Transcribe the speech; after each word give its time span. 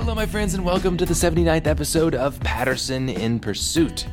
Hello, 0.00 0.14
my 0.14 0.24
friends, 0.24 0.54
and 0.54 0.64
welcome 0.64 0.96
to 0.96 1.04
the 1.04 1.12
79th 1.12 1.66
episode 1.66 2.14
of 2.14 2.40
Patterson 2.40 3.10
in 3.10 3.38
Pursuit. 3.38 4.06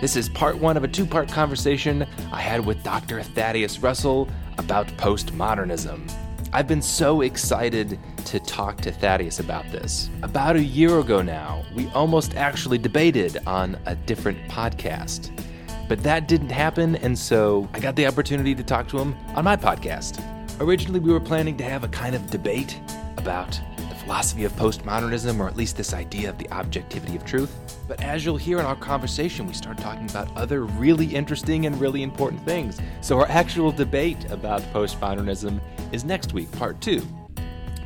This 0.00 0.14
is 0.14 0.28
part 0.28 0.56
one 0.56 0.76
of 0.76 0.84
a 0.84 0.88
two 0.88 1.04
part 1.04 1.28
conversation 1.28 2.06
I 2.30 2.40
had 2.40 2.64
with 2.64 2.84
Dr. 2.84 3.20
Thaddeus 3.24 3.80
Russell 3.80 4.28
about 4.58 4.86
postmodernism. 4.98 6.08
I've 6.52 6.68
been 6.68 6.80
so 6.80 7.22
excited 7.22 7.98
to 8.26 8.38
talk 8.38 8.80
to 8.82 8.92
Thaddeus 8.92 9.40
about 9.40 9.64
this. 9.72 10.10
About 10.22 10.54
a 10.54 10.62
year 10.62 11.00
ago 11.00 11.22
now, 11.22 11.64
we 11.74 11.88
almost 11.88 12.36
actually 12.36 12.78
debated 12.78 13.38
on 13.44 13.76
a 13.86 13.96
different 13.96 14.38
podcast. 14.48 15.32
But 15.88 16.04
that 16.04 16.28
didn't 16.28 16.50
happen, 16.50 16.94
and 16.96 17.18
so 17.18 17.68
I 17.74 17.80
got 17.80 17.96
the 17.96 18.06
opportunity 18.06 18.54
to 18.54 18.62
talk 18.62 18.86
to 18.88 18.98
him 19.00 19.16
on 19.34 19.42
my 19.44 19.56
podcast. 19.56 20.22
Originally, 20.60 21.00
we 21.00 21.12
were 21.12 21.20
planning 21.20 21.56
to 21.56 21.64
have 21.64 21.82
a 21.82 21.88
kind 21.88 22.14
of 22.14 22.30
debate 22.30 22.80
about 23.16 23.60
philosophy 24.02 24.44
of 24.44 24.52
postmodernism, 24.54 25.38
or 25.38 25.48
at 25.48 25.56
least 25.56 25.76
this 25.76 25.94
idea 25.94 26.28
of 26.28 26.38
the 26.38 26.50
objectivity 26.50 27.16
of 27.16 27.24
truth. 27.24 27.56
But 27.86 28.02
as 28.02 28.24
you'll 28.24 28.36
hear 28.36 28.58
in 28.58 28.66
our 28.66 28.76
conversation, 28.76 29.46
we 29.46 29.54
start 29.54 29.78
talking 29.78 30.08
about 30.10 30.34
other 30.36 30.64
really 30.64 31.06
interesting 31.06 31.66
and 31.66 31.80
really 31.80 32.02
important 32.02 32.44
things. 32.44 32.80
So, 33.00 33.18
our 33.18 33.28
actual 33.28 33.70
debate 33.70 34.30
about 34.30 34.62
postmodernism 34.72 35.60
is 35.92 36.04
next 36.04 36.32
week, 36.32 36.50
part 36.52 36.80
two. 36.80 37.02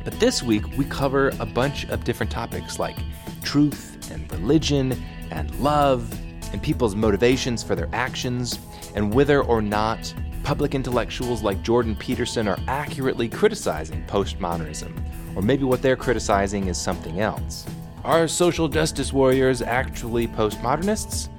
But 0.03 0.19
this 0.19 0.41
week, 0.41 0.65
we 0.77 0.85
cover 0.85 1.33
a 1.39 1.45
bunch 1.45 1.85
of 1.89 2.03
different 2.03 2.31
topics 2.31 2.79
like 2.79 2.97
truth 3.43 4.11
and 4.11 4.31
religion 4.31 5.01
and 5.31 5.53
love 5.59 6.11
and 6.51 6.61
people's 6.63 6.95
motivations 6.95 7.61
for 7.61 7.75
their 7.75 7.89
actions 7.93 8.59
and 8.95 9.13
whether 9.13 9.43
or 9.43 9.61
not 9.61 10.13
public 10.43 10.73
intellectuals 10.73 11.43
like 11.43 11.61
Jordan 11.61 11.93
Peterson 11.93 12.47
are 12.47 12.57
accurately 12.69 13.27
criticizing 13.27 14.01
postmodernism, 14.05 14.97
or 15.37 15.43
maybe 15.43 15.63
what 15.63 15.83
they're 15.83 15.95
criticizing 15.95 16.67
is 16.67 16.79
something 16.79 17.21
else. 17.21 17.63
Are 18.03 18.27
social 18.27 18.67
justice 18.67 19.13
warriors 19.13 19.61
actually 19.61 20.27
postmodernists, 20.27 21.29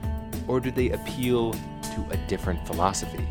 or 0.47 0.61
do 0.61 0.71
they 0.71 0.91
appeal 0.91 1.53
to 1.53 2.07
a 2.13 2.17
different 2.29 2.65
philosophy? 2.65 3.27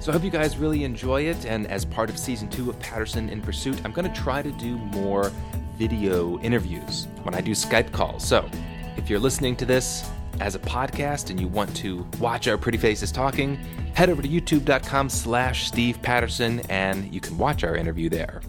So 0.00 0.10
I 0.10 0.14
hope 0.14 0.24
you 0.24 0.30
guys 0.30 0.56
really 0.56 0.82
enjoy 0.82 1.22
it, 1.22 1.46
and 1.46 1.68
as 1.68 1.84
part 1.84 2.10
of 2.10 2.18
season 2.18 2.48
two 2.48 2.68
of 2.68 2.80
Patterson 2.80 3.28
in 3.28 3.40
Pursuit, 3.40 3.80
I'm 3.84 3.92
going 3.92 4.12
to 4.12 4.20
try 4.20 4.42
to 4.42 4.50
do 4.50 4.76
more 4.76 5.30
video 5.76 6.40
interviews 6.40 7.06
when 7.22 7.36
I 7.36 7.40
do 7.40 7.52
Skype 7.52 7.92
calls. 7.92 8.26
So 8.26 8.50
if 8.96 9.08
you're 9.08 9.20
listening 9.20 9.54
to 9.54 9.66
this 9.66 10.10
as 10.40 10.56
a 10.56 10.58
podcast 10.58 11.30
and 11.30 11.38
you 11.38 11.46
want 11.46 11.76
to 11.76 12.04
watch 12.18 12.48
our 12.48 12.58
pretty 12.58 12.78
faces 12.78 13.12
talking, 13.12 13.54
head 13.94 14.10
over 14.10 14.20
to 14.20 14.28
youtube.com 14.28 15.10
slash 15.10 15.68
Steve 15.68 16.02
Patterson 16.02 16.58
and 16.68 17.14
you 17.14 17.20
can 17.20 17.38
watch 17.38 17.62
our 17.62 17.76
interview 17.76 18.08
there. 18.08 18.40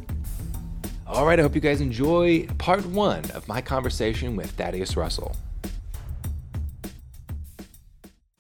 All 1.10 1.26
right, 1.26 1.40
I 1.40 1.42
hope 1.42 1.56
you 1.56 1.62
guys 1.62 1.82
enjoy 1.82 2.46
part 2.60 2.86
one 2.86 3.32
of 3.32 3.48
my 3.48 3.62
conversation 3.62 4.36
with 4.36 4.52
Thaddeus 4.52 4.96
Russell. 4.96 5.36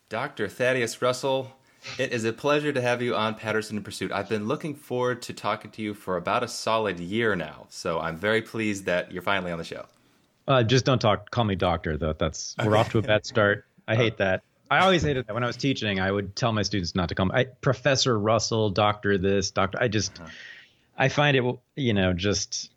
Dr. 0.07 0.47
Thaddeus 0.47 1.01
Russell, 1.01 1.51
it 1.97 2.13
is 2.13 2.25
a 2.25 2.31
pleasure 2.31 2.71
to 2.71 2.79
have 2.79 3.01
you 3.01 3.15
on 3.15 3.33
Patterson 3.33 3.77
in 3.77 3.83
Pursuit. 3.83 4.11
I've 4.11 4.29
been 4.29 4.47
looking 4.47 4.75
forward 4.75 5.23
to 5.23 5.33
talking 5.33 5.71
to 5.71 5.81
you 5.81 5.95
for 5.95 6.15
about 6.15 6.43
a 6.43 6.47
solid 6.47 6.99
year 6.99 7.35
now, 7.35 7.65
so 7.69 7.99
I'm 7.99 8.15
very 8.15 8.43
pleased 8.43 8.85
that 8.85 9.11
you're 9.11 9.23
finally 9.23 9.51
on 9.51 9.57
the 9.57 9.63
show. 9.63 9.87
Uh, 10.47 10.61
just 10.61 10.85
don't 10.85 10.99
talk. 10.99 11.31
Call 11.31 11.45
me 11.45 11.55
doctor, 11.55 11.97
though. 11.97 12.13
That's 12.13 12.55
we're 12.63 12.77
off 12.77 12.91
to 12.91 12.99
a 12.99 13.01
bad 13.01 13.25
start. 13.25 13.65
I 13.87 13.95
hate 13.95 14.17
that. 14.17 14.43
I 14.69 14.81
always 14.81 15.01
hated 15.01 15.25
that 15.25 15.33
when 15.33 15.43
I 15.43 15.47
was 15.47 15.57
teaching. 15.57 15.99
I 15.99 16.11
would 16.11 16.35
tell 16.35 16.51
my 16.51 16.61
students 16.61 16.93
not 16.93 17.09
to 17.09 17.15
call 17.15 17.25
me 17.25 17.31
I, 17.33 17.45
Professor 17.45 18.19
Russell, 18.19 18.69
Doctor 18.69 19.17
this, 19.17 19.49
Doctor. 19.49 19.79
I 19.81 19.87
just, 19.87 20.19
uh-huh. 20.19 20.29
I 20.99 21.07
find 21.07 21.37
it, 21.37 21.43
you 21.77 21.93
know, 21.93 22.11
just 22.13 22.69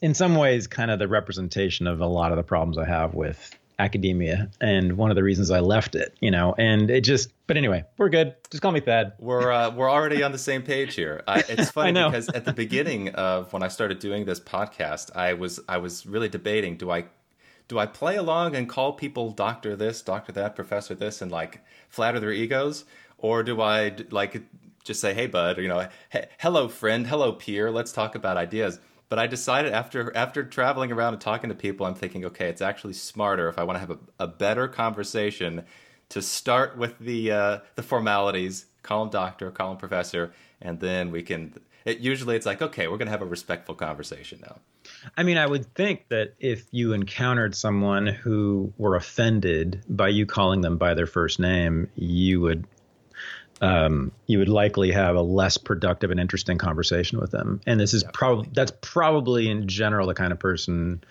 in 0.00 0.14
some 0.14 0.36
ways 0.36 0.66
kind 0.66 0.90
of 0.90 0.98
the 0.98 1.06
representation 1.06 1.86
of 1.86 2.00
a 2.00 2.06
lot 2.06 2.32
of 2.32 2.36
the 2.36 2.42
problems 2.42 2.78
I 2.78 2.86
have 2.86 3.14
with 3.14 3.56
academia 3.78 4.50
and 4.60 4.96
one 4.96 5.10
of 5.10 5.16
the 5.16 5.22
reasons 5.22 5.50
I 5.50 5.60
left 5.60 5.96
it, 5.96 6.16
you 6.20 6.30
know, 6.30 6.54
and 6.56 6.90
it 6.90 7.02
just, 7.02 7.30
but 7.46 7.58
anyway, 7.58 7.84
we're 7.98 8.08
good. 8.08 8.34
Just 8.50 8.62
call 8.62 8.72
me 8.72 8.80
Thad. 8.80 9.12
We're, 9.18 9.52
uh, 9.52 9.70
we're 9.70 9.90
already 9.90 10.22
on 10.22 10.32
the 10.32 10.38
same 10.38 10.62
page 10.62 10.94
here. 10.94 11.22
I, 11.28 11.40
it's 11.48 11.70
funny 11.70 11.92
because 11.92 12.28
at 12.30 12.46
the 12.46 12.54
beginning 12.54 13.10
of 13.10 13.52
when 13.52 13.62
I 13.62 13.68
started 13.68 13.98
doing 13.98 14.24
this 14.24 14.40
podcast, 14.40 15.14
I 15.14 15.34
was, 15.34 15.60
I 15.68 15.76
was 15.78 16.06
really 16.06 16.30
debating, 16.30 16.76
do 16.76 16.90
I, 16.90 17.04
do 17.68 17.78
I 17.78 17.86
play 17.86 18.16
along 18.16 18.56
and 18.56 18.68
call 18.68 18.92
people 18.94 19.30
doctor 19.30 19.76
this, 19.76 20.00
doctor 20.00 20.32
that, 20.32 20.54
professor 20.54 20.94
this, 20.94 21.20
and 21.20 21.30
like 21.30 21.62
flatter 21.90 22.20
their 22.20 22.32
egos? 22.32 22.84
Or 23.18 23.42
do 23.42 23.60
I 23.60 23.94
like 24.10 24.42
just 24.84 25.00
say, 25.00 25.14
hey, 25.14 25.26
bud, 25.26 25.58
or, 25.58 25.62
you 25.62 25.68
know, 25.68 25.88
hey, 26.10 26.28
hello, 26.38 26.68
friend, 26.68 27.06
hello, 27.06 27.32
peer, 27.32 27.70
let's 27.70 27.92
talk 27.92 28.14
about 28.14 28.36
ideas? 28.36 28.78
But 29.08 29.18
I 29.18 29.26
decided 29.26 29.72
after 29.72 30.14
after 30.16 30.44
traveling 30.44 30.90
around 30.90 31.14
and 31.14 31.20
talking 31.20 31.50
to 31.50 31.54
people, 31.54 31.86
I'm 31.86 31.94
thinking, 31.94 32.24
okay, 32.26 32.48
it's 32.48 32.62
actually 32.62 32.94
smarter 32.94 33.48
if 33.48 33.58
I 33.58 33.64
want 33.64 33.76
to 33.76 33.80
have 33.80 33.90
a, 33.90 33.98
a 34.18 34.26
better 34.26 34.66
conversation 34.68 35.64
to 36.08 36.22
start 36.22 36.76
with 36.78 36.98
the 36.98 37.30
uh, 37.30 37.58
the 37.76 37.82
formalities, 37.82 38.66
call 38.82 39.02
him 39.02 39.10
doctor, 39.10 39.50
call 39.50 39.72
him 39.72 39.76
professor, 39.76 40.32
and 40.60 40.80
then 40.80 41.10
we 41.10 41.22
can. 41.22 41.54
It, 41.84 41.98
usually, 41.98 42.34
it's 42.34 42.46
like, 42.46 42.62
okay, 42.62 42.88
we're 42.88 42.96
going 42.96 43.06
to 43.06 43.12
have 43.12 43.20
a 43.20 43.26
respectful 43.26 43.74
conversation 43.74 44.40
now. 44.40 44.56
I 45.18 45.22
mean, 45.22 45.36
I 45.36 45.46
would 45.46 45.72
think 45.74 46.08
that 46.08 46.34
if 46.40 46.64
you 46.70 46.94
encountered 46.94 47.54
someone 47.54 48.06
who 48.06 48.72
were 48.78 48.96
offended 48.96 49.82
by 49.88 50.08
you 50.08 50.24
calling 50.24 50.62
them 50.62 50.78
by 50.78 50.94
their 50.94 51.06
first 51.06 51.38
name, 51.38 51.90
you 51.94 52.40
would 52.40 52.66
um, 53.60 54.12
you 54.26 54.38
would 54.38 54.48
likely 54.48 54.90
have 54.90 55.16
a 55.16 55.22
less 55.22 55.56
productive 55.56 56.10
and 56.10 56.20
interesting 56.20 56.58
conversation 56.58 57.20
with 57.20 57.30
them. 57.30 57.60
And 57.66 57.78
this 57.78 57.94
is 57.94 58.04
probably 58.12 58.48
that's 58.52 58.72
probably 58.80 59.48
in 59.48 59.68
general 59.68 60.06
the 60.06 60.14
kind 60.14 60.32
of 60.32 60.38
person 60.38 61.02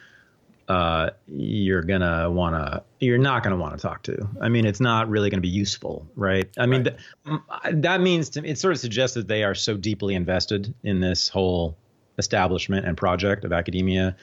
uh, 0.68 1.10
you're 1.28 1.82
gonna 1.82 2.30
want 2.30 2.56
to 2.56 2.84
you're 3.00 3.18
not 3.18 3.44
gonna 3.44 3.58
want 3.58 3.76
to 3.76 3.82
talk 3.82 4.04
to. 4.04 4.28
I 4.42 4.50
mean, 4.50 4.66
it's 4.66 4.80
not 4.80 5.10
really 5.10 5.30
gonna 5.30 5.42
be 5.42 5.50
useful, 5.50 6.08
right? 6.16 6.50
I 6.58 6.66
mean, 6.66 6.84
right. 7.26 7.40
Th- 7.64 7.76
that 7.82 8.02
means 8.02 8.30
to, 8.32 8.46
it 8.46 8.58
sort 8.58 8.74
of 8.74 8.80
suggests 8.80 9.16
that 9.16 9.28
they 9.28 9.44
are 9.44 9.56
so 9.56 9.76
deeply 9.76 10.16
invested 10.16 10.74
in 10.84 11.00
this 11.00 11.30
whole 11.30 11.78
establishment 12.18 12.86
and 12.86 12.96
project 12.96 13.44
of 13.44 13.52
academia 13.52 14.16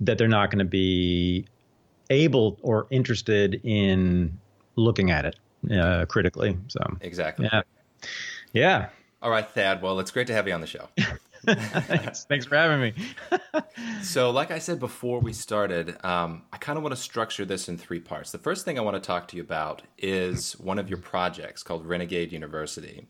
that 0.00 0.18
they're 0.18 0.28
not 0.28 0.50
going 0.50 0.58
to 0.58 0.64
be 0.64 1.46
able 2.10 2.58
or 2.62 2.86
interested 2.90 3.60
in 3.64 4.38
looking 4.76 5.10
at 5.10 5.24
it 5.24 5.36
uh, 5.72 6.06
critically. 6.06 6.56
So 6.68 6.80
exactly. 7.00 7.48
Yeah. 7.52 7.62
Yeah. 8.52 8.88
All 9.20 9.30
right, 9.30 9.48
Thad. 9.48 9.82
Well, 9.82 9.98
it's 10.00 10.10
great 10.10 10.28
to 10.28 10.32
have 10.32 10.46
you 10.46 10.54
on 10.54 10.60
the 10.60 10.66
show. 10.66 10.88
thanks, 11.46 12.24
thanks 12.24 12.46
for 12.46 12.56
having 12.56 12.80
me. 12.80 12.94
so, 14.02 14.30
like 14.30 14.50
I 14.50 14.58
said 14.58 14.78
before 14.78 15.20
we 15.20 15.32
started, 15.32 16.02
um, 16.04 16.42
I 16.52 16.56
kind 16.58 16.76
of 16.76 16.82
want 16.82 16.94
to 16.94 17.00
structure 17.00 17.44
this 17.44 17.68
in 17.68 17.78
three 17.78 18.00
parts. 18.00 18.30
The 18.30 18.38
first 18.38 18.64
thing 18.64 18.78
I 18.78 18.82
want 18.82 18.94
to 18.94 19.06
talk 19.06 19.28
to 19.28 19.36
you 19.36 19.42
about 19.42 19.82
is 19.96 20.52
one 20.54 20.78
of 20.78 20.88
your 20.88 20.98
projects 20.98 21.62
called 21.62 21.86
Renegade 21.86 22.32
University. 22.32 23.06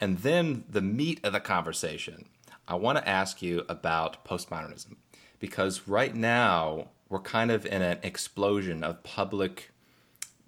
And 0.00 0.18
then 0.18 0.64
the 0.68 0.82
meat 0.82 1.20
of 1.22 1.32
the 1.32 1.40
conversation, 1.40 2.28
I 2.66 2.74
want 2.74 2.98
to 2.98 3.08
ask 3.08 3.42
you 3.42 3.64
about 3.68 4.24
postmodernism. 4.24 4.96
Because 5.38 5.88
right 5.88 6.14
now, 6.14 6.88
we're 7.08 7.20
kind 7.20 7.50
of 7.50 7.66
in 7.66 7.82
an 7.82 7.98
explosion 8.02 8.82
of 8.82 9.02
public 9.02 9.71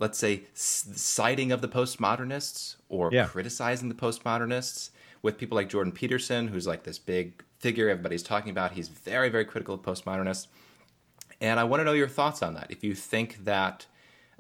let's 0.05 0.19
say, 0.19 0.43
citing 0.53 1.51
of 1.51 1.63
the 1.63 1.69
postmodernists 1.69 2.77
or 2.91 3.09
yeah. 3.11 3.25
criticizing 3.25 3.89
the 3.89 3.95
postmodernists 3.95 4.91
with 5.23 5.39
people 5.39 5.57
like 5.57 5.71
Jordan 5.71 5.93
Peterson, 5.93 6.49
who's 6.49 6.67
like 6.67 6.83
this 6.83 6.99
big 6.99 7.43
figure 7.59 7.89
everybody's 7.89 8.23
talking 8.23 8.51
about. 8.51 8.73
He's 8.73 8.89
very, 8.89 9.31
very 9.31 9.47
critical 9.47 9.75
of 9.75 9.81
postmodernists. 9.81 10.49
And 11.41 11.59
I 11.59 11.65
want 11.65 11.81
to 11.81 11.85
know 11.85 11.95
your 11.95 12.07
thoughts 12.07 12.43
on 12.43 12.53
that. 12.53 12.67
If 12.69 12.85
you 12.85 12.95
think 12.95 13.47
that 13.47 13.87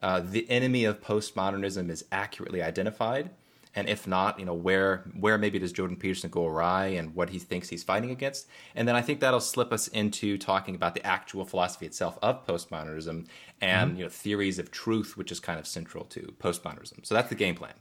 uh, 0.02 0.20
the 0.20 0.48
enemy 0.50 0.84
of 0.84 1.00
postmodernism 1.00 1.88
is 1.88 2.04
accurately 2.12 2.60
identified, 2.60 3.30
and 3.74 3.88
if 3.88 4.06
not, 4.06 4.38
you 4.38 4.46
know, 4.46 4.54
where 4.54 5.04
where 5.18 5.36
maybe 5.36 5.58
does 5.58 5.72
Jordan 5.72 5.96
Peterson 5.96 6.30
go 6.30 6.46
awry 6.46 6.86
and 6.86 7.14
what 7.14 7.30
he 7.30 7.38
thinks 7.38 7.68
he's 7.68 7.82
fighting 7.82 8.10
against? 8.10 8.46
And 8.74 8.86
then 8.86 8.94
I 8.94 9.02
think 9.02 9.20
that'll 9.20 9.40
slip 9.40 9.72
us 9.72 9.88
into 9.88 10.38
talking 10.38 10.74
about 10.74 10.94
the 10.94 11.04
actual 11.04 11.44
philosophy 11.44 11.86
itself 11.86 12.18
of 12.22 12.46
postmodernism 12.46 13.26
and 13.60 13.90
mm-hmm. 13.90 13.98
you 13.98 14.04
know 14.04 14.10
theories 14.10 14.58
of 14.58 14.70
truth, 14.70 15.16
which 15.16 15.32
is 15.32 15.40
kind 15.40 15.58
of 15.58 15.66
central 15.66 16.04
to 16.06 16.34
postmodernism. 16.38 17.04
So 17.04 17.14
that's 17.14 17.28
the 17.28 17.34
game 17.34 17.56
plan. 17.56 17.74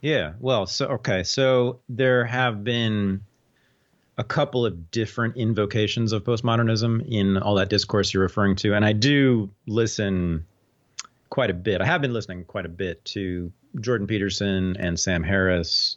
Yeah. 0.00 0.34
Well, 0.38 0.66
so 0.66 0.86
okay, 0.86 1.24
so 1.24 1.80
there 1.88 2.24
have 2.24 2.62
been 2.62 3.22
a 4.16 4.24
couple 4.24 4.64
of 4.64 4.92
different 4.92 5.36
invocations 5.36 6.12
of 6.12 6.22
postmodernism 6.22 7.04
in 7.10 7.38
all 7.38 7.56
that 7.56 7.68
discourse 7.68 8.14
you're 8.14 8.22
referring 8.22 8.54
to, 8.56 8.74
and 8.74 8.84
I 8.84 8.92
do 8.92 9.50
listen 9.66 10.46
quite 11.28 11.50
a 11.50 11.54
bit. 11.54 11.80
I 11.80 11.86
have 11.86 12.00
been 12.00 12.12
listening 12.12 12.44
quite 12.44 12.66
a 12.66 12.68
bit 12.68 13.04
to 13.06 13.50
Jordan 13.80 14.06
Peterson 14.06 14.76
and 14.78 14.98
Sam 14.98 15.22
Harris 15.22 15.96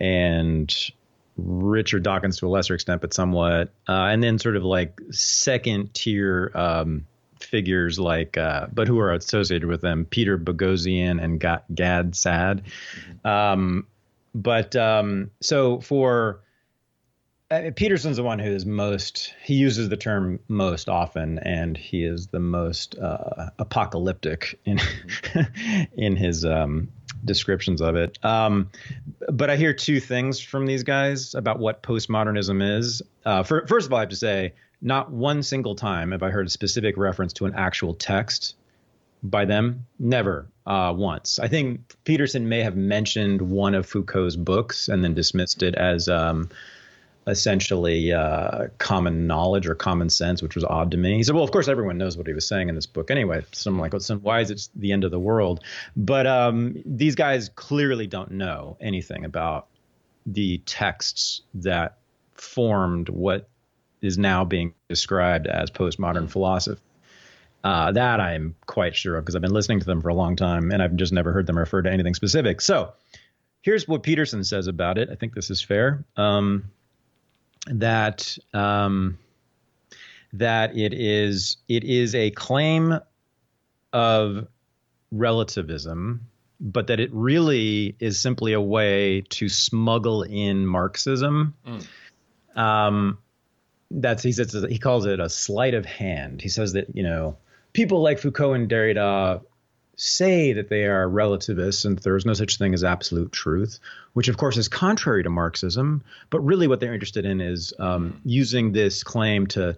and 0.00 0.74
Richard 1.36 2.02
Dawkins 2.02 2.38
to 2.38 2.46
a 2.46 2.50
lesser 2.50 2.74
extent, 2.74 3.00
but 3.00 3.14
somewhat, 3.14 3.70
uh, 3.88 3.92
and 3.92 4.22
then 4.22 4.38
sort 4.38 4.56
of 4.56 4.64
like 4.64 5.00
second 5.10 5.94
tier 5.94 6.50
um, 6.54 7.06
figures 7.40 7.98
like, 7.98 8.36
uh, 8.36 8.66
but 8.72 8.88
who 8.88 8.98
are 8.98 9.12
associated 9.12 9.68
with 9.68 9.80
them, 9.80 10.04
Peter 10.04 10.36
Boghossian 10.36 11.22
and 11.22 11.40
Gad 11.40 12.16
Saad. 12.16 12.64
Mm-hmm. 12.64 13.26
Um, 13.26 13.86
but 14.34 14.74
um, 14.76 15.30
so 15.40 15.80
for 15.80 16.40
uh, 17.50 17.70
Peterson's 17.74 18.18
the 18.18 18.22
one 18.22 18.38
who 18.38 18.50
is 18.50 18.66
most. 18.66 19.32
He 19.42 19.54
uses 19.54 19.88
the 19.88 19.96
term 19.96 20.38
most 20.48 20.88
often, 20.88 21.38
and 21.38 21.76
he 21.76 22.04
is 22.04 22.26
the 22.28 22.40
most 22.40 22.98
uh, 22.98 23.50
apocalyptic 23.58 24.58
in 24.64 24.78
in 25.96 26.16
his 26.16 26.44
um, 26.44 26.88
descriptions 27.24 27.80
of 27.80 27.96
it. 27.96 28.18
Um, 28.22 28.70
but 29.32 29.48
I 29.48 29.56
hear 29.56 29.72
two 29.72 30.00
things 30.00 30.40
from 30.40 30.66
these 30.66 30.82
guys 30.82 31.34
about 31.34 31.58
what 31.58 31.82
postmodernism 31.82 32.78
is. 32.78 33.02
Uh, 33.24 33.42
for, 33.42 33.66
first 33.66 33.86
of 33.86 33.92
all, 33.92 33.98
I 33.98 34.02
have 34.02 34.10
to 34.10 34.16
say, 34.16 34.52
not 34.82 35.10
one 35.10 35.42
single 35.42 35.74
time 35.74 36.12
have 36.12 36.22
I 36.22 36.30
heard 36.30 36.46
a 36.46 36.50
specific 36.50 36.96
reference 36.96 37.32
to 37.34 37.46
an 37.46 37.54
actual 37.54 37.94
text 37.94 38.56
by 39.22 39.46
them. 39.46 39.86
Never 39.98 40.46
uh, 40.66 40.92
once. 40.96 41.38
I 41.38 41.48
think 41.48 41.94
Peterson 42.04 42.48
may 42.48 42.62
have 42.62 42.76
mentioned 42.76 43.40
one 43.40 43.74
of 43.74 43.86
Foucault's 43.86 44.36
books 44.36 44.88
and 44.88 45.02
then 45.02 45.14
dismissed 45.14 45.62
it 45.62 45.74
as 45.74 46.08
um, 46.08 46.50
essentially 47.28 48.12
uh, 48.12 48.68
common 48.78 49.26
knowledge 49.26 49.66
or 49.66 49.74
common 49.74 50.10
sense, 50.10 50.42
which 50.42 50.54
was 50.54 50.64
odd 50.64 50.90
to 50.90 50.96
me. 50.96 51.16
He 51.16 51.22
said, 51.22 51.34
"Well, 51.34 51.44
of 51.44 51.50
course, 51.50 51.68
everyone 51.68 51.98
knows 51.98 52.16
what 52.16 52.26
he 52.26 52.32
was 52.32 52.46
saying 52.46 52.68
in 52.68 52.74
this 52.74 52.86
book 52.86 53.10
anyway." 53.10 53.44
So 53.52 53.70
I'm 53.70 53.78
like, 53.78 53.92
well, 53.92 54.02
"Why 54.22 54.40
is 54.40 54.50
it 54.50 54.68
the 54.74 54.92
end 54.92 55.04
of 55.04 55.10
the 55.10 55.20
world?" 55.20 55.62
But 55.96 56.26
um, 56.26 56.82
these 56.84 57.14
guys 57.14 57.50
clearly 57.50 58.06
don't 58.06 58.32
know 58.32 58.76
anything 58.80 59.24
about 59.24 59.68
the 60.26 60.58
texts 60.66 61.42
that 61.54 61.98
formed 62.34 63.08
what 63.08 63.48
is 64.00 64.18
now 64.18 64.44
being 64.44 64.74
described 64.88 65.46
as 65.46 65.70
postmodern 65.70 66.30
philosophy. 66.30 66.80
Uh, 67.64 67.90
that 67.90 68.20
I'm 68.20 68.54
quite 68.66 68.94
sure 68.94 69.16
of 69.16 69.24
because 69.24 69.34
I've 69.34 69.42
been 69.42 69.52
listening 69.52 69.80
to 69.80 69.86
them 69.86 70.00
for 70.00 70.08
a 70.08 70.14
long 70.14 70.36
time 70.36 70.70
and 70.70 70.80
I've 70.80 70.94
just 70.94 71.12
never 71.12 71.32
heard 71.32 71.46
them 71.46 71.58
refer 71.58 71.82
to 71.82 71.90
anything 71.90 72.14
specific. 72.14 72.60
So 72.60 72.92
here's 73.62 73.88
what 73.88 74.04
Peterson 74.04 74.44
says 74.44 74.68
about 74.68 74.96
it. 74.96 75.08
I 75.10 75.16
think 75.16 75.34
this 75.34 75.50
is 75.50 75.60
fair. 75.60 76.04
Um, 76.16 76.70
that 77.70 78.36
um, 78.54 79.18
that 80.32 80.76
it 80.76 80.92
is 80.92 81.56
it 81.68 81.84
is 81.84 82.14
a 82.14 82.30
claim 82.30 82.98
of 83.92 84.46
relativism, 85.10 86.26
but 86.60 86.86
that 86.88 87.00
it 87.00 87.10
really 87.12 87.96
is 88.00 88.18
simply 88.18 88.52
a 88.52 88.60
way 88.60 89.22
to 89.30 89.48
smuggle 89.48 90.22
in 90.22 90.66
Marxism. 90.66 91.54
Mm. 91.66 91.86
Um, 92.56 93.18
that's 93.90 94.22
he 94.22 94.32
says 94.32 94.54
he 94.68 94.78
calls 94.78 95.06
it 95.06 95.20
a 95.20 95.28
sleight 95.28 95.74
of 95.74 95.86
hand. 95.86 96.42
He 96.42 96.48
says 96.48 96.74
that 96.74 96.94
you 96.94 97.02
know 97.02 97.36
people 97.72 98.02
like 98.02 98.18
Foucault 98.18 98.54
and 98.54 98.68
Derrida 98.68 99.42
say 99.98 100.52
that 100.52 100.68
they 100.68 100.84
are 100.84 101.08
relativists 101.08 101.84
and 101.84 101.98
there 101.98 102.16
is 102.16 102.24
no 102.24 102.32
such 102.32 102.56
thing 102.56 102.72
as 102.72 102.84
absolute 102.84 103.32
truth, 103.32 103.80
which 104.12 104.28
of 104.28 104.36
course 104.36 104.56
is 104.56 104.68
contrary 104.68 105.24
to 105.24 105.28
Marxism. 105.28 106.02
But 106.30 106.40
really, 106.40 106.68
what 106.68 106.80
they're 106.80 106.94
interested 106.94 107.26
in 107.26 107.40
is 107.40 107.74
um, 107.78 108.20
using 108.24 108.72
this 108.72 109.02
claim 109.02 109.48
to 109.48 109.76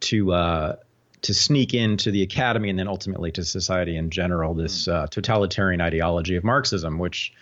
to 0.00 0.32
uh, 0.32 0.76
to 1.22 1.34
sneak 1.34 1.72
into 1.72 2.10
the 2.10 2.22
academy 2.22 2.68
and 2.68 2.78
then 2.78 2.88
ultimately 2.88 3.32
to 3.32 3.44
society 3.44 3.96
in 3.96 4.10
general 4.10 4.52
this 4.52 4.86
uh, 4.86 5.06
totalitarian 5.06 5.80
ideology 5.80 6.36
of 6.36 6.44
Marxism, 6.44 6.98
which 6.98 7.32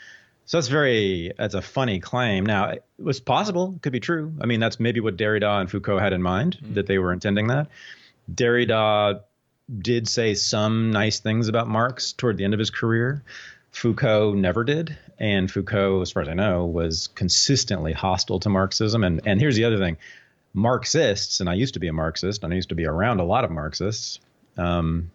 so 0.47 0.59
that's 0.59 0.69
very 0.69 1.33
that's 1.37 1.55
a 1.55 1.63
funny 1.63 1.99
claim. 1.99 2.47
Now 2.47 2.69
it 2.69 2.85
was 2.99 3.19
possible, 3.19 3.75
it 3.77 3.83
could 3.83 3.93
be 3.93 4.01
true. 4.01 4.33
I 4.41 4.47
mean, 4.47 4.61
that's 4.61 4.79
maybe 4.79 5.01
what 5.01 5.17
Derrida 5.17 5.61
and 5.61 5.69
Foucault 5.69 5.99
had 5.99 6.13
in 6.13 6.23
mind 6.23 6.59
mm-hmm. 6.63 6.75
that 6.75 6.87
they 6.87 6.99
were 6.99 7.13
intending 7.13 7.49
that. 7.49 7.67
Derrida 8.33 9.23
did 9.79 10.09
say 10.09 10.35
some 10.35 10.91
nice 10.91 11.21
things 11.21 11.49
about 11.49 11.69
Marx 11.69 12.13
toward 12.13 12.37
the 12.37 12.45
end 12.45 12.55
of 12.55 12.59
his 12.59 12.71
career. 12.71 13.23
Foucault 13.71 14.35
never 14.35 14.65
did, 14.65 14.97
and 15.19 15.51
Foucault, 15.51 16.03
as 16.03 16.13
far 16.13 16.23
as 16.23 16.29
I 16.29 16.35
know, 16.35 16.67
was 16.67 17.09
consistently 17.09 17.93
hostile 17.93 18.39
to 18.41 18.51
Marxism. 18.51 19.03
And 19.03 19.27
and 19.27 19.41
here's 19.41 19.57
the 19.57 19.65
other 19.65 19.79
thing: 19.79 19.97
Marxists, 20.53 21.41
and 21.41 21.49
I 21.49 21.55
used 21.55 21.75
to 21.75 21.81
be 21.81 21.89
a 21.89 21.93
Marxist, 21.93 22.45
and 22.45 22.53
I 22.53 22.57
used 22.57 22.69
to 22.69 22.75
be 22.75 22.85
around 22.85 23.21
a 23.21 23.25
lot 23.25 23.45
of 23.45 23.51
Marxists, 23.51 24.21
um, 24.59 25.11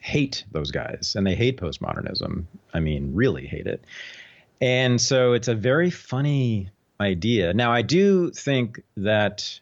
hate 0.00 0.44
those 0.52 0.70
guys, 0.70 1.14
and 1.16 1.26
they 1.26 1.34
hate 1.34 1.60
postmodernism. 1.60 2.44
I 2.72 2.80
mean, 2.80 3.14
really 3.14 3.46
hate 3.46 3.66
it. 3.66 3.84
And 4.60 5.00
so 5.00 5.34
it's 5.34 5.48
a 5.48 5.54
very 5.54 5.90
funny 5.90 6.70
idea. 7.00 7.52
Now, 7.54 7.72
I 7.72 7.82
do 7.82 8.30
think 8.30 8.82
that 8.96 9.60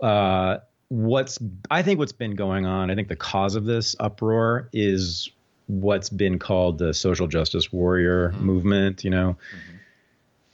uh, 0.00 0.58
what's 0.88 1.38
I 1.70 1.82
think 1.82 1.98
what's 1.98 2.12
been 2.12 2.34
going 2.34 2.66
on, 2.66 2.90
I 2.90 2.94
think 2.94 3.08
the 3.08 3.16
cause 3.16 3.54
of 3.54 3.64
this 3.64 3.94
uproar 4.00 4.68
is 4.72 5.30
what's 5.66 6.08
been 6.08 6.38
called 6.38 6.78
the 6.78 6.94
social 6.94 7.26
justice 7.26 7.72
warrior 7.72 8.30
mm-hmm. 8.30 8.44
movement, 8.44 9.04
you 9.04 9.10
know. 9.10 9.36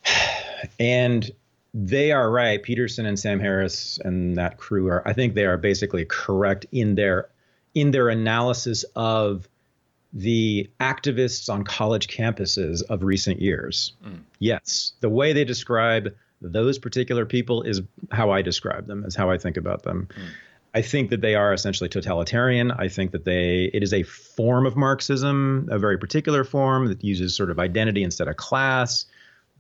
Mm-hmm. 0.04 0.66
And 0.80 1.30
they 1.72 2.12
are 2.12 2.30
right. 2.30 2.62
Peterson 2.62 3.06
and 3.06 3.18
Sam 3.18 3.40
Harris 3.40 3.98
and 4.04 4.36
that 4.36 4.58
crew 4.58 4.88
are 4.88 5.06
I 5.06 5.12
think 5.12 5.34
they 5.34 5.44
are 5.44 5.56
basically 5.56 6.04
correct 6.04 6.66
in 6.72 6.94
their 6.94 7.28
in 7.74 7.90
their 7.90 8.08
analysis 8.08 8.84
of 8.94 9.48
the 10.12 10.70
activists 10.78 11.52
on 11.52 11.64
college 11.64 12.06
campuses 12.06 12.82
of 12.88 13.02
recent 13.02 13.40
years. 13.40 13.92
Mm. 14.06 14.20
Yes, 14.38 14.92
the 15.00 15.08
way 15.08 15.32
they 15.32 15.44
describe 15.44 16.14
those 16.52 16.78
particular 16.78 17.26
people 17.26 17.62
is 17.62 17.82
how 18.10 18.30
I 18.30 18.42
describe 18.42 18.86
them, 18.86 19.04
is 19.04 19.14
how 19.14 19.30
I 19.30 19.38
think 19.38 19.56
about 19.56 19.82
them. 19.82 20.08
Mm. 20.16 20.28
I 20.76 20.82
think 20.82 21.10
that 21.10 21.20
they 21.20 21.36
are 21.36 21.52
essentially 21.52 21.88
totalitarian. 21.88 22.72
I 22.72 22.88
think 22.88 23.12
that 23.12 23.24
they 23.24 23.70
it 23.72 23.82
is 23.82 23.92
a 23.92 24.02
form 24.02 24.66
of 24.66 24.76
Marxism, 24.76 25.68
a 25.70 25.78
very 25.78 25.98
particular 25.98 26.44
form 26.44 26.88
that 26.88 27.04
uses 27.04 27.36
sort 27.36 27.50
of 27.50 27.58
identity 27.58 28.02
instead 28.02 28.28
of 28.28 28.36
class 28.36 29.06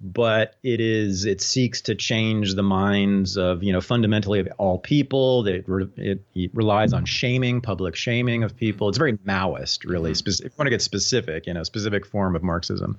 but 0.00 0.56
it 0.62 0.80
is 0.80 1.24
it 1.24 1.40
seeks 1.40 1.80
to 1.80 1.94
change 1.94 2.54
the 2.54 2.62
minds 2.62 3.36
of 3.36 3.62
you 3.62 3.72
know 3.72 3.80
fundamentally 3.80 4.40
of 4.40 4.48
all 4.58 4.78
people 4.78 5.44
that 5.44 5.54
it, 5.54 5.64
it, 5.96 6.22
it, 6.34 6.50
relies 6.54 6.92
on 6.92 7.04
shaming 7.04 7.60
public 7.60 7.94
shaming 7.94 8.42
of 8.42 8.56
people 8.56 8.88
it's 8.88 8.98
very 8.98 9.14
maoist 9.18 9.88
really. 9.88 10.14
Spec- 10.14 10.40
if 10.40 10.44
you 10.44 10.50
want 10.58 10.66
to 10.66 10.70
get 10.70 10.82
specific 10.82 11.46
you 11.46 11.54
know 11.54 11.62
specific 11.62 12.04
form 12.04 12.34
of 12.34 12.42
marxism 12.42 12.98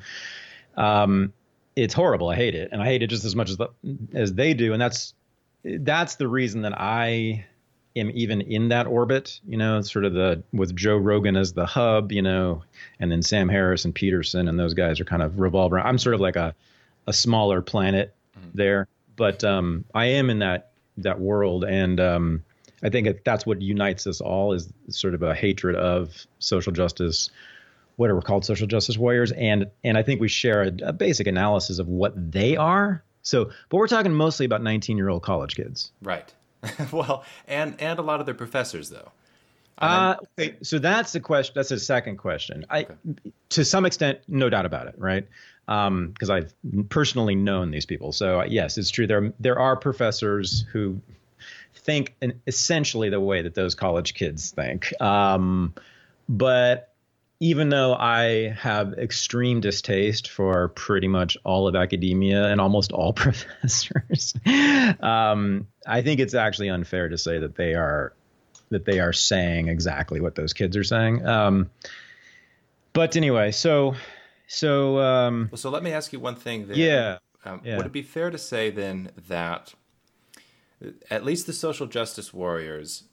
um, 0.77 1.33
it's 1.75 1.93
horrible 1.93 2.29
i 2.29 2.35
hate 2.35 2.55
it 2.55 2.69
and 2.71 2.81
i 2.81 2.85
hate 2.85 3.03
it 3.03 3.07
just 3.07 3.25
as 3.25 3.35
much 3.35 3.49
as 3.49 3.57
the, 3.57 3.67
as 4.13 4.33
they 4.33 4.53
do 4.53 4.73
and 4.73 4.81
that's 4.81 5.13
that's 5.63 6.15
the 6.15 6.27
reason 6.27 6.61
that 6.61 6.79
i 6.79 7.43
am 7.95 8.11
even 8.13 8.41
in 8.41 8.69
that 8.69 8.87
orbit 8.87 9.39
you 9.47 9.57
know 9.57 9.81
sort 9.81 10.05
of 10.05 10.13
the 10.13 10.41
with 10.53 10.75
joe 10.75 10.97
rogan 10.97 11.35
as 11.35 11.53
the 11.53 11.65
hub 11.65 12.11
you 12.11 12.21
know 12.21 12.63
and 12.99 13.11
then 13.11 13.21
sam 13.21 13.49
harris 13.49 13.85
and 13.85 13.95
peterson 13.95 14.47
and 14.47 14.59
those 14.59 14.73
guys 14.73 14.99
are 14.99 15.05
kind 15.05 15.21
of 15.21 15.39
revolve 15.39 15.73
around 15.73 15.87
i'm 15.87 15.97
sort 15.97 16.15
of 16.15 16.21
like 16.21 16.35
a 16.35 16.53
a 17.07 17.13
smaller 17.13 17.61
planet 17.61 18.13
mm-hmm. 18.37 18.49
there. 18.53 18.87
But 19.15 19.43
um, 19.43 19.85
I 19.93 20.05
am 20.05 20.29
in 20.29 20.39
that 20.39 20.71
that 20.97 21.19
world, 21.19 21.63
and 21.63 21.99
um, 21.99 22.43
I 22.83 22.89
think 22.89 23.23
that's 23.23 23.45
what 23.45 23.61
unites 23.61 24.07
us 24.07 24.21
all 24.21 24.53
is 24.53 24.71
sort 24.89 25.13
of 25.13 25.23
a 25.23 25.33
hatred 25.33 25.75
of 25.75 26.25
social 26.39 26.71
justice, 26.71 27.29
what 27.95 28.09
are 28.09 28.21
called 28.21 28.45
social 28.45 28.67
justice 28.67 28.97
warriors, 28.97 29.31
and 29.31 29.67
and 29.83 29.97
I 29.97 30.03
think 30.03 30.21
we 30.21 30.27
share 30.27 30.63
a, 30.63 30.71
a 30.83 30.93
basic 30.93 31.27
analysis 31.27 31.79
of 31.79 31.87
what 31.87 32.13
they 32.31 32.57
are. 32.57 33.03
So, 33.21 33.51
but 33.69 33.77
we're 33.77 33.87
talking 33.87 34.13
mostly 34.13 34.45
about 34.45 34.61
19 34.61 34.97
year 34.97 35.09
old 35.09 35.23
college 35.23 35.55
kids, 35.55 35.91
right? 36.01 36.31
well, 36.91 37.23
and 37.47 37.79
and 37.79 37.99
a 37.99 38.01
lot 38.01 38.19
of 38.19 38.25
their 38.25 38.35
professors 38.35 38.89
though. 38.89 39.11
Uh, 39.77 40.15
okay, 40.39 40.55
so 40.61 40.79
that's 40.79 41.11
the 41.11 41.19
question. 41.19 41.51
That's 41.53 41.67
the 41.67 41.79
second 41.79 42.15
question. 42.15 42.65
I, 42.69 42.83
okay. 42.83 42.95
to 43.49 43.65
some 43.65 43.85
extent, 43.85 44.19
no 44.27 44.49
doubt 44.49 44.65
about 44.65 44.87
it, 44.87 44.95
right? 44.97 45.27
because 45.65 46.29
um, 46.29 46.31
I've 46.31 46.53
personally 46.89 47.35
known 47.35 47.71
these 47.71 47.85
people. 47.85 48.11
So 48.11 48.41
uh, 48.41 48.45
yes, 48.45 48.77
it's 48.77 48.89
true. 48.89 49.07
There 49.07 49.33
there 49.39 49.59
are 49.59 49.75
professors 49.75 50.65
who 50.71 51.01
think 51.75 52.15
in 52.21 52.41
essentially 52.47 53.09
the 53.09 53.19
way 53.19 53.41
that 53.41 53.55
those 53.55 53.75
college 53.75 54.13
kids 54.13 54.51
think. 54.51 54.99
Um, 55.01 55.73
but 56.29 56.93
even 57.39 57.69
though 57.69 57.93
I 57.93 58.55
have 58.59 58.93
extreme 58.93 59.59
distaste 59.59 60.29
for 60.29 60.69
pretty 60.69 61.07
much 61.07 61.37
all 61.43 61.67
of 61.67 61.75
academia 61.75 62.45
and 62.45 62.61
almost 62.61 62.91
all 62.91 63.13
professors, 63.13 64.33
um, 64.99 65.67
I 65.85 66.01
think 66.01 66.19
it's 66.19 66.33
actually 66.33 66.69
unfair 66.69 67.09
to 67.09 67.17
say 67.17 67.39
that 67.39 67.55
they 67.55 67.73
are 67.73 68.13
that 68.69 68.85
they 68.85 68.99
are 68.99 69.13
saying 69.13 69.67
exactly 69.67 70.19
what 70.21 70.35
those 70.35 70.53
kids 70.53 70.75
are 70.75 70.83
saying. 70.83 71.25
Um, 71.25 71.69
but 72.93 73.15
anyway, 73.15 73.51
so 73.51 73.95
so, 74.47 74.99
um, 74.99 75.49
well, 75.51 75.57
so 75.57 75.69
let 75.69 75.83
me 75.83 75.91
ask 75.91 76.13
you 76.13 76.19
one 76.19 76.35
thing. 76.35 76.67
There. 76.67 76.77
Yeah, 76.77 77.17
um, 77.43 77.61
yeah. 77.63 77.77
Would 77.77 77.87
it 77.87 77.91
be 77.91 78.01
fair 78.01 78.29
to 78.29 78.37
say 78.37 78.69
then 78.69 79.11
that 79.27 79.73
at 81.09 81.23
least 81.23 81.47
the 81.47 81.53
social 81.53 81.87
justice 81.87 82.33
warriors, 82.33 83.03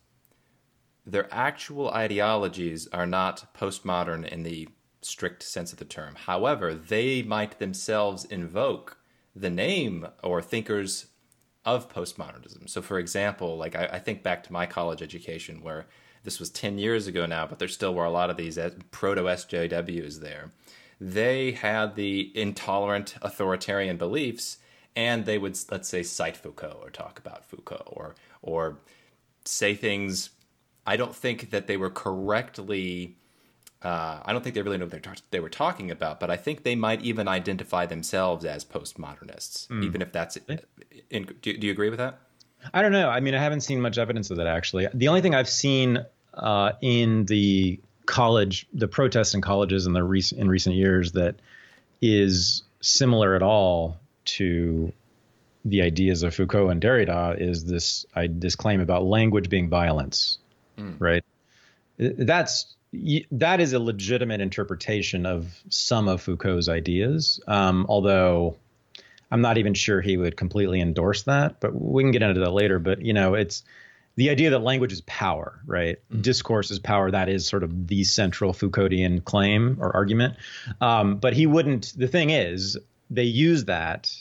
their 1.05 1.33
actual 1.33 1.91
ideologies 1.91 2.89
are 2.93 3.07
not 3.07 3.53
postmodern 3.55 4.27
in 4.27 4.43
the 4.43 4.69
strict 5.01 5.43
sense 5.43 5.73
of 5.73 5.79
the 5.79 5.85
term. 5.85 6.15
However, 6.15 6.75
they 6.75 7.23
might 7.23 7.59
themselves 7.59 8.25
invoke 8.25 8.99
the 9.35 9.51
name 9.51 10.07
or 10.23 10.41
thinkers 10.41 11.07
of 11.65 11.93
postmodernism. 11.93 12.69
So, 12.69 12.83
for 12.83 12.99
example, 12.99 13.57
like 13.57 13.75
I, 13.75 13.89
I 13.95 13.99
think 13.99 14.23
back 14.23 14.43
to 14.45 14.53
my 14.53 14.67
college 14.67 15.03
education 15.03 15.63
where 15.63 15.87
this 16.25 16.39
was 16.39 16.51
10 16.51 16.79
years 16.79 17.07
ago 17.07 17.27
now, 17.27 17.47
but 17.47 17.59
there 17.59 17.69
still 17.69 17.95
were 17.95 18.05
a 18.05 18.11
lot 18.11 18.31
of 18.31 18.37
these 18.37 18.59
proto 18.91 19.23
SJWs 19.23 20.21
there 20.21 20.51
they 21.03 21.51
had 21.51 21.97
the 21.97 22.31
intolerant 22.39 23.17
authoritarian 23.23 23.97
beliefs 23.97 24.59
and 24.95 25.25
they 25.25 25.37
would 25.37 25.59
let's 25.69 25.89
say 25.89 26.03
cite 26.03 26.37
Foucault 26.37 26.79
or 26.81 26.91
talk 26.91 27.19
about 27.19 27.45
Foucault 27.45 27.89
or 27.89 28.15
or 28.41 28.79
say 29.45 29.75
things. 29.75 30.31
I 30.87 30.97
don't 30.97 31.15
think 31.15 31.51
that 31.51 31.67
they 31.67 31.77
were 31.77 31.91
correctly. 31.91 33.17
Uh, 33.83 34.21
I 34.25 34.33
don't 34.33 34.43
think 34.43 34.55
they 34.55 34.63
really 34.63 34.79
know 34.79 34.87
what 34.87 35.23
they 35.31 35.41
were 35.41 35.49
talking 35.49 35.91
about, 35.91 36.21
but 36.21 36.31
I 36.31 36.37
think 36.37 36.63
they 36.63 36.77
might 36.77 37.03
even 37.03 37.27
identify 37.27 37.87
themselves 37.87 38.45
as 38.45 38.65
postmodernists, 38.65 39.67
mm. 39.69 39.85
even 39.85 40.03
if 40.03 40.13
that's. 40.13 40.37
In, 41.11 41.27
do, 41.43 41.57
do, 41.57 41.67
you 41.67 41.73
agree 41.73 41.91
with 41.91 41.99
that? 41.99 42.21
I 42.73 42.83
don't 42.83 42.93
know. 42.93 43.09
I 43.09 43.21
mean, 43.21 43.35
I 43.35 43.43
haven't 43.43 43.63
seen 43.63 43.81
much 43.81 43.99
evidence 43.99 44.31
of 44.31 44.37
that 44.37 44.47
actually. 44.47 44.87
The 44.95 45.09
only 45.09 45.21
thing 45.21 45.35
I've 45.35 45.49
seen 45.49 46.05
uh, 46.35 46.73
in 46.81 47.27
the 47.27 47.81
college, 48.07 48.67
the 48.73 48.89
protests 48.89 49.35
in 49.35 49.41
colleges 49.41 49.87
in 49.87 49.93
the 49.93 50.05
recent 50.05 50.41
in 50.41 50.49
recent 50.49 50.77
years 50.77 51.13
that 51.13 51.37
is 52.01 52.63
similar 52.81 53.35
at 53.35 53.43
all 53.43 53.99
to 54.25 54.93
the 55.65 55.83
ideas 55.83 56.23
of 56.23 56.35
Foucault 56.35 56.69
and 56.69 56.83
Derrida 56.83 57.41
is 57.41 57.65
this 57.65 58.05
I, 58.15 58.29
this 58.29 58.57
claim 58.57 58.81
about 58.81 59.05
language 59.05 59.49
being 59.49 59.69
violence, 59.69 60.39
mm. 60.79 60.97
right? 60.99 61.25
That's 61.99 62.75
that 63.31 63.61
is 63.61 63.73
a 63.73 63.79
legitimate 63.79 64.41
interpretation 64.41 65.25
of 65.25 65.63
some 65.71 66.09
of 66.09 66.21
Foucault's 66.21 66.69
ideas, 66.69 67.41
um, 67.47 67.87
although 67.89 68.57
I'm 69.31 69.41
not 69.41 69.57
even 69.57 69.73
sure 69.73 70.01
he 70.01 70.17
would 70.17 70.37
completely 70.37 70.81
endorse 70.81 71.23
that. 71.23 71.61
But 71.61 71.75
we 71.75 72.03
can 72.03 72.13
get 72.13 72.23
into 72.23 72.41
that 72.41 72.53
later. 72.53 72.79
But 72.79 73.03
you 73.03 73.15
know, 73.15 73.35
it's 73.35 73.63
the 74.17 74.29
idea 74.29 74.51
that 74.51 74.59
language 74.59 74.93
is 74.93 75.01
power, 75.03 75.61
right? 75.65 75.99
Mm-hmm. 76.11 76.21
Discourse 76.21 76.71
is 76.71 76.79
power. 76.79 77.11
That 77.11 77.29
is 77.29 77.47
sort 77.47 77.63
of 77.63 77.87
the 77.87 78.05
central 78.05 78.53
Foucauldian 78.53 79.25
claim 79.25 79.79
or 79.81 79.95
argument. 79.95 80.37
Um, 80.81 81.17
but 81.17 81.33
he 81.33 81.47
wouldn't. 81.47 81.95
The 81.97 82.09
thing 82.09 82.31
is, 82.31 82.79
they 83.11 83.25
use 83.25 83.65
that 83.67 84.15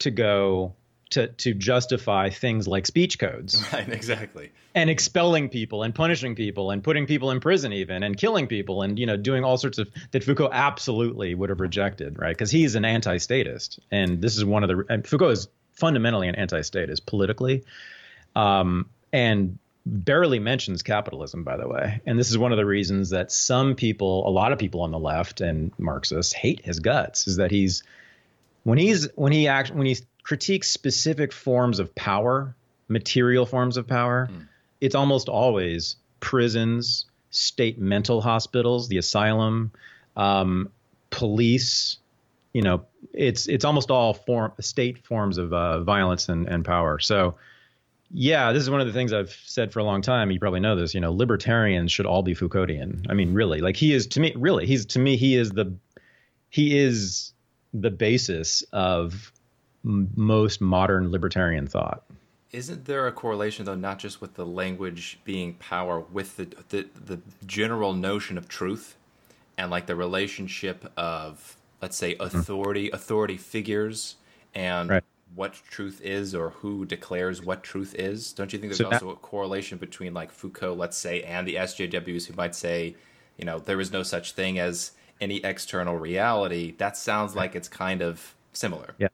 to 0.00 0.10
go 0.10 0.74
to 1.14 1.28
to 1.28 1.54
justify 1.54 2.30
things 2.30 2.68
like 2.68 2.86
speech 2.86 3.18
codes. 3.18 3.64
Right, 3.72 3.88
exactly. 3.88 4.52
And 4.74 4.88
expelling 4.90 5.48
people 5.48 5.82
and 5.82 5.94
punishing 5.94 6.34
people 6.34 6.70
and 6.70 6.82
putting 6.82 7.06
people 7.06 7.30
in 7.30 7.40
prison 7.40 7.72
even 7.72 8.02
and 8.02 8.16
killing 8.16 8.46
people 8.46 8.82
and 8.82 8.98
you 8.98 9.06
know 9.06 9.16
doing 9.16 9.42
all 9.42 9.56
sorts 9.56 9.78
of 9.78 9.88
that 10.12 10.22
Foucault 10.22 10.50
absolutely 10.52 11.34
would 11.34 11.50
have 11.50 11.60
rejected, 11.60 12.18
right? 12.18 12.36
Because 12.36 12.50
he's 12.50 12.74
an 12.74 12.84
anti-statist, 12.84 13.80
and 13.90 14.20
this 14.20 14.36
is 14.36 14.44
one 14.44 14.62
of 14.62 14.68
the 14.68 15.02
Foucault 15.04 15.30
is 15.30 15.48
fundamentally 15.72 16.28
an 16.28 16.34
anti-statist 16.34 17.06
politically. 17.06 17.64
Um, 18.36 18.90
and 19.12 19.58
barely 19.86 20.38
mentions 20.38 20.82
capitalism, 20.82 21.44
by 21.44 21.56
the 21.56 21.68
way. 21.68 22.00
And 22.06 22.18
this 22.18 22.30
is 22.30 22.38
one 22.38 22.52
of 22.52 22.58
the 22.58 22.66
reasons 22.66 23.10
that 23.10 23.30
some 23.30 23.74
people, 23.74 24.26
a 24.26 24.30
lot 24.30 24.52
of 24.52 24.58
people 24.58 24.80
on 24.80 24.90
the 24.90 24.98
left 24.98 25.40
and 25.40 25.72
Marxists 25.78 26.32
hate 26.32 26.64
his 26.64 26.80
guts, 26.80 27.28
is 27.28 27.36
that 27.36 27.50
he's 27.50 27.82
when 28.64 28.78
he's 28.78 29.08
when 29.14 29.32
he 29.32 29.46
act 29.46 29.70
when 29.70 29.86
he 29.86 29.96
critiques 30.22 30.70
specific 30.70 31.32
forms 31.32 31.78
of 31.78 31.94
power, 31.94 32.56
material 32.88 33.46
forms 33.46 33.76
of 33.76 33.86
power, 33.86 34.28
mm. 34.30 34.48
it's 34.80 34.94
almost 34.94 35.28
always 35.28 35.96
prisons, 36.20 37.06
state 37.30 37.78
mental 37.78 38.20
hospitals, 38.20 38.88
the 38.88 38.98
asylum, 38.98 39.70
um, 40.16 40.70
police. 41.10 41.98
You 42.52 42.62
know, 42.62 42.86
it's 43.12 43.46
it's 43.48 43.64
almost 43.64 43.90
all 43.90 44.14
form 44.14 44.52
state 44.60 45.04
forms 45.04 45.38
of 45.38 45.52
uh, 45.52 45.82
violence 45.82 46.28
and, 46.28 46.48
and 46.48 46.64
power. 46.64 46.98
So 46.98 47.36
yeah, 48.10 48.52
this 48.52 48.62
is 48.62 48.70
one 48.70 48.80
of 48.80 48.86
the 48.86 48.92
things 48.92 49.12
I've 49.12 49.36
said 49.44 49.72
for 49.72 49.80
a 49.80 49.84
long 49.84 50.00
time. 50.00 50.30
You 50.30 50.38
probably 50.38 50.60
know 50.60 50.76
this. 50.76 50.94
You 50.94 51.00
know, 51.00 51.12
libertarians 51.12 51.90
should 51.90 52.06
all 52.06 52.22
be 52.22 52.34
Foucauldian. 52.34 53.06
I 53.10 53.14
mean, 53.14 53.34
really, 53.34 53.60
like 53.60 53.76
he 53.76 53.92
is 53.92 54.06
to 54.08 54.20
me. 54.20 54.32
Really, 54.36 54.66
he's 54.66 54.86
to 54.86 54.98
me. 55.00 55.16
He 55.16 55.36
is 55.36 55.50
the 55.50 55.74
he 56.48 56.78
is 56.78 57.32
the 57.74 57.90
basis 57.90 58.62
of 58.72 59.32
m- 59.84 60.08
most 60.14 60.60
modern 60.60 61.10
libertarian 61.10 61.66
thought. 61.66 62.04
Isn't 62.52 62.84
there 62.84 63.06
a 63.06 63.12
correlation 63.12 63.64
though, 63.66 63.74
not 63.74 63.98
just 63.98 64.20
with 64.20 64.34
the 64.34 64.46
language 64.46 65.18
being 65.24 65.54
power, 65.54 66.00
with 66.00 66.36
the 66.36 66.46
the, 66.68 66.86
the 67.04 67.20
general 67.44 67.92
notion 67.92 68.38
of 68.38 68.48
truth, 68.48 68.96
and 69.58 69.70
like 69.70 69.86
the 69.86 69.96
relationship 69.96 70.90
of 70.96 71.56
let's 71.82 71.96
say 71.96 72.14
mm-hmm. 72.14 72.38
authority, 72.38 72.86
mm-hmm. 72.86 72.94
authority 72.94 73.36
figures, 73.36 74.16
and 74.54 74.88
right 74.88 75.04
what 75.34 75.54
truth 75.68 76.00
is 76.02 76.34
or 76.34 76.50
who 76.50 76.84
declares 76.86 77.42
what 77.42 77.62
truth 77.62 77.94
is. 77.98 78.32
Don't 78.32 78.52
you 78.52 78.58
think 78.58 78.70
there's 78.70 78.78
so 78.78 78.90
also 78.90 79.10
a 79.10 79.16
correlation 79.16 79.78
between 79.78 80.14
like 80.14 80.30
Foucault, 80.30 80.74
let's 80.74 80.96
say, 80.96 81.22
and 81.22 81.46
the 81.46 81.56
SJWs 81.56 82.26
who 82.26 82.34
might 82.34 82.54
say, 82.54 82.94
you 83.36 83.44
know, 83.44 83.58
there 83.58 83.80
is 83.80 83.90
no 83.90 84.02
such 84.02 84.32
thing 84.32 84.58
as 84.58 84.92
any 85.20 85.36
external 85.44 85.96
reality? 85.96 86.74
That 86.78 86.96
sounds 86.96 87.34
like 87.34 87.54
it's 87.54 87.68
kind 87.68 88.02
of 88.02 88.34
similar. 88.52 88.94
Yeah. 88.98 89.08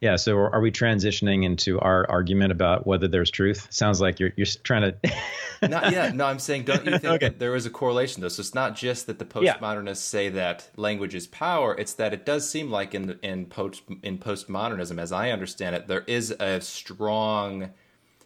Yeah. 0.00 0.16
So 0.16 0.36
are 0.36 0.60
we 0.60 0.70
transitioning 0.70 1.44
into 1.44 1.80
our 1.80 2.04
argument 2.10 2.52
about 2.52 2.86
whether 2.86 3.08
there's 3.08 3.30
truth? 3.30 3.66
Sounds 3.70 4.02
like 4.02 4.20
you're 4.20 4.32
you're 4.36 4.46
trying 4.62 4.82
to. 4.82 5.12
not 5.68 5.92
yet. 5.92 6.14
No, 6.14 6.26
I'm 6.26 6.38
saying, 6.38 6.64
don't 6.64 6.84
you 6.84 6.98
think 6.98 7.22
okay. 7.22 7.28
there 7.30 7.54
is 7.54 7.64
a 7.64 7.70
correlation 7.70 8.20
though? 8.20 8.28
So 8.28 8.40
it's 8.40 8.54
not 8.54 8.76
just 8.76 9.06
that 9.06 9.18
the 9.18 9.24
postmodernists 9.24 9.86
yeah. 9.86 9.94
say 9.94 10.28
that 10.30 10.68
language 10.76 11.14
is 11.14 11.26
power. 11.26 11.74
It's 11.78 11.94
that 11.94 12.12
it 12.12 12.26
does 12.26 12.48
seem 12.48 12.70
like 12.70 12.94
in 12.94 13.18
in 13.22 13.46
post 13.46 13.82
in 14.02 14.18
postmodernism, 14.18 15.00
as 15.00 15.10
I 15.10 15.30
understand 15.30 15.74
it, 15.74 15.86
there 15.86 16.04
is 16.06 16.32
a 16.32 16.60
strong 16.60 17.70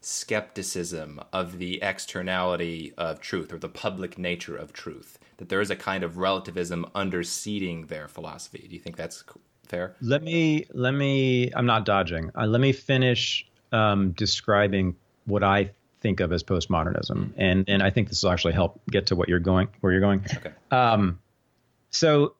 skepticism 0.09 1.21
of 1.33 1.59
the 1.59 1.83
externality 1.83 2.95
of 2.97 3.21
truth 3.21 3.53
or 3.53 3.59
the 3.59 3.69
public 3.69 4.19
nature 4.19 4.57
of 4.57 4.73
truth. 4.73 5.19
That 5.37 5.49
there 5.49 5.61
is 5.61 5.71
a 5.71 5.77
kind 5.77 6.03
of 6.03 6.17
relativism 6.17 6.87
underseating 6.95 7.89
their 7.89 8.09
philosophy. 8.09 8.67
Do 8.69 8.75
you 8.75 8.81
think 8.81 8.97
that's 8.97 9.23
Fair. 9.69 9.95
Let 10.01 10.23
me 10.23 10.65
let 10.73 10.93
me. 10.93 11.53
I'm 11.55 11.67
not 11.67 11.85
dodging. 11.85 12.31
Uh, 12.35 12.47
let 12.47 12.61
me 12.61 12.73
finish 12.73 13.47
um, 13.71 14.13
describing 14.13 14.97
what 15.27 15.45
I 15.45 15.73
think 16.01 16.21
of 16.21 16.33
as 16.33 16.43
postmodernism, 16.43 17.33
and 17.37 17.69
and 17.69 17.83
I 17.83 17.91
think 17.91 18.09
this 18.09 18.23
will 18.23 18.31
actually 18.31 18.55
help 18.55 18.81
get 18.91 19.09
to 19.09 19.17
what 19.17 19.29
you're 19.29 19.41
going 19.41 19.69
where 19.81 19.93
you're 19.93 20.01
going. 20.01 20.25
Okay. 20.37 20.53
Um, 20.71 21.19
so 21.91 22.35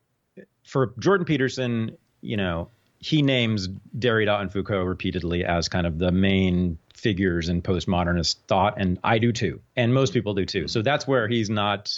for 0.65 0.95
Jordan 0.99 1.27
Peterson, 1.27 1.99
you 2.23 2.39
know, 2.39 2.71
he 2.99 3.21
names 3.21 3.69
Derrida 3.99 4.41
and 4.41 4.51
Foucault 4.51 4.85
repeatedly 4.85 5.45
as 5.45 5.69
kind 5.69 5.87
of 5.87 5.99
the 5.99 6.11
main 6.11 6.79
figures 6.99 7.49
in 7.49 7.63
postmodernist 7.63 8.37
thought, 8.49 8.75
and 8.79 8.99
I 9.05 9.19
do 9.19 9.33
too, 9.33 9.61
and 9.77 9.95
most 9.95 10.13
people 10.13 10.35
do 10.35 10.45
too. 10.45 10.69
So 10.69 10.83
that's 10.83 11.07
where 11.07 11.29
he's 11.29 11.49
not 11.49 11.97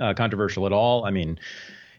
uh, 0.00 0.14
controversial 0.14 0.66
at 0.66 0.72
all. 0.72 1.04
I 1.04 1.10
mean, 1.10 1.38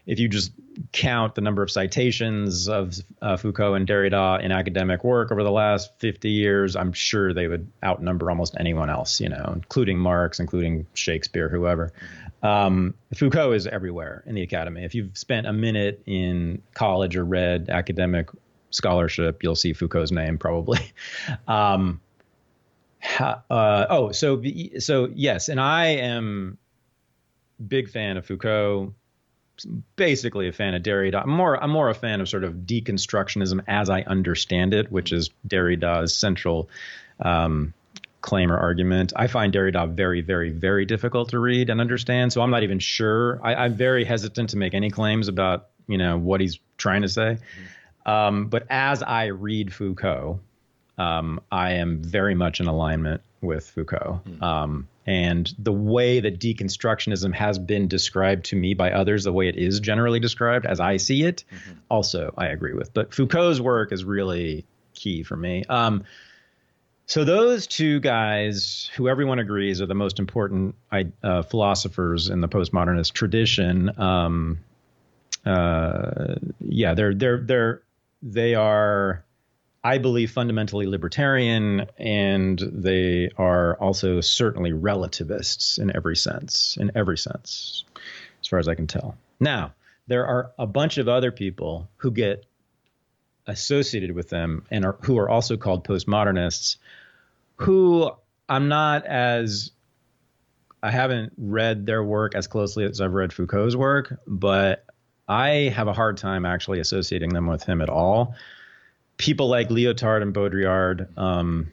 if 0.06 0.18
you 0.18 0.28
just 0.28 0.52
count 0.92 1.34
the 1.34 1.40
number 1.40 1.62
of 1.62 1.70
citations 1.70 2.68
of 2.68 2.96
uh, 3.22 3.36
Foucault 3.36 3.74
and 3.74 3.86
Derrida 3.86 4.42
in 4.42 4.50
academic 4.50 5.04
work 5.04 5.30
over 5.30 5.44
the 5.44 5.50
last 5.50 5.92
50 5.98 6.30
years, 6.30 6.74
I'm 6.74 6.92
sure 6.92 7.32
they 7.32 7.46
would 7.46 7.70
outnumber 7.84 8.30
almost 8.30 8.56
anyone 8.58 8.90
else, 8.90 9.20
you 9.20 9.28
know, 9.28 9.52
including 9.54 9.98
Marx, 9.98 10.40
including 10.40 10.86
Shakespeare, 10.94 11.48
whoever. 11.48 11.92
Um, 12.42 12.94
Foucault 13.14 13.52
is 13.52 13.66
everywhere 13.66 14.24
in 14.26 14.34
the 14.34 14.42
academy. 14.42 14.84
If 14.84 14.94
you've 14.94 15.16
spent 15.16 15.46
a 15.46 15.52
minute 15.52 16.02
in 16.06 16.62
college 16.74 17.16
or 17.16 17.24
read 17.24 17.68
academic 17.68 18.30
scholarship, 18.70 19.42
you'll 19.42 19.56
see 19.56 19.74
Foucault's 19.74 20.10
name 20.10 20.38
probably. 20.38 20.80
um, 21.48 22.00
uh, 23.18 23.86
oh, 23.88 24.12
so 24.12 24.42
so 24.78 25.08
yes, 25.14 25.48
and 25.48 25.60
I 25.60 25.86
am 25.86 26.58
big 27.66 27.90
fan 27.90 28.16
of 28.16 28.26
Foucault 28.26 28.94
basically 29.96 30.48
a 30.48 30.52
fan 30.52 30.74
of 30.74 30.82
Derrida. 30.82 31.22
I'm 31.22 31.30
more 31.30 31.62
I'm 31.62 31.70
more 31.70 31.88
a 31.88 31.94
fan 31.94 32.20
of 32.20 32.28
sort 32.28 32.44
of 32.44 32.54
deconstructionism 32.54 33.62
as 33.66 33.90
I 33.90 34.02
understand 34.02 34.74
it, 34.74 34.90
which 34.90 35.12
is 35.12 35.30
Derrida's 35.46 36.14
central 36.14 36.68
um, 37.20 37.74
claim 38.20 38.50
or 38.50 38.58
argument. 38.58 39.12
I 39.16 39.26
find 39.26 39.52
Derrida 39.52 39.92
very, 39.92 40.20
very, 40.20 40.50
very 40.50 40.84
difficult 40.84 41.30
to 41.30 41.38
read 41.38 41.70
and 41.70 41.80
understand. 41.80 42.32
So 42.32 42.42
I'm 42.42 42.50
not 42.50 42.62
even 42.62 42.78
sure. 42.78 43.40
I, 43.42 43.66
am 43.66 43.74
very 43.74 44.04
hesitant 44.04 44.50
to 44.50 44.56
make 44.56 44.74
any 44.74 44.90
claims 44.90 45.28
about 45.28 45.68
you 45.86 45.98
know 45.98 46.18
what 46.18 46.40
he's 46.40 46.58
trying 46.76 47.02
to 47.02 47.08
say. 47.08 47.38
Mm-hmm. 47.38 48.10
Um, 48.10 48.46
but 48.46 48.66
as 48.70 49.02
I 49.02 49.26
read 49.26 49.72
Foucault, 49.72 50.40
um, 51.00 51.40
I 51.50 51.72
am 51.72 52.02
very 52.02 52.34
much 52.34 52.60
in 52.60 52.66
alignment 52.66 53.22
with 53.40 53.70
Foucault. 53.70 54.20
Mm-hmm. 54.26 54.44
Um, 54.44 54.88
and 55.06 55.50
the 55.58 55.72
way 55.72 56.20
that 56.20 56.38
deconstructionism 56.38 57.32
has 57.34 57.58
been 57.58 57.88
described 57.88 58.44
to 58.46 58.56
me 58.56 58.74
by 58.74 58.92
others, 58.92 59.24
the 59.24 59.32
way 59.32 59.48
it 59.48 59.56
is 59.56 59.80
generally 59.80 60.20
described 60.20 60.66
as 60.66 60.78
I 60.78 60.98
see 60.98 61.22
it, 61.22 61.44
mm-hmm. 61.50 61.78
also 61.88 62.34
I 62.36 62.48
agree 62.48 62.74
with. 62.74 62.92
But 62.92 63.14
Foucault's 63.14 63.60
work 63.60 63.92
is 63.92 64.04
really 64.04 64.66
key 64.92 65.22
for 65.22 65.36
me. 65.36 65.64
Um, 65.70 66.04
so 67.06 67.24
those 67.24 67.66
two 67.66 67.98
guys, 68.00 68.90
who 68.94 69.08
everyone 69.08 69.38
agrees 69.38 69.80
are 69.80 69.86
the 69.86 69.94
most 69.94 70.18
important 70.18 70.74
uh, 70.92 71.42
philosophers 71.42 72.28
in 72.28 72.42
the 72.42 72.48
postmodernist 72.48 73.14
tradition, 73.14 73.98
um, 73.98 74.58
uh, 75.46 76.34
yeah, 76.60 76.92
they're 76.92 77.14
they're 77.14 77.40
they're 77.40 77.82
they 78.22 78.54
are 78.54 79.24
I 79.82 79.98
believe, 79.98 80.30
fundamentally 80.30 80.86
libertarian, 80.86 81.86
and 81.96 82.58
they 82.70 83.30
are 83.38 83.76
also 83.76 84.20
certainly 84.20 84.72
relativists 84.72 85.78
in 85.78 85.94
every 85.96 86.16
sense, 86.16 86.76
in 86.78 86.90
every 86.94 87.16
sense, 87.16 87.84
as 88.42 88.46
far 88.46 88.58
as 88.58 88.68
I 88.68 88.74
can 88.74 88.86
tell. 88.86 89.16
Now, 89.40 89.72
there 90.06 90.26
are 90.26 90.52
a 90.58 90.66
bunch 90.66 90.98
of 90.98 91.08
other 91.08 91.32
people 91.32 91.88
who 91.96 92.10
get 92.10 92.44
associated 93.46 94.12
with 94.12 94.28
them 94.28 94.66
and 94.70 94.84
are, 94.84 94.98
who 95.02 95.18
are 95.18 95.30
also 95.30 95.56
called 95.56 95.86
postmodernists, 95.86 96.76
who 97.56 98.10
I'm 98.48 98.68
not 98.68 99.06
as 99.06 99.70
I 100.82 100.90
haven't 100.90 101.32
read 101.38 101.86
their 101.86 102.02
work 102.02 102.34
as 102.34 102.46
closely 102.46 102.84
as 102.84 103.00
I've 103.00 103.12
read 103.12 103.32
Foucault's 103.32 103.76
work, 103.76 104.18
but 104.26 104.84
I 105.28 105.72
have 105.74 105.88
a 105.88 105.92
hard 105.92 106.16
time 106.16 106.44
actually 106.44 106.80
associating 106.80 107.30
them 107.30 107.46
with 107.46 107.62
him 107.62 107.80
at 107.80 107.88
all. 107.88 108.34
People 109.20 109.48
like 109.48 109.68
Lyotard 109.68 110.22
and 110.22 110.32
Baudrillard 110.32 111.06
um, 111.18 111.70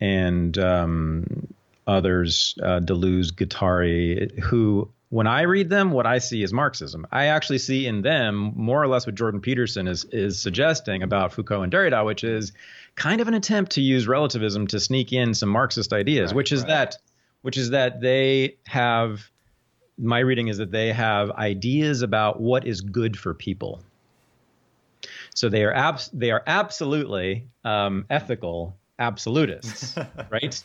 and 0.00 0.56
um, 0.56 1.46
others, 1.86 2.56
uh, 2.62 2.80
Deleuze, 2.80 3.32
Guattari, 3.32 4.38
who, 4.40 4.88
when 5.10 5.26
I 5.26 5.42
read 5.42 5.68
them, 5.68 5.90
what 5.90 6.06
I 6.06 6.18
see 6.18 6.42
is 6.42 6.50
Marxism. 6.50 7.06
I 7.12 7.26
actually 7.26 7.58
see 7.58 7.86
in 7.86 8.00
them 8.00 8.52
more 8.56 8.82
or 8.82 8.88
less 8.88 9.04
what 9.04 9.14
Jordan 9.14 9.42
Peterson 9.42 9.86
is 9.86 10.04
is 10.06 10.38
suggesting 10.40 11.02
about 11.02 11.34
Foucault 11.34 11.62
and 11.62 11.70
Derrida, 11.72 12.02
which 12.06 12.24
is 12.24 12.52
kind 12.94 13.20
of 13.20 13.28
an 13.28 13.34
attempt 13.34 13.72
to 13.72 13.82
use 13.82 14.08
relativism 14.08 14.66
to 14.68 14.80
sneak 14.80 15.12
in 15.12 15.34
some 15.34 15.50
Marxist 15.50 15.92
ideas, 15.92 16.30
right, 16.30 16.36
which 16.36 16.50
is 16.50 16.62
right. 16.62 16.68
that 16.68 16.96
which 17.42 17.58
is 17.58 17.70
that 17.70 18.00
they 18.00 18.56
have 18.66 19.30
my 19.98 20.20
reading 20.20 20.48
is 20.48 20.56
that 20.58 20.70
they 20.70 20.92
have 20.94 21.30
ideas 21.32 22.00
about 22.00 22.40
what 22.40 22.66
is 22.66 22.80
good 22.80 23.18
for 23.18 23.34
people. 23.34 23.82
So 25.38 25.48
they 25.48 25.62
are 25.62 25.72
abs- 25.72 26.10
they 26.12 26.32
are 26.32 26.42
absolutely 26.48 27.46
um, 27.62 28.06
ethical 28.10 28.76
absolutists, 28.98 29.96
right? 30.30 30.60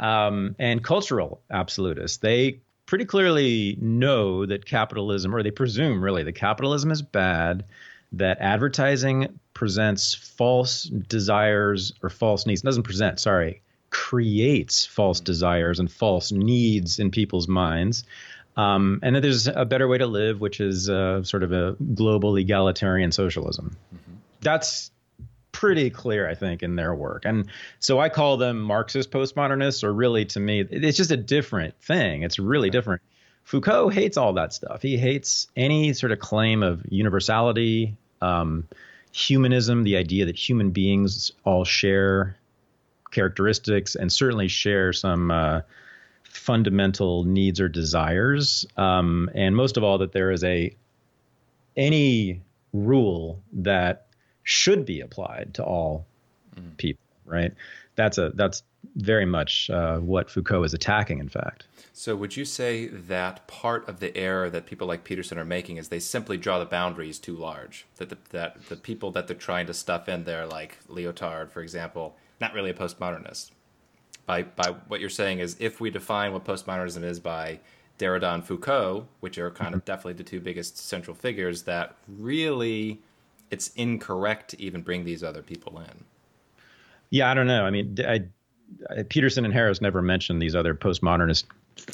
Um, 0.00 0.54
and 0.58 0.84
cultural 0.84 1.40
absolutists. 1.50 2.18
They 2.18 2.60
pretty 2.84 3.06
clearly 3.06 3.78
know 3.80 4.44
that 4.44 4.66
capitalism, 4.66 5.34
or 5.34 5.42
they 5.42 5.50
presume 5.50 6.04
really 6.04 6.24
that 6.24 6.34
capitalism 6.34 6.90
is 6.90 7.00
bad, 7.00 7.64
that 8.12 8.36
advertising 8.38 9.40
presents 9.54 10.12
false 10.12 10.82
desires 10.82 11.94
or 12.02 12.10
false 12.10 12.44
needs. 12.44 12.60
It 12.60 12.66
doesn't 12.66 12.82
present, 12.82 13.20
sorry, 13.20 13.62
creates 13.88 14.84
false 14.84 15.20
desires 15.20 15.80
and 15.80 15.90
false 15.90 16.32
needs 16.32 16.98
in 16.98 17.10
people's 17.10 17.48
minds. 17.48 18.04
Um, 18.58 18.98
and 19.04 19.14
that 19.14 19.20
there's 19.20 19.46
a 19.46 19.64
better 19.64 19.86
way 19.86 19.98
to 19.98 20.06
live, 20.06 20.40
which 20.40 20.60
is 20.60 20.90
uh, 20.90 21.22
sort 21.22 21.44
of 21.44 21.52
a 21.52 21.76
global 21.94 22.36
egalitarian 22.36 23.12
socialism. 23.12 23.76
Mm-hmm. 23.94 24.14
That's 24.40 24.90
pretty 25.52 25.90
clear, 25.90 26.28
I 26.28 26.34
think, 26.34 26.64
in 26.64 26.74
their 26.74 26.92
work. 26.92 27.24
And 27.24 27.48
so 27.78 28.00
I 28.00 28.08
call 28.08 28.36
them 28.36 28.60
Marxist 28.60 29.12
postmodernists, 29.12 29.84
or 29.84 29.92
really 29.92 30.24
to 30.26 30.40
me, 30.40 30.60
it's 30.60 30.96
just 30.96 31.12
a 31.12 31.16
different 31.16 31.80
thing. 31.80 32.24
It's 32.24 32.40
really 32.40 32.68
different. 32.68 33.00
Foucault 33.44 33.90
hates 33.90 34.16
all 34.16 34.32
that 34.32 34.52
stuff. 34.52 34.82
He 34.82 34.98
hates 34.98 35.46
any 35.56 35.92
sort 35.92 36.10
of 36.10 36.18
claim 36.18 36.64
of 36.64 36.82
universality, 36.90 37.96
um, 38.20 38.66
humanism, 39.12 39.84
the 39.84 39.96
idea 39.96 40.26
that 40.26 40.36
human 40.36 40.70
beings 40.70 41.30
all 41.44 41.64
share 41.64 42.36
characteristics 43.12 43.94
and 43.94 44.12
certainly 44.12 44.48
share 44.48 44.92
some 44.92 45.30
uh, 45.30 45.60
fundamental 46.38 47.24
needs 47.24 47.60
or 47.60 47.68
desires. 47.68 48.66
Um, 48.76 49.30
and 49.34 49.56
most 49.56 49.76
of 49.76 49.84
all, 49.84 49.98
that 49.98 50.12
there 50.12 50.30
is 50.30 50.44
a 50.44 50.74
any 51.76 52.40
rule 52.72 53.40
that 53.52 54.06
should 54.42 54.84
be 54.84 55.00
applied 55.00 55.54
to 55.54 55.64
all 55.64 56.06
mm. 56.56 56.76
people, 56.76 57.02
right? 57.26 57.52
That's 57.96 58.18
a 58.18 58.30
that's 58.30 58.62
very 58.96 59.26
much 59.26 59.68
uh, 59.70 59.98
what 59.98 60.30
Foucault 60.30 60.64
is 60.64 60.74
attacking. 60.74 61.18
In 61.18 61.28
fact. 61.28 61.66
So, 61.92 62.14
would 62.14 62.36
you 62.36 62.44
say 62.44 62.86
that 62.86 63.48
part 63.48 63.88
of 63.88 63.98
the 63.98 64.16
error 64.16 64.48
that 64.50 64.66
people 64.66 64.86
like 64.86 65.02
Peterson 65.02 65.36
are 65.36 65.44
making 65.44 65.78
is 65.78 65.88
they 65.88 65.98
simply 65.98 66.36
draw 66.36 66.60
the 66.60 66.64
boundaries 66.64 67.18
too 67.18 67.34
large? 67.34 67.86
That 67.96 68.10
the, 68.10 68.18
that 68.30 68.68
the 68.68 68.76
people 68.76 69.10
that 69.10 69.26
they're 69.26 69.36
trying 69.36 69.66
to 69.66 69.74
stuff 69.74 70.08
in 70.08 70.22
there, 70.22 70.46
like 70.46 70.78
Lyotard, 70.88 71.50
for 71.50 71.60
example, 71.60 72.16
not 72.40 72.54
really 72.54 72.70
a 72.70 72.74
postmodernist. 72.74 73.50
By 74.28 74.42
by, 74.42 74.74
what 74.88 75.00
you're 75.00 75.08
saying 75.08 75.40
is, 75.40 75.56
if 75.58 75.80
we 75.80 75.90
define 75.90 76.34
what 76.34 76.44
postmodernism 76.44 77.02
is 77.02 77.18
by 77.18 77.58
Derrida 77.98 78.34
and 78.34 78.44
Foucault, 78.44 79.08
which 79.20 79.38
are 79.38 79.50
kind 79.50 79.74
of 79.74 79.80
mm-hmm. 79.80 79.86
definitely 79.86 80.12
the 80.12 80.22
two 80.22 80.38
biggest 80.38 80.76
central 80.76 81.16
figures, 81.16 81.62
that 81.62 81.96
really 82.06 83.00
it's 83.50 83.68
incorrect 83.68 84.50
to 84.50 84.62
even 84.62 84.82
bring 84.82 85.04
these 85.04 85.24
other 85.24 85.42
people 85.42 85.78
in. 85.80 86.04
Yeah, 87.08 87.30
I 87.30 87.34
don't 87.34 87.46
know. 87.46 87.64
I 87.64 87.70
mean, 87.70 87.96
I, 88.06 88.24
I, 88.90 89.02
Peterson 89.04 89.46
and 89.46 89.54
Harris 89.54 89.80
never 89.80 90.02
mentioned 90.02 90.42
these 90.42 90.54
other 90.54 90.74
postmodernist. 90.74 91.44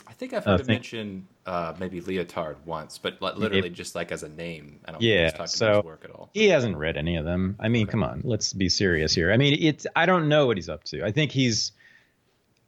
I 0.08 0.12
think 0.14 0.32
I've 0.32 0.44
heard 0.44 0.62
uh, 0.62 0.64
mention 0.64 1.28
uh, 1.46 1.74
maybe 1.78 2.00
Lyotard 2.00 2.56
once, 2.64 2.98
but 2.98 3.22
literally 3.22 3.68
it, 3.68 3.74
just 3.74 3.94
like 3.94 4.10
as 4.10 4.24
a 4.24 4.28
name. 4.28 4.80
I 4.86 4.92
don't 4.92 5.02
yeah, 5.02 5.28
think 5.28 5.42
he's 5.42 5.52
so 5.52 5.66
about 5.66 5.76
his 5.76 5.84
work 5.84 6.04
at 6.04 6.10
all. 6.10 6.30
He 6.34 6.48
hasn't 6.48 6.76
read 6.76 6.96
any 6.96 7.16
of 7.16 7.24
them. 7.24 7.54
I 7.60 7.68
mean, 7.68 7.84
okay. 7.84 7.92
come 7.92 8.02
on, 8.02 8.22
let's 8.24 8.52
be 8.52 8.68
serious 8.68 9.14
here. 9.14 9.30
I 9.30 9.36
mean, 9.36 9.56
it's 9.60 9.86
I 9.94 10.06
don't 10.06 10.28
know 10.28 10.46
what 10.46 10.56
he's 10.56 10.68
up 10.68 10.82
to. 10.84 11.04
I 11.04 11.12
think 11.12 11.30
he's. 11.30 11.70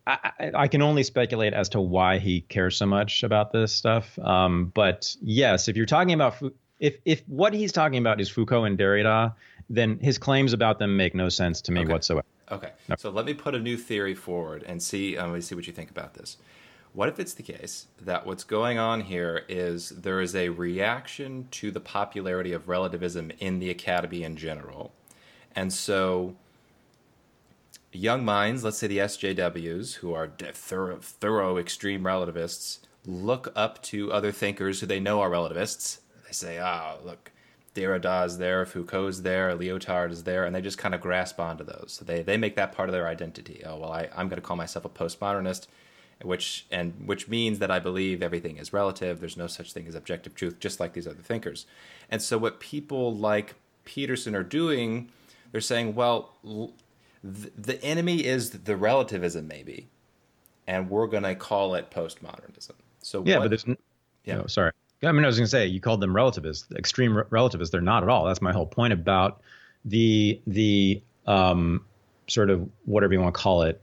I, 0.07 0.53
I, 0.55 0.69
can 0.69 0.83
only 0.83 1.03
speculate 1.03 1.53
as 1.53 1.69
to 1.71 1.81
why 1.81 2.19
he 2.19 2.42
cares 2.42 2.77
so 2.77 2.87
much 2.87 3.25
about 3.25 3.53
this 3.53 3.73
stuff. 3.73 4.16
Um, 4.21 4.71
but 4.75 5.16
yes, 5.21 5.66
if 5.66 5.77
you're 5.77 5.87
talking 5.87 6.14
about 6.14 6.40
if 6.79 6.97
if 7.05 7.23
what 7.27 7.53
he's 7.53 7.73
talking 7.73 7.99
about 7.99 8.21
is 8.21 8.29
Foucault 8.29 8.64
and 8.64 8.79
Derrida, 8.79 9.35
then 9.69 9.99
his 9.99 10.19
claims 10.19 10.53
about 10.53 10.79
them 10.79 10.97
make 10.97 11.14
no 11.14 11.29
sense 11.29 11.61
to 11.62 11.73
me 11.73 11.81
okay. 11.81 11.92
whatsoever. 11.92 12.27
Okay, 12.51 12.71
no. 12.88 12.95
so 12.97 13.11
let 13.11 13.25
me 13.25 13.35
put 13.35 13.55
a 13.55 13.59
new 13.59 13.77
theory 13.77 14.14
forward 14.14 14.62
and 14.66 14.81
see. 14.81 15.16
Um, 15.16 15.31
let 15.31 15.37
me 15.37 15.40
see 15.40 15.55
what 15.55 15.66
you 15.66 15.73
think 15.73 15.90
about 15.90 16.14
this. 16.14 16.37
What 16.92 17.09
if 17.09 17.19
it's 17.19 17.35
the 17.35 17.42
case 17.42 17.88
that 18.01 18.25
what's 18.25 18.45
going 18.45 18.79
on 18.79 19.03
here 19.03 19.45
is 19.49 19.90
there 19.90 20.21
is 20.21 20.35
a 20.35 20.49
reaction 20.49 21.49
to 21.51 21.71
the 21.71 21.81
popularity 21.81 22.53
of 22.53 22.69
relativism 22.69 23.33
in 23.38 23.59
the 23.59 23.71
academy 23.71 24.23
in 24.23 24.37
general, 24.37 24.92
and 25.55 25.73
so 25.73 26.37
young 27.97 28.25
minds, 28.25 28.65
let's 28.65 28.79
say 28.79 28.87
the 28.87 28.99
SJWs, 28.99 29.95
who 29.97 30.13
are 30.15 30.29
thorough, 30.29 30.99
thorough 31.01 31.59
extreme 31.59 32.07
relativists, 32.07 32.81
look 33.05 33.53
up 33.55 33.83
to 33.85 34.13
other 34.13 34.33
thinkers 34.33 34.81
who 34.81 34.87
they 34.87 35.01
know 35.01 35.21
are 35.21 35.31
relativists 35.31 36.01
they 36.27 36.33
say, 36.33 36.59
"Ah, 36.59 36.97
oh, 36.99 37.07
look, 37.07 37.31
Derrida 37.75 38.27
is 38.27 38.39
there, 38.39 38.67
Foucault's 38.67 39.21
there, 39.23 39.57
Lyotard 39.57 40.11
is 40.11 40.25
there," 40.25 40.45
and 40.45 40.55
they 40.55 40.61
just 40.61 40.79
kind 40.79 40.95
of 40.95 41.01
grasp 41.01 41.39
onto 41.39 41.65
those. 41.65 41.97
So 41.99 42.05
they 42.05 42.23
they 42.23 42.37
make 42.37 42.57
that 42.57 42.73
part 42.73 42.89
of 42.89 42.93
their 42.93 43.07
identity. 43.07 43.63
Oh 43.65 43.79
well, 43.79 43.93
I, 43.93 44.09
I'm 44.17 44.29
going 44.29 44.41
to 44.41 44.47
call 44.47 44.57
myself 44.57 44.85
a 44.85 44.89
postmodernist, 44.89 45.67
which 46.23 46.67
and 46.71 46.95
which 47.07 47.29
means 47.29 47.59
that 47.61 47.71
I 47.71 47.79
believe 47.79 48.23
everything 48.23 48.57
is 48.57 48.73
relative. 48.73 49.21
There's 49.21 49.37
no 49.37 49.47
such 49.47 49.73
thing 49.73 49.87
as 49.87 49.95
objective 49.95 50.35
truth, 50.35 50.59
just 50.59 50.81
like 50.81 50.95
these 50.95 51.07
other 51.07 51.23
thinkers. 51.23 51.67
And 52.11 52.21
so 52.23 52.39
what 52.39 52.61
people 52.61 53.15
like 53.15 53.55
Peterson 53.85 54.35
are 54.35 54.43
doing, 54.43 55.11
they're 55.53 55.61
saying, 55.61 55.95
well, 55.95 56.33
the 57.23 57.83
enemy 57.83 58.25
is 58.25 58.51
the 58.51 58.77
relativism, 58.77 59.49
maybe, 59.49 59.89
and 60.67 60.91
we're 60.91 61.07
going 61.07 61.23
to 61.23 61.35
call 61.35 61.75
it 61.75 61.91
postmodernism. 61.91 62.73
So 63.03 63.23
yeah, 63.25 63.39
what, 63.39 63.45
but 63.45 63.49
there's 63.51 63.77
yeah. 64.25 64.37
No, 64.37 64.47
sorry. 64.47 64.73
I 65.03 65.13
mean, 65.13 65.25
I 65.25 65.27
was 65.27 65.37
going 65.37 65.47
to 65.47 65.51
say 65.51 65.67
you 65.67 65.81
called 65.81 66.01
them 66.01 66.15
relativists, 66.15 66.71
extreme 66.73 67.23
relativists. 67.31 67.71
They're 67.71 67.81
not 67.81 68.03
at 68.03 68.09
all. 68.09 68.25
That's 68.25 68.43
my 68.43 68.53
whole 68.53 68.67
point 68.67 68.93
about 68.93 69.41
the 69.85 70.41
the 70.47 71.03
um, 71.27 71.85
sort 72.27 72.51
of 72.51 72.69
whatever 72.85 73.13
you 73.13 73.21
want 73.21 73.35
to 73.35 73.41
call 73.41 73.63
it, 73.63 73.81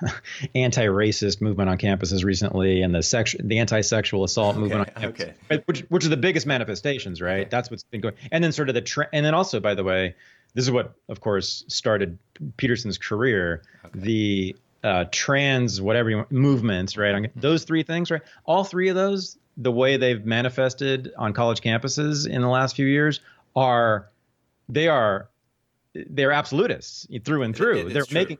anti-racist 0.54 1.40
movement 1.40 1.68
on 1.68 1.78
campuses 1.78 2.24
recently, 2.24 2.82
and 2.82 2.94
the 2.94 3.02
sex 3.02 3.34
the 3.38 3.58
anti-sexual 3.58 4.24
assault 4.24 4.54
okay, 4.54 4.60
movement 4.60 4.88
on 4.96 5.02
campus, 5.02 5.34
okay. 5.50 5.62
which 5.66 5.80
which 5.88 6.04
are 6.06 6.10
the 6.10 6.16
biggest 6.16 6.46
manifestations, 6.46 7.20
right? 7.20 7.40
Okay. 7.40 7.48
That's 7.50 7.70
what's 7.70 7.84
been 7.84 8.00
going. 8.00 8.14
And 8.30 8.42
then 8.42 8.52
sort 8.52 8.68
of 8.68 8.74
the 8.74 8.80
tra- 8.80 9.08
and 9.12 9.26
then 9.26 9.34
also, 9.34 9.60
by 9.60 9.74
the 9.74 9.84
way, 9.84 10.14
this 10.54 10.64
is 10.64 10.70
what, 10.70 10.94
of 11.08 11.20
course, 11.20 11.64
started 11.68 12.18
Peterson's 12.56 12.98
career. 12.98 13.62
The 13.94 14.56
uh, 14.84 15.04
trans 15.10 15.80
whatever 15.80 16.10
you 16.10 16.16
want, 16.18 16.32
movements, 16.32 16.96
right? 16.96 17.14
Mm-hmm. 17.14 17.40
Those 17.40 17.64
three 17.64 17.82
things, 17.82 18.10
right? 18.10 18.22
All 18.44 18.64
three 18.64 18.88
of 18.88 18.96
those 18.96 19.38
the 19.56 19.72
way 19.72 19.96
they've 19.96 20.24
manifested 20.24 21.12
on 21.18 21.32
college 21.32 21.60
campuses 21.60 22.26
in 22.26 22.40
the 22.40 22.48
last 22.48 22.74
few 22.74 22.86
years 22.86 23.20
are 23.54 24.08
they 24.68 24.88
are 24.88 25.28
they're 25.94 26.32
absolutists 26.32 27.06
through 27.24 27.42
and 27.42 27.54
through. 27.54 27.88
It, 27.88 27.92
they're 27.92 28.04
true. 28.04 28.14
making 28.14 28.38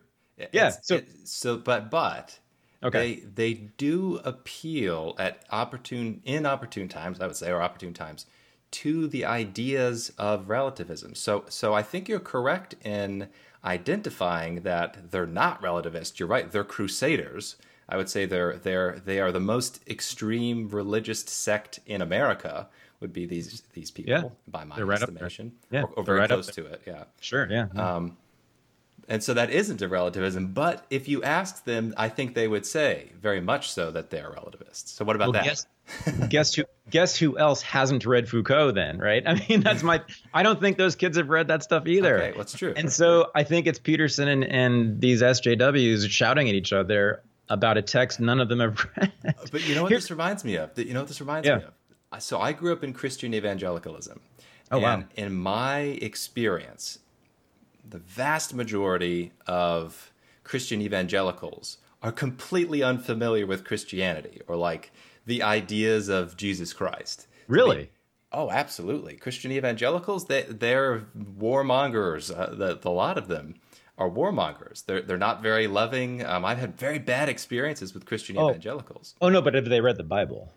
yeah. 0.53 0.69
It's, 0.69 0.89
so 0.89 1.01
so 1.25 1.57
but 1.59 1.91
but 1.91 2.39
okay. 2.83 3.17
They 3.17 3.53
they 3.53 3.55
do 3.77 4.21
appeal 4.25 5.15
at 5.19 5.45
opportune 5.51 6.23
inopportune 6.25 6.89
times, 6.89 7.21
I 7.21 7.27
would 7.27 7.37
say, 7.37 7.51
or 7.51 7.63
opportune 7.63 7.95
times, 7.95 8.27
to 8.73 9.07
the 9.07 9.25
ideas 9.25 10.13
of 10.19 10.49
relativism. 10.49 11.15
So 11.15 11.45
so 11.49 11.75
I 11.75 11.83
think 11.83 12.09
you're 12.09 12.21
correct 12.21 12.75
in 12.85 13.29
identifying 13.65 14.63
that 14.63 15.11
they're 15.11 15.27
not 15.27 15.63
relativists. 15.63 16.19
You're 16.19 16.29
right, 16.29 16.51
they're 16.51 16.65
crusaders 16.65 17.57
I 17.93 17.97
would 17.97 18.09
say 18.09 18.25
they're 18.25 18.57
they're 18.57 19.03
they 19.05 19.21
are 19.21 19.31
the 19.33 19.41
most 19.41 19.81
extreme 19.87 20.69
religious 20.69 21.21
sect 21.21 21.81
in 21.87 22.01
America. 22.01 22.69
Would 23.01 23.13
be 23.13 23.27
these 23.27 23.63
these 23.75 23.91
people 23.91 24.13
yeah. 24.13 24.23
by 24.49 24.65
my 24.65 24.77
they're 24.77 24.91
estimation, 24.93 25.53
yeah, 25.71 25.83
or, 25.83 25.89
or 25.97 26.05
very 26.05 26.21
right 26.21 26.29
close 26.31 26.47
to 26.47 26.65
it. 26.65 26.83
Yeah, 26.87 27.05
sure, 27.21 27.47
yeah. 27.51 27.67
Um, 27.77 28.17
And 29.09 29.23
so 29.23 29.35
that 29.35 29.51
isn't 29.51 29.83
a 29.83 29.89
relativism. 29.89 30.53
But 30.53 30.87
if 30.89 31.09
you 31.09 31.23
ask 31.23 31.65
them, 31.65 31.93
I 31.97 32.09
think 32.09 32.35
they 32.35 32.49
would 32.49 32.65
say 32.65 33.13
very 33.21 33.41
much 33.41 33.71
so 33.73 33.91
that 33.91 34.11
they 34.11 34.21
are 34.21 34.33
relativists. 34.33 34.93
So 34.93 35.05
what 35.05 35.17
about 35.17 35.27
well, 35.27 35.33
that? 35.33 35.45
Guess, 35.45 35.67
guess 36.29 36.55
who? 36.55 36.65
Guess 36.91 37.17
who 37.17 37.39
else 37.39 37.63
hasn't 37.63 38.05
read 38.05 38.29
Foucault? 38.29 38.73
Then, 38.73 38.99
right? 38.99 39.23
I 39.27 39.43
mean, 39.49 39.61
that's 39.61 39.83
my. 39.83 40.03
I 40.35 40.43
don't 40.43 40.61
think 40.61 40.79
those 40.79 40.97
kids 40.97 41.17
have 41.17 41.29
read 41.29 41.49
that 41.49 41.63
stuff 41.63 41.87
either. 41.87 42.23
Okay, 42.23 42.37
that's 42.37 42.57
true. 42.57 42.75
And 42.77 42.93
so 42.93 43.31
I 43.35 43.45
think 43.45 43.67
it's 43.67 43.79
Peterson 43.79 44.29
and, 44.29 44.45
and 44.45 45.01
these 45.01 45.23
SJWs 45.23 46.09
shouting 46.11 46.49
at 46.49 46.55
each 46.55 46.73
other 46.73 47.23
about 47.49 47.77
a 47.77 47.83
text 47.83 48.21
none 48.21 48.41
of 48.41 48.49
them 48.49 48.61
have 48.61 48.87
read. 48.97 49.13
But 49.51 49.67
you 49.69 49.75
know 49.75 49.83
what 49.83 49.91
Here, 49.91 49.99
this 49.99 50.11
reminds 50.11 50.45
me 50.45 50.57
of? 50.57 50.77
You 50.79 50.95
know 50.95 51.01
what 51.01 51.09
this 51.09 51.21
reminds 51.21 51.47
yeah. 51.47 51.59
me 51.59 51.65
of? 51.65 52.23
So 52.23 52.41
I 52.41 52.53
grew 52.53 52.73
up 52.73 52.85
in 52.85 52.93
Christian 52.93 53.33
evangelicalism. 53.35 54.21
Oh, 54.71 54.77
and 54.77 55.03
wow. 55.03 55.09
in 55.17 55.35
my 55.35 55.81
experience, 55.81 56.99
the 57.89 57.99
vast 57.99 58.55
majority 58.55 59.33
of 59.47 60.13
Christian 60.45 60.81
evangelicals 60.81 61.79
are 62.03 62.13
completely 62.13 62.83
unfamiliar 62.83 63.47
with 63.47 63.65
Christianity 63.65 64.41
or 64.47 64.57
like 64.57 64.93
the 65.27 65.43
ideas 65.43 66.09
of 66.09 66.37
Jesus 66.37 66.73
Christ. 66.73 67.27
Really? 67.49 67.91
oh, 68.33 68.51
absolutely. 68.51 69.17
Christian 69.17 69.53
evangelicals, 69.53 70.27
they, 70.27 70.43
they're 70.43 71.07
warmongers. 71.17 72.37
Uh, 72.37 72.55
the, 72.55 72.75
the 72.77 72.91
lot 72.91 73.19
of 73.19 73.29
them 73.29 73.55
are 73.99 74.11
warmongers. 74.11 74.85
They're 74.85 75.03
they're 75.03 75.19
not 75.19 75.43
very 75.43 75.67
loving. 75.67 76.25
Um, 76.25 76.45
I've 76.45 76.59
had 76.59 76.77
very 76.77 76.99
bad 76.99 77.29
experiences 77.29 77.95
with 77.95 78.07
Christian 78.07 78.39
oh. 78.39 78.51
evangelicals. 78.51 79.15
Oh 79.21 79.29
no, 79.29 79.43
but 79.43 79.55
have 79.55 79.67
they 79.67 79.81
read 79.81 79.97
the 79.97 80.05
Bible? 80.05 80.53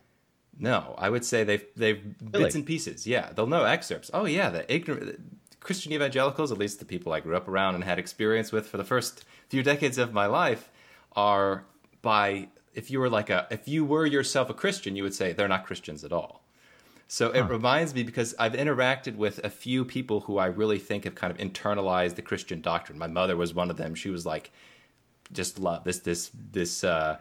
No, 0.57 0.95
I 0.97 1.09
would 1.09 1.25
say 1.25 1.43
they've 1.43 1.65
they've 1.75 2.01
really? 2.31 2.45
bits 2.45 2.55
and 2.55 2.65
pieces. 2.65 3.05
Yeah, 3.05 3.31
they'll 3.33 3.47
know 3.47 3.65
excerpts. 3.65 4.09
Oh 4.13 4.25
yeah, 4.25 4.49
the 4.49 4.73
ignorant 4.73 5.19
Christian 5.59 5.91
evangelicals, 5.91 6.51
at 6.51 6.57
least 6.57 6.79
the 6.79 6.85
people 6.85 7.11
I 7.11 7.19
grew 7.19 7.35
up 7.35 7.47
around 7.47 7.75
and 7.75 7.83
had 7.83 7.99
experience 7.99 8.51
with 8.51 8.67
for 8.67 8.77
the 8.77 8.83
first 8.83 9.25
few 9.49 9.63
decades 9.63 9.97
of 9.97 10.13
my 10.13 10.27
life, 10.27 10.69
are 11.13 11.65
by 12.01 12.47
if 12.75 12.91
you 12.91 12.99
were 12.99 13.09
like 13.09 13.29
a 13.29 13.47
if 13.49 13.67
you 13.67 13.85
were 13.85 14.05
yourself 14.05 14.49
a 14.49 14.53
Christian, 14.53 14.95
you 14.95 15.03
would 15.03 15.13
say 15.13 15.33
they're 15.33 15.47
not 15.47 15.65
Christians 15.65 16.03
at 16.03 16.11
all. 16.11 16.43
So 17.07 17.31
huh. 17.31 17.39
it 17.39 17.49
reminds 17.49 17.93
me 17.93 18.03
because 18.03 18.35
I've 18.39 18.53
interacted 18.53 19.15
with 19.15 19.39
a 19.43 19.49
few 19.49 19.85
people 19.85 20.21
who 20.21 20.37
I 20.37 20.47
really 20.47 20.79
think 20.79 21.03
have 21.03 21.15
kind 21.15 21.31
of 21.31 21.37
internalized 21.37 22.15
the 22.15 22.21
Christian 22.21 22.61
doctrine. 22.61 22.97
My 22.97 23.07
mother 23.07 23.37
was 23.37 23.53
one 23.53 23.69
of 23.69 23.77
them. 23.77 23.95
She 23.95 24.09
was 24.09 24.25
like, 24.25 24.51
just 25.31 25.59
love 25.59 25.83
this 25.83 25.99
this 25.99 26.31
this 26.51 26.83
uh, 26.83 27.17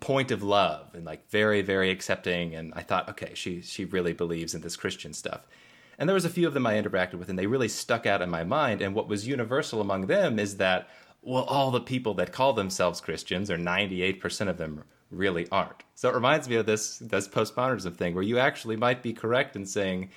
point 0.00 0.30
of 0.30 0.42
love 0.42 0.94
and 0.94 1.04
like 1.04 1.28
very 1.30 1.62
very 1.62 1.90
accepting. 1.90 2.54
And 2.54 2.72
I 2.74 2.82
thought, 2.82 3.08
okay, 3.10 3.32
she 3.34 3.62
she 3.62 3.84
really 3.84 4.12
believes 4.12 4.54
in 4.54 4.60
this 4.60 4.76
Christian 4.76 5.12
stuff. 5.12 5.46
And 5.98 6.08
there 6.08 6.14
was 6.14 6.24
a 6.26 6.30
few 6.30 6.46
of 6.46 6.54
them 6.54 6.66
I 6.66 6.74
interacted 6.74 7.14
with, 7.14 7.28
and 7.28 7.38
they 7.38 7.46
really 7.46 7.68
stuck 7.68 8.06
out 8.06 8.20
in 8.20 8.28
my 8.28 8.44
mind. 8.44 8.82
And 8.82 8.94
what 8.94 9.08
was 9.08 9.26
universal 9.26 9.80
among 9.80 10.06
them 10.06 10.38
is 10.38 10.58
that, 10.58 10.88
well, 11.26 11.44
all 11.44 11.72
the 11.72 11.80
people 11.80 12.14
that 12.14 12.32
call 12.32 12.52
themselves 12.52 13.00
Christians, 13.00 13.50
or 13.50 13.58
98% 13.58 14.48
of 14.48 14.58
them, 14.58 14.84
really 15.10 15.46
aren't. 15.50 15.82
So 15.94 16.08
it 16.08 16.14
reminds 16.14 16.48
me 16.48 16.56
of 16.56 16.66
this 16.66 16.98
this 16.98 17.28
postmodernism 17.28 17.96
thing, 17.96 18.14
where 18.14 18.22
you 18.22 18.38
actually 18.38 18.76
might 18.76 19.02
be 19.02 19.12
correct 19.12 19.56
in 19.56 19.66
saying 19.66 20.10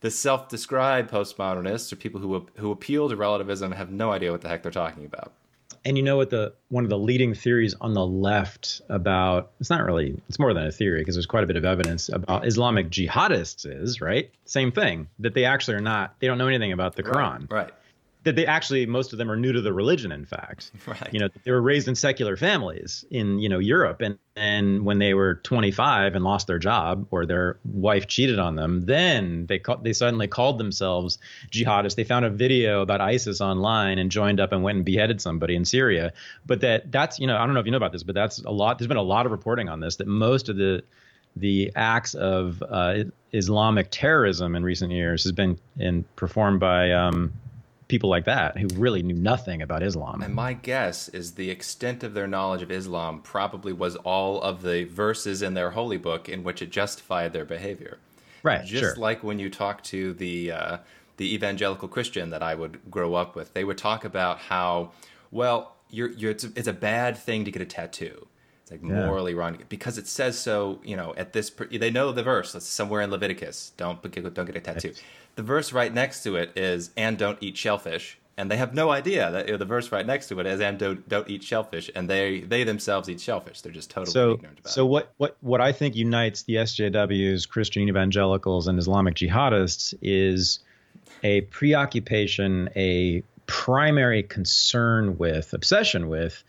the 0.00 0.10
self-described 0.10 1.10
postmodernists 1.10 1.92
or 1.92 1.96
people 1.96 2.20
who 2.20 2.46
who 2.56 2.70
appeal 2.70 3.08
to 3.08 3.16
relativism 3.16 3.72
have 3.72 3.90
no 3.90 4.12
idea 4.12 4.32
what 4.32 4.40
the 4.40 4.48
heck 4.48 4.62
they're 4.62 4.72
talking 4.72 5.04
about. 5.04 5.32
And 5.84 5.96
you 5.96 6.02
know 6.02 6.16
what 6.16 6.30
the 6.30 6.52
one 6.68 6.82
of 6.82 6.90
the 6.90 6.98
leading 6.98 7.32
theories 7.32 7.74
on 7.80 7.94
the 7.94 8.06
left 8.06 8.80
about 8.88 9.52
it's 9.60 9.70
not 9.70 9.84
really 9.84 10.20
it's 10.28 10.38
more 10.38 10.52
than 10.52 10.66
a 10.66 10.72
theory 10.72 11.00
because 11.00 11.14
there's 11.14 11.26
quite 11.26 11.44
a 11.44 11.46
bit 11.46 11.56
of 11.56 11.64
evidence 11.64 12.08
about 12.08 12.44
Islamic 12.44 12.90
jihadists 12.90 13.66
is 13.66 14.00
right? 14.00 14.30
Same 14.46 14.72
thing 14.72 15.08
that 15.20 15.34
they 15.34 15.44
actually 15.44 15.76
are 15.76 15.80
not 15.80 16.16
they 16.18 16.26
don't 16.26 16.38
know 16.38 16.48
anything 16.48 16.72
about 16.72 16.96
the 16.96 17.04
Quran. 17.04 17.50
right, 17.50 17.66
right 17.66 17.72
that 18.26 18.34
they 18.34 18.44
actually 18.44 18.84
most 18.86 19.12
of 19.12 19.18
them 19.18 19.30
are 19.30 19.36
new 19.36 19.52
to 19.52 19.60
the 19.60 19.72
religion 19.72 20.10
in 20.10 20.26
fact. 20.26 20.72
Right. 20.86 21.12
you 21.12 21.18
know 21.18 21.28
they 21.44 21.50
were 21.50 21.62
raised 21.62 21.88
in 21.88 21.94
secular 21.94 22.36
families 22.36 23.04
in 23.10 23.38
you 23.38 23.48
know 23.48 23.58
Europe 23.58 24.00
and 24.00 24.18
and 24.36 24.84
when 24.84 24.98
they 24.98 25.14
were 25.14 25.36
25 25.36 26.14
and 26.14 26.24
lost 26.24 26.46
their 26.46 26.58
job 26.58 27.06
or 27.10 27.24
their 27.26 27.58
wife 27.64 28.06
cheated 28.06 28.38
on 28.38 28.54
them 28.56 28.82
then 28.82 29.46
they 29.46 29.60
they 29.82 29.92
suddenly 29.92 30.28
called 30.28 30.58
themselves 30.58 31.18
jihadists. 31.50 31.94
They 31.94 32.04
found 32.04 32.24
a 32.24 32.30
video 32.30 32.82
about 32.82 33.00
ISIS 33.00 33.40
online 33.40 33.98
and 33.98 34.10
joined 34.10 34.38
up 34.38 34.52
and 34.52 34.62
went 34.62 34.76
and 34.76 34.84
beheaded 34.84 35.20
somebody 35.20 35.56
in 35.56 35.64
Syria. 35.64 36.12
But 36.46 36.60
that 36.60 36.92
that's 36.92 37.18
you 37.18 37.26
know 37.26 37.36
I 37.36 37.46
don't 37.46 37.54
know 37.54 37.60
if 37.60 37.66
you 37.66 37.72
know 37.72 37.78
about 37.78 37.92
this 37.92 38.02
but 38.02 38.14
that's 38.14 38.40
a 38.40 38.50
lot 38.50 38.78
there's 38.78 38.88
been 38.88 38.96
a 38.96 39.02
lot 39.02 39.26
of 39.26 39.32
reporting 39.32 39.68
on 39.68 39.80
this 39.80 39.96
that 39.96 40.08
most 40.08 40.48
of 40.48 40.56
the 40.56 40.82
the 41.36 41.70
acts 41.76 42.14
of 42.14 42.62
uh, 42.68 43.04
Islamic 43.32 43.88
terrorism 43.90 44.56
in 44.56 44.62
recent 44.62 44.90
years 44.90 45.22
has 45.24 45.32
been 45.32 45.58
in, 45.78 46.04
performed 46.16 46.60
by 46.60 46.92
um, 46.92 47.32
people 47.88 48.10
like 48.10 48.24
that 48.24 48.58
who 48.58 48.66
really 48.74 49.02
knew 49.02 49.14
nothing 49.14 49.62
about 49.62 49.82
Islam. 49.82 50.22
And 50.22 50.34
my 50.34 50.54
guess 50.54 51.08
is 51.08 51.32
the 51.32 51.50
extent 51.50 52.02
of 52.02 52.14
their 52.14 52.26
knowledge 52.26 52.62
of 52.62 52.70
Islam 52.70 53.20
probably 53.20 53.72
was 53.72 53.96
all 53.96 54.40
of 54.42 54.62
the 54.62 54.84
verses 54.84 55.42
in 55.42 55.54
their 55.54 55.70
holy 55.70 55.96
book 55.96 56.28
in 56.28 56.42
which 56.42 56.62
it 56.62 56.70
justified 56.70 57.32
their 57.32 57.44
behavior. 57.44 57.98
Right. 58.42 58.64
Just 58.64 58.80
sure. 58.80 58.96
like 58.96 59.22
when 59.22 59.38
you 59.38 59.50
talk 59.50 59.82
to 59.84 60.12
the 60.14 60.52
uh, 60.52 60.78
the 61.16 61.34
evangelical 61.34 61.88
Christian 61.88 62.30
that 62.30 62.42
I 62.42 62.54
would 62.54 62.90
grow 62.90 63.14
up 63.14 63.34
with, 63.34 63.54
they 63.54 63.64
would 63.64 63.78
talk 63.78 64.04
about 64.04 64.38
how 64.38 64.92
well 65.30 65.76
you're, 65.90 66.10
you're 66.10 66.32
it's, 66.32 66.44
a, 66.44 66.52
it's 66.56 66.68
a 66.68 66.72
bad 66.72 67.16
thing 67.16 67.44
to 67.44 67.50
get 67.50 67.62
a 67.62 67.66
tattoo. 67.66 68.26
It's 68.66 68.72
like 68.72 68.82
yeah. 68.82 69.06
morally 69.06 69.32
wrong 69.32 69.58
because 69.68 69.96
it 69.96 70.08
says 70.08 70.36
so. 70.36 70.80
You 70.82 70.96
know, 70.96 71.14
at 71.16 71.32
this 71.32 71.50
they 71.70 71.90
know 71.90 72.10
the 72.10 72.24
verse. 72.24 72.52
It's 72.52 72.66
somewhere 72.66 73.00
in 73.00 73.12
Leviticus. 73.12 73.72
Don't 73.76 74.02
don't 74.02 74.44
get 74.44 74.56
a 74.56 74.60
tattoo. 74.60 74.88
Right 74.88 75.02
the 75.36 75.42
verse 75.42 75.72
right 75.72 75.94
next 75.94 76.24
to 76.24 76.34
it 76.34 76.50
is 76.56 76.90
"and 76.96 77.16
don't 77.16 77.38
eat 77.40 77.56
shellfish," 77.56 78.18
and 78.36 78.50
they 78.50 78.56
have 78.56 78.74
no 78.74 78.90
idea 78.90 79.30
that 79.30 79.46
you 79.46 79.52
know, 79.52 79.58
the 79.58 79.64
verse 79.64 79.92
right 79.92 80.04
next 80.04 80.26
to 80.28 80.40
it 80.40 80.46
is 80.46 80.60
"and 80.60 80.78
don't 80.78 81.08
don't 81.08 81.30
eat 81.30 81.44
shellfish," 81.44 81.90
and 81.94 82.10
they 82.10 82.40
they 82.40 82.64
themselves 82.64 83.08
eat 83.08 83.20
shellfish. 83.20 83.60
They're 83.60 83.70
just 83.70 83.90
totally 83.90 84.12
so, 84.12 84.32
ignorant 84.32 84.58
about 84.58 84.72
so 84.72 84.80
it. 84.80 84.82
So 84.82 84.86
what 84.86 85.12
what 85.18 85.36
what 85.42 85.60
I 85.60 85.70
think 85.70 85.94
unites 85.94 86.42
the 86.42 86.56
SJWs, 86.56 87.48
Christian 87.48 87.88
evangelicals, 87.88 88.66
and 88.66 88.80
Islamic 88.80 89.14
jihadists 89.14 89.94
is 90.02 90.58
a 91.22 91.42
preoccupation, 91.42 92.68
a 92.74 93.22
primary 93.46 94.24
concern 94.24 95.18
with, 95.18 95.52
obsession 95.52 96.08
with 96.08 96.42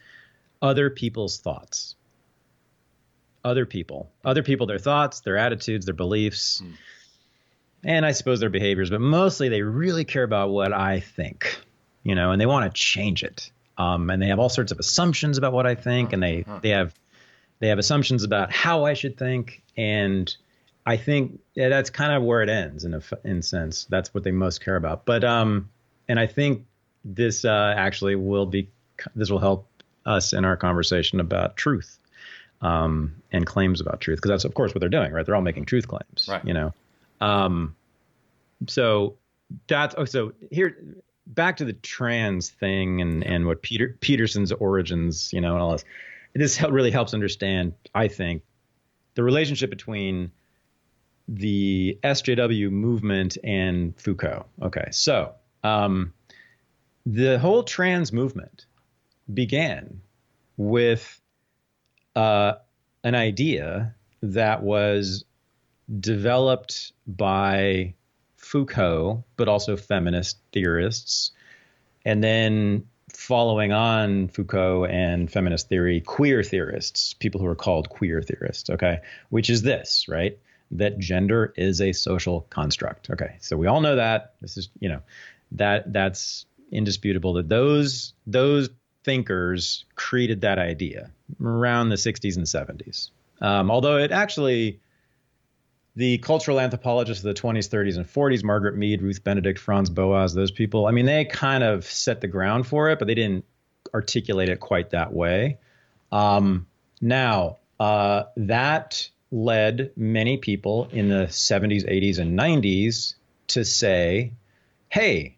other 0.62 0.90
people's 0.90 1.38
thoughts. 1.38 1.96
Other 3.48 3.66
people, 3.66 4.12
other 4.24 4.44
people, 4.44 4.68
their 4.68 4.80
thoughts, 4.80 5.22
their 5.22 5.38
attitudes, 5.38 5.86
their 5.86 5.96
beliefs. 5.96 6.62
Mm 6.64 6.74
and 7.84 8.06
I 8.06 8.12
suppose 8.12 8.40
their 8.40 8.50
behaviors, 8.50 8.90
but 8.90 9.02
mostly 9.02 9.50
they 9.50 9.62
really 9.62 10.06
care 10.06 10.24
about 10.24 10.50
what 10.50 10.74
I 10.74 11.00
think, 11.00 11.60
you 12.04 12.16
know, 12.16 12.32
and 12.32 12.42
they 12.42 12.46
want 12.46 12.72
to 12.72 12.80
change 12.80 13.24
it. 13.24 13.52
Um, 13.78 14.10
and 14.10 14.22
they 14.22 14.28
have 14.28 14.40
all 14.40 14.50
sorts 14.50 14.72
of 14.72 14.80
assumptions 14.80 15.38
about 15.38 15.54
what 15.54 15.68
I 15.68 15.76
think, 15.76 16.12
and 16.12 16.22
they 16.22 16.44
they 16.62 16.70
have 16.70 16.94
they 17.60 17.68
have 17.68 17.78
assumptions 17.78 18.24
about 18.24 18.52
how 18.52 18.86
I 18.86 18.94
should 18.94 19.18
think, 19.18 19.62
and 19.78 20.36
I 20.86 20.98
think 20.98 21.40
yeah, 21.54 21.70
that's 21.70 21.92
kind 21.92 22.12
of 22.12 22.24
where 22.24 22.42
it 22.42 22.50
ends 22.50 22.86
in 22.86 22.96
a 22.96 23.02
in 23.24 23.44
sense. 23.44 23.86
That's 23.86 24.14
what 24.14 24.24
they 24.24 24.32
most 24.32 24.66
care 24.66 24.76
about. 24.76 25.06
But 25.06 25.24
um, 25.24 25.70
and 26.08 26.20
I 26.20 26.26
think 26.26 26.66
this 27.06 27.46
uh, 27.46 27.74
actually 27.78 28.16
will 28.16 28.48
be 28.48 28.70
this 29.16 29.30
will 29.30 29.40
help 29.40 29.68
us 30.04 30.34
in 30.34 30.44
our 30.44 30.58
conversation 30.58 31.20
about 31.20 31.56
truth 31.56 32.00
um, 32.62 33.16
and 33.32 33.46
claims 33.46 33.82
about 33.82 34.02
truth 34.02 34.18
because 34.18 34.30
that's 34.30 34.46
of 34.46 34.54
course 34.54 34.74
what 34.74 34.80
they're 34.80 34.90
doing, 34.90 35.12
right? 35.12 35.26
They're 35.26 35.36
all 35.36 35.42
making 35.42 35.66
truth 35.66 35.88
claims, 35.88 36.28
right? 36.30 36.46
You 36.46 36.54
know. 36.54 36.74
Um, 37.22 37.76
so 38.68 39.16
that's 39.68 39.96
oh, 39.98 40.06
so 40.06 40.34
here 40.52 40.78
back 41.28 41.58
to 41.58 41.66
the 41.66 41.74
trans 41.74 42.50
thing 42.50 43.02
and 43.02 43.24
and 43.24 43.46
what 43.46 43.62
Peter 43.62 43.96
Peterson's 44.00 44.52
origins, 44.52 45.32
you 45.34 45.42
know, 45.42 45.54
and 45.54 45.62
all 45.62 45.72
this. 45.72 45.86
This 46.34 46.62
really 46.62 46.92
helps 46.92 47.14
understand, 47.14 47.74
I 47.96 48.08
think, 48.08 48.44
the 49.16 49.24
relationship 49.24 49.70
between 49.70 50.32
the 51.28 51.98
SJW 52.04 52.72
movement 52.72 53.38
and 53.44 54.00
Foucault. 54.00 54.46
Okay, 54.62 54.88
so 54.92 55.34
um, 55.64 56.14
the 57.06 57.40
whole 57.40 57.64
trans 57.64 58.14
movement 58.14 58.66
began 59.34 60.02
with 60.58 61.20
uh, 62.18 62.58
an 63.04 63.14
idea 63.14 63.94
that 64.24 64.64
was 64.64 65.24
developed 66.00 66.92
by 67.06 67.94
Foucault, 68.38 69.24
but 69.36 69.48
also 69.48 69.78
feminist 69.78 70.40
theorists. 70.52 71.32
And 72.04 72.24
then 72.24 72.88
following 73.14 73.72
on 73.72 74.30
Foucault 74.30 74.86
and 74.86 75.32
feminist 75.32 75.70
theory, 75.70 76.02
queer 76.02 76.42
theorists, 76.42 77.14
people 77.14 77.40
who 77.40 77.46
are 77.46 77.56
called 77.56 77.90
queer 77.90 78.24
theorists, 78.24 78.72
okay, 78.72 79.00
which 79.30 79.52
is 79.52 79.62
this, 79.62 80.08
right? 80.08 80.40
That 80.72 80.98
gender 80.98 81.54
is 81.56 81.82
a 81.82 81.94
social 81.94 82.48
construct. 82.50 83.12
Okay, 83.12 83.36
so 83.42 83.56
we 83.58 83.68
all 83.68 83.80
know 83.80 83.96
that. 83.96 84.34
This 84.42 84.58
is, 84.58 84.70
you 84.80 84.90
know, 84.90 85.02
that 85.52 85.94
that's 85.94 86.48
indisputable 86.72 87.34
that 87.34 87.48
those 87.48 88.14
those 88.26 88.70
thinkers 89.08 89.86
created 89.96 90.42
that 90.42 90.60
idea 90.60 91.10
around 91.42 91.88
the 91.88 91.96
60s 91.96 92.36
and 92.36 92.46
70s. 92.46 93.10
Um, 93.40 93.72
although 93.72 93.98
it 93.98 94.12
actually 94.12 94.82
the 95.96 96.18
cultural 96.18 96.60
anthropologists 96.60 97.24
of 97.24 97.34
the 97.34 97.42
20s, 97.42 97.70
30s, 97.70 97.96
and 97.96 98.06
40s, 98.06 98.44
Margaret 98.44 98.76
Mead, 98.76 99.02
Ruth 99.02 99.24
Benedict, 99.24 99.58
Franz 99.58 99.90
Boas, 99.90 100.34
those 100.34 100.52
people, 100.52 100.88
I 100.88 100.92
mean, 100.92 101.06
they 101.06 101.24
kind 101.24 101.64
of 101.64 101.86
set 101.86 102.20
the 102.20 102.28
ground 102.28 102.68
for 102.68 102.90
it, 102.90 103.00
but 103.00 103.08
they 103.08 103.16
didn't 103.16 103.46
articulate 103.94 104.50
it 104.50 104.60
quite 104.60 104.90
that 104.90 105.14
way. 105.14 105.58
Um, 106.12 106.68
now, 107.00 107.58
uh, 107.80 108.24
that 108.36 109.10
led 109.32 109.92
many 109.96 110.38
people 110.38 110.90
in 110.92 111.08
the 111.08 111.28
70s, 111.28 111.90
80s, 111.90 112.20
and 112.20 112.38
90s 112.38 113.16
to 113.48 113.64
say, 113.64 114.34
hey, 114.90 115.37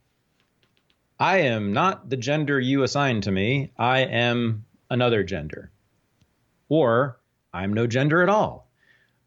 I 1.19 1.39
am 1.39 1.73
not 1.73 2.10
the 2.10 2.17
gender 2.17 2.60
you 2.60 2.84
assign 2.84 3.21
to 3.21 3.32
me. 3.32 3.71
I 3.77 3.99
am 3.99 4.65
another 4.89 5.23
gender. 5.23 5.69
Or 6.69 7.19
I'm 7.53 7.73
no 7.73 7.88
gender 7.88 8.23
at 8.23 8.29
all. 8.29 8.67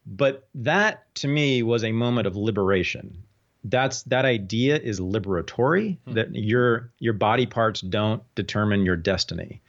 But 0.05 0.47
that 0.55 1.13
to 1.15 1.27
me 1.27 1.63
was 1.63 1.83
a 1.83 1.91
moment 1.91 2.27
of 2.27 2.35
liberation. 2.35 3.23
That's 3.63 4.03
that 4.03 4.25
idea 4.25 4.77
is 4.77 4.99
liberatory 4.99 5.97
hmm. 6.05 6.13
that 6.13 6.35
your 6.35 6.91
your 6.99 7.13
body 7.13 7.45
parts 7.45 7.79
don't 7.81 8.23
determine 8.35 8.85
your 8.85 8.97
destiny. 8.97 9.61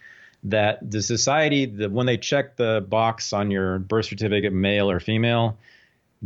That 0.44 0.90
the 0.90 1.02
society 1.02 1.66
that 1.66 1.92
when 1.92 2.06
they 2.06 2.18
check 2.18 2.56
the 2.56 2.84
box 2.86 3.32
on 3.32 3.50
your 3.50 3.78
birth 3.78 4.06
certificate, 4.06 4.52
male 4.52 4.90
or 4.90 4.98
female, 4.98 5.58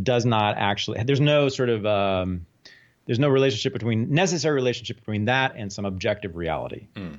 does 0.03 0.25
not 0.25 0.57
actually. 0.57 1.03
There's 1.05 1.21
no 1.21 1.49
sort 1.49 1.69
of 1.69 1.85
um, 1.85 2.47
there's 3.09 3.19
no 3.19 3.31
relationship 3.31 3.73
between 3.73 4.13
necessary 4.13 4.55
relationship 4.55 4.99
between 4.99 5.25
that 5.25 5.55
and 5.57 5.73
some 5.73 5.87
objective 5.87 6.37
reality. 6.37 6.89
Mm. 6.95 7.19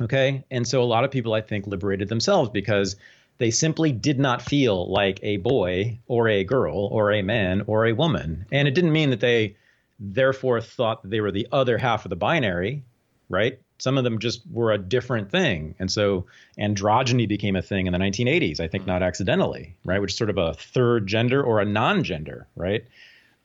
Okay, 0.00 0.42
and 0.50 0.66
so 0.66 0.82
a 0.82 0.84
lot 0.84 1.04
of 1.04 1.12
people 1.12 1.34
I 1.34 1.40
think 1.40 1.68
liberated 1.68 2.08
themselves 2.08 2.50
because 2.50 2.96
they 3.38 3.52
simply 3.52 3.92
did 3.92 4.18
not 4.18 4.42
feel 4.42 4.90
like 4.90 5.20
a 5.22 5.36
boy 5.36 6.00
or 6.08 6.28
a 6.28 6.42
girl 6.42 6.88
or 6.90 7.12
a 7.12 7.22
man 7.22 7.62
or 7.68 7.86
a 7.86 7.92
woman. 7.92 8.44
And 8.50 8.66
it 8.66 8.74
didn't 8.74 8.92
mean 8.92 9.10
that 9.10 9.20
they 9.20 9.56
therefore 10.00 10.60
thought 10.60 11.02
that 11.02 11.10
they 11.10 11.20
were 11.20 11.30
the 11.30 11.46
other 11.52 11.78
half 11.78 12.04
of 12.04 12.10
the 12.10 12.16
binary, 12.16 12.82
right? 13.28 13.60
Some 13.78 13.98
of 13.98 14.02
them 14.02 14.18
just 14.18 14.42
were 14.50 14.72
a 14.72 14.78
different 14.78 15.30
thing. 15.30 15.76
And 15.78 15.92
so 15.92 16.26
androgyny 16.58 17.28
became 17.28 17.54
a 17.54 17.62
thing 17.62 17.86
in 17.86 17.92
the 17.92 18.00
1980s, 18.00 18.58
I 18.58 18.66
think 18.66 18.84
not 18.84 19.04
accidentally, 19.04 19.76
right? 19.84 20.00
Which 20.00 20.12
is 20.12 20.18
sort 20.18 20.30
of 20.30 20.38
a 20.38 20.54
third 20.54 21.06
gender 21.06 21.40
or 21.40 21.60
a 21.60 21.64
non 21.64 22.02
gender, 22.02 22.48
right? 22.56 22.84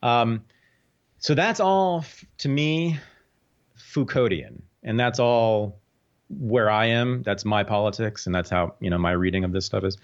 Um, 0.02 0.43
so 1.19 1.34
that's 1.36 1.60
all, 1.60 2.06
to 2.39 2.49
me, 2.49 2.99
Foucauldian. 3.77 4.62
And 4.84 4.99
that's 4.99 5.19
all 5.19 5.80
where 6.30 6.69
I 6.69 6.88
am. 6.88 7.23
That's 7.23 7.45
my 7.45 7.63
politics, 7.63 8.25
and 8.25 8.36
that's 8.36 8.49
how 8.49 8.75
you 8.80 8.89
know 8.89 8.97
my 8.97 9.12
reading 9.12 9.43
of 9.43 9.51
this 9.51 9.65
stuff 9.65 9.84
is. 9.84 9.97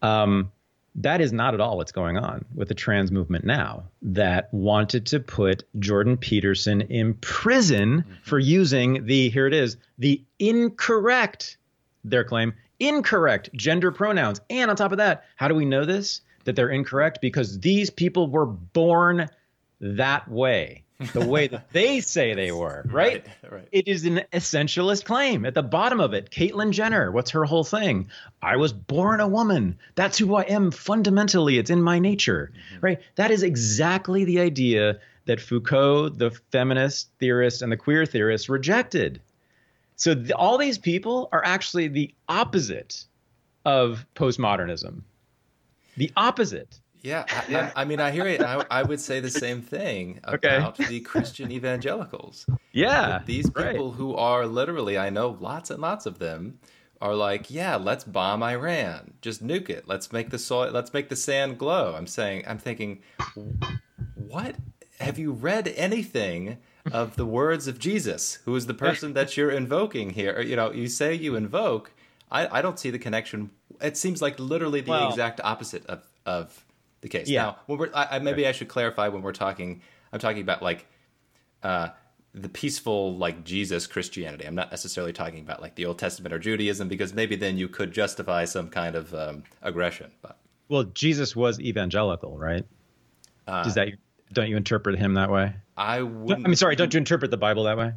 Um, 0.00 0.50
that 0.96 1.20
is 1.20 1.32
not 1.32 1.54
at 1.54 1.60
all 1.60 1.78
what's 1.78 1.92
going 1.92 2.18
on 2.18 2.44
with 2.54 2.68
the 2.68 2.74
trans 2.74 3.10
movement 3.10 3.44
now 3.44 3.84
that 4.02 4.52
wanted 4.52 5.06
to 5.06 5.20
put 5.20 5.64
Jordan 5.78 6.18
Peterson 6.18 6.82
in 6.82 7.14
prison 7.14 8.02
mm-hmm. 8.02 8.12
for 8.22 8.38
using 8.38 9.06
the 9.06 9.30
here 9.30 9.46
it 9.46 9.54
is 9.54 9.78
the 9.98 10.22
incorrect 10.38 11.56
their 12.04 12.24
claim 12.24 12.52
incorrect 12.78 13.48
gender 13.54 13.90
pronouns 13.90 14.40
and 14.50 14.70
on 14.70 14.76
top 14.76 14.92
of 14.92 14.98
that 14.98 15.24
how 15.36 15.48
do 15.48 15.54
we 15.54 15.64
know 15.64 15.84
this 15.84 16.20
that 16.44 16.56
they're 16.56 16.68
incorrect 16.68 17.20
because 17.22 17.60
these 17.60 17.88
people 17.88 18.26
were 18.28 18.44
born 18.46 19.30
that 19.82 20.28
way 20.28 20.84
the 21.12 21.26
way 21.26 21.48
that 21.48 21.72
they 21.72 22.00
say 22.00 22.34
they 22.34 22.52
were, 22.52 22.84
right? 22.86 23.26
right? 23.42 23.52
Right. 23.52 23.68
It 23.72 23.88
is 23.88 24.04
an 24.04 24.22
essentialist 24.32 25.04
claim. 25.04 25.44
At 25.44 25.54
the 25.54 25.62
bottom 25.62 26.00
of 26.00 26.14
it, 26.14 26.30
Caitlyn 26.30 26.70
Jenner, 26.72 27.10
what's 27.10 27.30
her 27.30 27.44
whole 27.44 27.64
thing? 27.64 28.08
I 28.40 28.56
was 28.56 28.72
born 28.72 29.20
a 29.20 29.28
woman. 29.28 29.78
That's 29.94 30.18
who 30.18 30.34
I 30.34 30.42
am 30.42 30.70
fundamentally. 30.70 31.58
It's 31.58 31.70
in 31.70 31.82
my 31.82 31.98
nature, 31.98 32.52
mm-hmm. 32.54 32.84
right? 32.84 33.00
That 33.16 33.30
is 33.30 33.42
exactly 33.42 34.24
the 34.24 34.40
idea 34.40 35.00
that 35.24 35.40
Foucault, 35.40 36.10
the 36.10 36.30
feminist 36.50 37.10
theorist, 37.18 37.62
and 37.62 37.70
the 37.70 37.76
queer 37.76 38.06
theorist 38.06 38.48
rejected. 38.48 39.20
So 39.96 40.14
the, 40.14 40.36
all 40.36 40.58
these 40.58 40.78
people 40.78 41.28
are 41.32 41.44
actually 41.44 41.88
the 41.88 42.12
opposite 42.28 43.04
of 43.64 44.04
postmodernism. 44.14 45.02
The 45.96 46.10
opposite. 46.16 46.80
Yeah, 47.02 47.24
I, 47.28 47.82
I, 47.82 47.84
mean, 47.84 47.98
I 47.98 48.12
hear 48.12 48.26
it. 48.26 48.40
I, 48.40 48.64
I, 48.70 48.82
would 48.84 49.00
say 49.00 49.18
the 49.18 49.30
same 49.30 49.60
thing 49.60 50.20
about 50.24 50.80
okay. 50.80 50.88
the 50.88 51.00
Christian 51.00 51.50
evangelicals. 51.50 52.46
Yeah, 52.70 53.22
these 53.26 53.50
people 53.50 53.90
right. 53.90 53.96
who 53.96 54.14
are 54.14 54.46
literally, 54.46 54.96
I 54.96 55.10
know 55.10 55.36
lots 55.40 55.70
and 55.70 55.80
lots 55.80 56.06
of 56.06 56.20
them 56.20 56.60
are 57.00 57.16
like, 57.16 57.50
yeah, 57.50 57.74
let's 57.74 58.04
bomb 58.04 58.44
Iran, 58.44 59.14
just 59.20 59.44
nuke 59.44 59.68
it. 59.68 59.88
Let's 59.88 60.12
make 60.12 60.30
the 60.30 60.38
soil, 60.38 60.70
let's 60.70 60.92
make 60.92 61.08
the 61.08 61.16
sand 61.16 61.58
glow. 61.58 61.94
I'm 61.96 62.06
saying, 62.06 62.44
I'm 62.46 62.58
thinking, 62.58 63.00
what? 64.14 64.54
Have 65.00 65.18
you 65.18 65.32
read 65.32 65.66
anything 65.76 66.58
of 66.92 67.16
the 67.16 67.26
words 67.26 67.66
of 67.66 67.80
Jesus, 67.80 68.38
who 68.44 68.54
is 68.54 68.66
the 68.66 68.74
person 68.74 69.14
that 69.14 69.36
you're 69.36 69.50
invoking 69.50 70.10
here? 70.10 70.40
you 70.40 70.54
know, 70.54 70.70
you 70.70 70.86
say 70.86 71.14
you 71.14 71.34
invoke. 71.34 71.92
I, 72.30 72.58
I 72.58 72.62
don't 72.62 72.78
see 72.78 72.90
the 72.90 73.00
connection. 73.00 73.50
It 73.80 73.96
seems 73.96 74.22
like 74.22 74.38
literally 74.38 74.80
the 74.80 74.90
well, 74.90 75.08
exact 75.08 75.40
opposite 75.42 75.84
of 75.86 76.04
of 76.24 76.64
the 77.02 77.08
case. 77.08 77.28
Yeah. 77.28 77.42
Now, 77.42 77.56
when 77.66 77.78
we're, 77.78 77.90
I, 77.94 78.18
maybe 78.20 78.46
I 78.46 78.52
should 78.52 78.68
clarify 78.68 79.08
when 79.08 79.22
we're 79.22 79.32
talking. 79.32 79.82
I'm 80.12 80.18
talking 80.18 80.42
about 80.42 80.62
like 80.62 80.86
uh, 81.62 81.88
the 82.34 82.48
peaceful, 82.48 83.16
like 83.16 83.44
Jesus 83.44 83.86
Christianity. 83.86 84.46
I'm 84.46 84.54
not 84.54 84.70
necessarily 84.70 85.12
talking 85.12 85.40
about 85.40 85.60
like 85.60 85.74
the 85.74 85.86
Old 85.86 85.98
Testament 85.98 86.32
or 86.32 86.38
Judaism 86.38 86.88
because 86.88 87.12
maybe 87.12 87.36
then 87.36 87.58
you 87.58 87.68
could 87.68 87.92
justify 87.92 88.44
some 88.46 88.68
kind 88.68 88.96
of 88.96 89.14
um, 89.14 89.42
aggression. 89.62 90.10
But 90.22 90.38
well, 90.68 90.84
Jesus 90.84 91.36
was 91.36 91.60
evangelical, 91.60 92.38
right? 92.38 92.64
Uh, 93.46 93.64
Does 93.64 93.74
that 93.74 93.88
don't 94.32 94.48
you 94.48 94.56
interpret 94.56 94.98
him 94.98 95.14
that 95.14 95.30
way? 95.30 95.54
I 95.76 96.02
would. 96.02 96.38
I 96.38 96.40
mean, 96.40 96.56
sorry, 96.56 96.76
don't 96.76 96.92
you 96.94 96.98
interpret 96.98 97.30
the 97.30 97.36
Bible 97.36 97.64
that 97.64 97.76
way? 97.76 97.92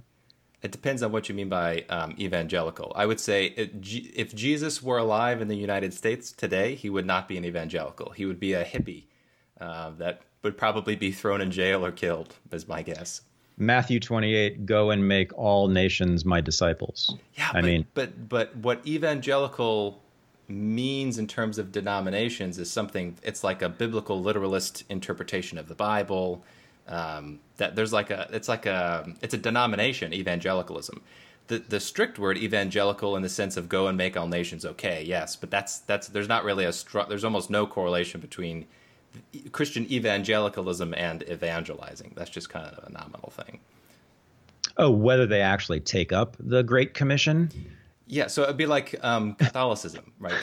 It 0.66 0.72
depends 0.72 1.04
on 1.04 1.12
what 1.12 1.30
you 1.30 1.36
mean 1.36 1.48
by 1.48 1.86
um, 1.90 2.16
evangelical. 2.18 2.92
I 2.96 3.06
would 3.06 3.20
say 3.20 3.54
it, 3.56 3.72
if 4.16 4.34
Jesus 4.34 4.82
were 4.82 4.98
alive 4.98 5.40
in 5.40 5.48
the 5.48 5.56
United 5.56 5.94
States 5.94 6.32
today, 6.32 6.74
he 6.74 6.90
would 6.90 7.06
not 7.06 7.28
be 7.28 7.38
an 7.38 7.46
evangelical. 7.46 8.10
He 8.10 8.26
would 8.26 8.40
be 8.40 8.54
a 8.54 8.66
hippie 8.66 9.04
uh, 9.62 9.92
that 10.00 10.24
would 10.42 10.58
probably 10.58 10.96
be 10.96 11.12
thrown 11.12 11.40
in 11.40 11.52
jail 11.52 11.86
or 11.86 11.92
killed, 11.92 12.34
is 12.52 12.68
my 12.68 12.82
guess. 12.82 13.22
Matthew 13.58 14.00
28, 14.00 14.66
go 14.66 14.90
and 14.90 15.08
make 15.08 15.38
all 15.38 15.68
nations 15.68 16.26
my 16.26 16.42
disciples. 16.42 17.16
Yeah, 17.36 17.50
I 17.52 17.62
but, 17.62 17.64
mean, 17.64 17.86
but 17.94 18.28
but 18.28 18.58
what 18.58 18.82
evangelical 18.88 20.02
means 20.48 21.20
in 21.20 21.28
terms 21.28 21.60
of 21.60 21.72
denominations 21.72 22.58
is 22.58 22.72
something. 22.72 23.18
It's 23.22 23.44
like 23.44 23.62
a 23.62 23.70
biblical 23.70 24.20
literalist 24.20 24.84
interpretation 24.90 25.60
of 25.60 25.68
the 25.68 25.76
Bible 25.76 26.44
um, 26.88 27.40
that 27.58 27.76
there's 27.76 27.94
like 27.94 28.10
a 28.10 28.28
it's 28.32 28.48
like 28.48 28.66
a 28.66 29.08
it's 29.22 29.34
a 29.34 29.38
denomination 29.38 30.14
evangelicalism. 30.14 31.02
The 31.48 31.60
the 31.60 31.80
strict 31.80 32.18
word 32.18 32.38
evangelical 32.38 33.16
in 33.16 33.22
the 33.22 33.30
sense 33.30 33.58
of 33.58 33.70
go 33.70 33.88
and 33.88 33.98
make 33.98 34.18
all 34.18 34.28
nations 34.28 34.66
okay 34.66 35.04
yes 35.04 35.36
but 35.36 35.52
that's 35.52 35.80
that's 35.80 36.08
there's 36.08 36.28
not 36.28 36.44
really 36.44 36.66
a 36.66 36.70
stru- 36.70 37.08
there's 37.08 37.24
almost 37.24 37.52
no 37.52 37.68
correlation 37.68 38.20
between 38.20 38.66
christian 39.52 39.90
evangelicalism 39.92 40.94
and 40.96 41.24
evangelizing. 41.30 42.14
That's 42.16 42.30
just 42.30 42.50
kind 42.50 42.66
of 42.66 42.84
a 42.84 42.92
nominal 42.92 43.32
thing. 43.32 43.60
Oh 44.78 44.90
whether 44.90 45.26
they 45.28 45.42
actually 45.42 45.80
take 45.80 46.12
up 46.12 46.36
the 46.40 46.64
great 46.64 46.94
commission 46.94 47.52
yeah, 48.08 48.28
so 48.28 48.44
it'd 48.44 48.58
be 48.58 48.68
like 48.68 48.96
um, 49.04 49.34
Catholicism, 49.36 50.12
right? 50.20 50.34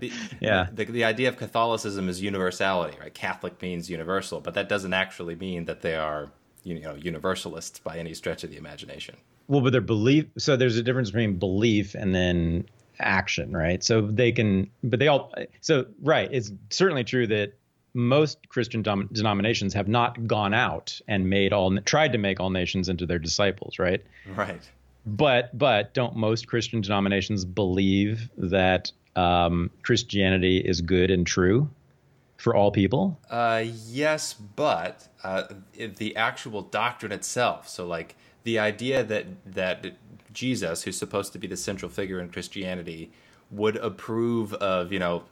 yeah. 0.40 0.68
The, 0.72 0.84
the 0.84 1.04
idea 1.04 1.28
of 1.28 1.36
Catholicism 1.36 2.08
is 2.08 2.22
universality, 2.22 2.96
right? 3.00 3.12
Catholic 3.12 3.60
means 3.60 3.90
universal, 3.90 4.40
but 4.40 4.54
that 4.54 4.68
doesn't 4.68 4.92
actually 4.92 5.34
mean 5.34 5.64
that 5.64 5.82
they 5.82 5.96
are, 5.96 6.30
you 6.62 6.78
know, 6.80 6.94
universalists 6.94 7.80
by 7.80 7.98
any 7.98 8.14
stretch 8.14 8.44
of 8.44 8.50
the 8.50 8.56
imagination. 8.56 9.16
Well, 9.48 9.62
but 9.62 9.72
their 9.72 9.80
belief. 9.80 10.26
So 10.38 10.56
there's 10.56 10.76
a 10.76 10.82
difference 10.82 11.10
between 11.10 11.38
belief 11.38 11.94
and 11.94 12.14
then 12.14 12.68
action, 13.00 13.52
right? 13.52 13.82
So 13.82 14.00
they 14.02 14.30
can, 14.30 14.70
but 14.84 15.00
they 15.00 15.08
all. 15.08 15.34
So 15.60 15.86
right, 16.02 16.28
it's 16.30 16.52
certainly 16.70 17.02
true 17.02 17.26
that 17.28 17.54
most 17.94 18.48
Christian 18.48 18.82
dom- 18.82 19.08
denominations 19.12 19.74
have 19.74 19.88
not 19.88 20.26
gone 20.28 20.54
out 20.54 21.00
and 21.08 21.28
made 21.28 21.52
all 21.52 21.76
tried 21.80 22.12
to 22.12 22.18
make 22.18 22.38
all 22.38 22.50
nations 22.50 22.88
into 22.88 23.06
their 23.06 23.18
disciples, 23.18 23.80
right? 23.80 24.04
Right 24.36 24.60
but 25.16 25.56
but 25.56 25.94
don't 25.94 26.16
most 26.16 26.46
Christian 26.46 26.80
denominations 26.80 27.44
believe 27.44 28.30
that 28.36 28.92
um, 29.16 29.70
Christianity 29.82 30.58
is 30.58 30.80
good 30.80 31.10
and 31.10 31.26
true 31.26 31.70
for 32.36 32.54
all 32.54 32.70
people? 32.70 33.18
Uh, 33.28 33.64
yes, 33.86 34.34
but 34.34 35.08
uh, 35.24 35.44
the 35.74 36.16
actual 36.16 36.62
doctrine 36.62 37.12
itself. 37.12 37.68
So, 37.68 37.86
like 37.86 38.16
the 38.44 38.58
idea 38.58 39.02
that 39.04 39.26
that 39.46 39.86
Jesus, 40.32 40.82
who's 40.82 40.96
supposed 40.96 41.32
to 41.32 41.38
be 41.38 41.46
the 41.46 41.56
central 41.56 41.90
figure 41.90 42.20
in 42.20 42.30
Christianity, 42.30 43.10
would 43.50 43.76
approve 43.76 44.54
of 44.54 44.92
you 44.92 44.98
know 44.98 45.24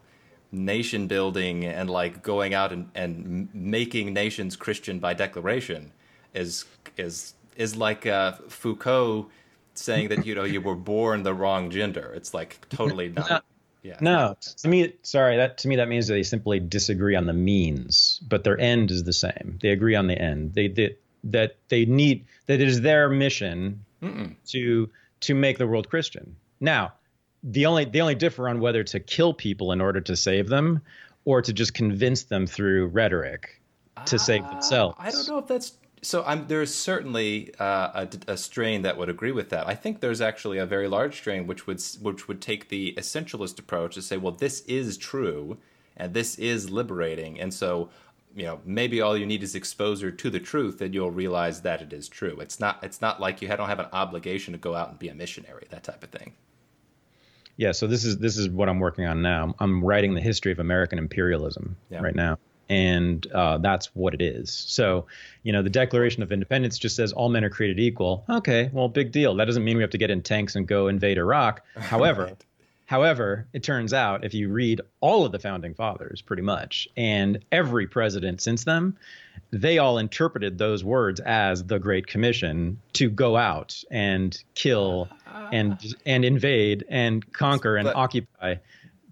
nation 0.52 1.06
building 1.06 1.64
and 1.64 1.90
like 1.90 2.22
going 2.22 2.54
out 2.54 2.72
and, 2.72 2.88
and 2.94 3.48
making 3.52 4.12
nations 4.12 4.56
Christian 4.56 4.98
by 4.98 5.14
declaration 5.14 5.92
is 6.34 6.64
is 6.96 7.34
is 7.56 7.76
like 7.76 8.06
uh, 8.06 8.32
Foucault 8.48 9.30
saying 9.78 10.08
that 10.08 10.26
you 10.26 10.34
know 10.34 10.44
you 10.44 10.60
were 10.60 10.74
born 10.74 11.22
the 11.22 11.34
wrong 11.34 11.70
gender. 11.70 12.12
It's 12.14 12.34
like 12.34 12.68
totally 12.68 13.08
not. 13.08 13.44
Yeah. 13.82 13.98
No, 14.00 14.36
to 14.62 14.68
me, 14.68 14.94
sorry, 15.02 15.36
that 15.36 15.58
to 15.58 15.68
me 15.68 15.76
that 15.76 15.88
means 15.88 16.08
they 16.08 16.24
simply 16.24 16.58
disagree 16.58 17.14
on 17.14 17.26
the 17.26 17.32
means, 17.32 18.20
but 18.28 18.42
their 18.42 18.58
end 18.58 18.90
is 18.90 19.04
the 19.04 19.12
same. 19.12 19.58
They 19.62 19.68
agree 19.68 19.94
on 19.94 20.08
the 20.08 20.20
end. 20.20 20.54
They, 20.54 20.66
they 20.66 20.96
that 21.24 21.56
they 21.68 21.84
need 21.84 22.26
that 22.46 22.60
it 22.60 22.66
is 22.66 22.80
their 22.80 23.08
mission 23.08 23.84
Mm-mm. 24.02 24.34
to 24.48 24.90
to 25.20 25.34
make 25.34 25.58
the 25.58 25.66
world 25.66 25.88
Christian. 25.88 26.36
Now, 26.60 26.94
the 27.44 27.66
only 27.66 27.84
the 27.84 28.00
only 28.00 28.16
differ 28.16 28.48
on 28.48 28.60
whether 28.60 28.82
to 28.82 29.00
kill 29.00 29.32
people 29.32 29.70
in 29.72 29.80
order 29.80 30.00
to 30.00 30.16
save 30.16 30.48
them 30.48 30.82
or 31.24 31.42
to 31.42 31.52
just 31.52 31.74
convince 31.74 32.24
them 32.24 32.46
through 32.46 32.88
rhetoric 32.88 33.60
to 34.06 34.16
uh, 34.16 34.18
save 34.18 34.42
themselves. 34.48 34.96
I 34.98 35.10
don't 35.10 35.28
know 35.28 35.38
if 35.38 35.46
that's 35.46 35.72
so. 36.06 36.22
I'm, 36.24 36.46
there's 36.46 36.74
certainly 36.74 37.52
uh, 37.58 38.06
a, 38.28 38.32
a, 38.32 38.36
strain 38.36 38.82
that 38.82 38.96
would 38.96 39.08
agree 39.08 39.32
with 39.32 39.50
that. 39.50 39.66
I 39.66 39.74
think 39.74 40.00
there's 40.00 40.20
actually 40.20 40.58
a 40.58 40.66
very 40.66 40.88
large 40.88 41.16
strain 41.16 41.46
which 41.46 41.66
would 41.66 41.82
which 42.00 42.28
would 42.28 42.40
take 42.40 42.68
the 42.68 42.94
essentialist 42.96 43.58
approach 43.58 43.94
to 43.94 44.02
say, 44.02 44.16
well, 44.16 44.32
this 44.32 44.60
is 44.62 44.96
true 44.96 45.58
and 45.96 46.14
this 46.14 46.38
is 46.38 46.70
liberating, 46.70 47.40
and 47.40 47.52
so 47.52 47.90
you 48.36 48.44
know 48.44 48.60
maybe 48.64 49.00
all 49.00 49.16
you 49.16 49.26
need 49.26 49.42
is 49.42 49.54
exposure 49.54 50.12
to 50.12 50.30
the 50.30 50.38
truth 50.38 50.80
and 50.80 50.94
you'll 50.94 51.10
realize 51.10 51.62
that 51.62 51.80
it 51.80 51.92
is 51.92 52.06
true 52.06 52.38
it's 52.38 52.60
not 52.60 52.78
it's 52.84 53.00
not 53.00 53.18
like 53.18 53.40
you 53.42 53.48
don't 53.48 53.68
have 53.68 53.80
an 53.80 53.88
obligation 53.92 54.52
to 54.52 54.58
go 54.58 54.74
out 54.74 54.90
and 54.90 54.98
be 54.98 55.08
a 55.08 55.14
missionary 55.14 55.66
that 55.70 55.82
type 55.82 56.04
of 56.04 56.10
thing 56.10 56.34
yeah 57.56 57.72
so 57.72 57.86
this 57.86 58.04
is 58.04 58.18
this 58.18 58.36
is 58.36 58.48
what 58.50 58.68
i'm 58.68 58.78
working 58.78 59.06
on 59.06 59.22
now 59.22 59.54
i'm 59.58 59.82
writing 59.82 60.14
the 60.14 60.20
history 60.20 60.52
of 60.52 60.58
american 60.58 60.98
imperialism 60.98 61.76
yeah. 61.90 62.00
right 62.00 62.14
now 62.14 62.38
and 62.68 63.26
uh, 63.32 63.58
that's 63.58 63.94
what 63.94 64.14
it 64.14 64.22
is. 64.22 64.50
So 64.50 65.06
you 65.42 65.52
know 65.52 65.62
the 65.62 65.70
declaration 65.70 66.22
of 66.22 66.32
independence 66.32 66.78
just 66.78 66.96
says 66.96 67.12
all 67.12 67.28
men 67.28 67.44
are 67.44 67.50
created 67.50 67.78
equal. 67.80 68.24
Okay 68.28 68.70
well 68.72 68.88
big 68.88 69.12
deal. 69.12 69.34
That 69.34 69.46
doesn't 69.46 69.64
mean 69.64 69.76
we 69.76 69.82
have 69.82 69.90
to 69.90 69.98
get 69.98 70.10
in 70.10 70.22
tanks 70.22 70.56
and 70.56 70.66
go 70.66 70.88
invade 70.88 71.18
iraq. 71.18 71.62
However 71.76 72.24
right. 72.24 72.44
However, 72.86 73.48
it 73.52 73.64
turns 73.64 73.92
out 73.92 74.24
if 74.24 74.32
you 74.32 74.48
read 74.48 74.80
all 75.00 75.26
of 75.26 75.32
the 75.32 75.40
founding 75.40 75.74
fathers, 75.74 76.22
pretty 76.22 76.42
much, 76.42 76.88
and 76.96 77.44
every 77.50 77.88
president 77.88 78.40
since 78.40 78.62
them, 78.62 78.96
they 79.50 79.78
all 79.78 79.98
interpreted 79.98 80.56
those 80.56 80.84
words 80.84 81.18
as 81.20 81.64
the 81.64 81.80
Great 81.80 82.06
Commission 82.06 82.80
to 82.94 83.10
go 83.10 83.36
out 83.36 83.82
and 83.90 84.40
kill 84.54 85.08
and 85.52 85.94
and 86.06 86.24
invade 86.24 86.84
and 86.88 87.32
conquer 87.32 87.76
and 87.76 87.86
but, 87.86 87.96
occupy 87.96 88.54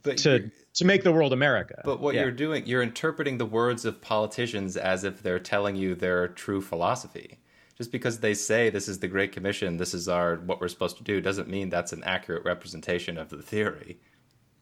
but 0.03 0.19
to 0.19 0.51
to 0.75 0.85
make 0.85 1.03
the 1.03 1.13
world 1.13 1.33
America. 1.33 1.81
But 1.85 2.01
what 2.01 2.15
yeah. 2.15 2.23
you're 2.23 2.31
doing, 2.31 2.67
you're 2.67 2.83
interpreting 2.83 3.39
the 3.39 3.47
words 3.47 3.85
of 3.85 4.01
politicians 4.01 4.77
as 4.77 5.05
if 5.05 5.23
they're 5.23 5.39
telling 5.39 5.77
you 5.77 5.95
their 5.95 6.29
true 6.29 6.61
philosophy 6.61 7.39
just 7.77 7.91
because 7.91 8.21
they 8.21 8.35
say 8.35 8.71
this 8.71 8.89
is 8.89 9.01
the 9.01 9.09
Great 9.09 9.33
Commission, 9.33 9.77
this 9.77 9.95
is 9.95 10.09
our 10.09 10.37
what 10.37 10.61
we're 10.61 10.69
supposed 10.69 10.97
to 10.99 11.05
do, 11.05 11.21
doesn't 11.21 11.49
mean 11.49 11.69
that's 11.71 11.93
an 11.93 12.03
accurate 12.05 12.45
representation 12.45 13.19
of 13.19 13.31
the 13.31 13.43
theory. 13.43 13.99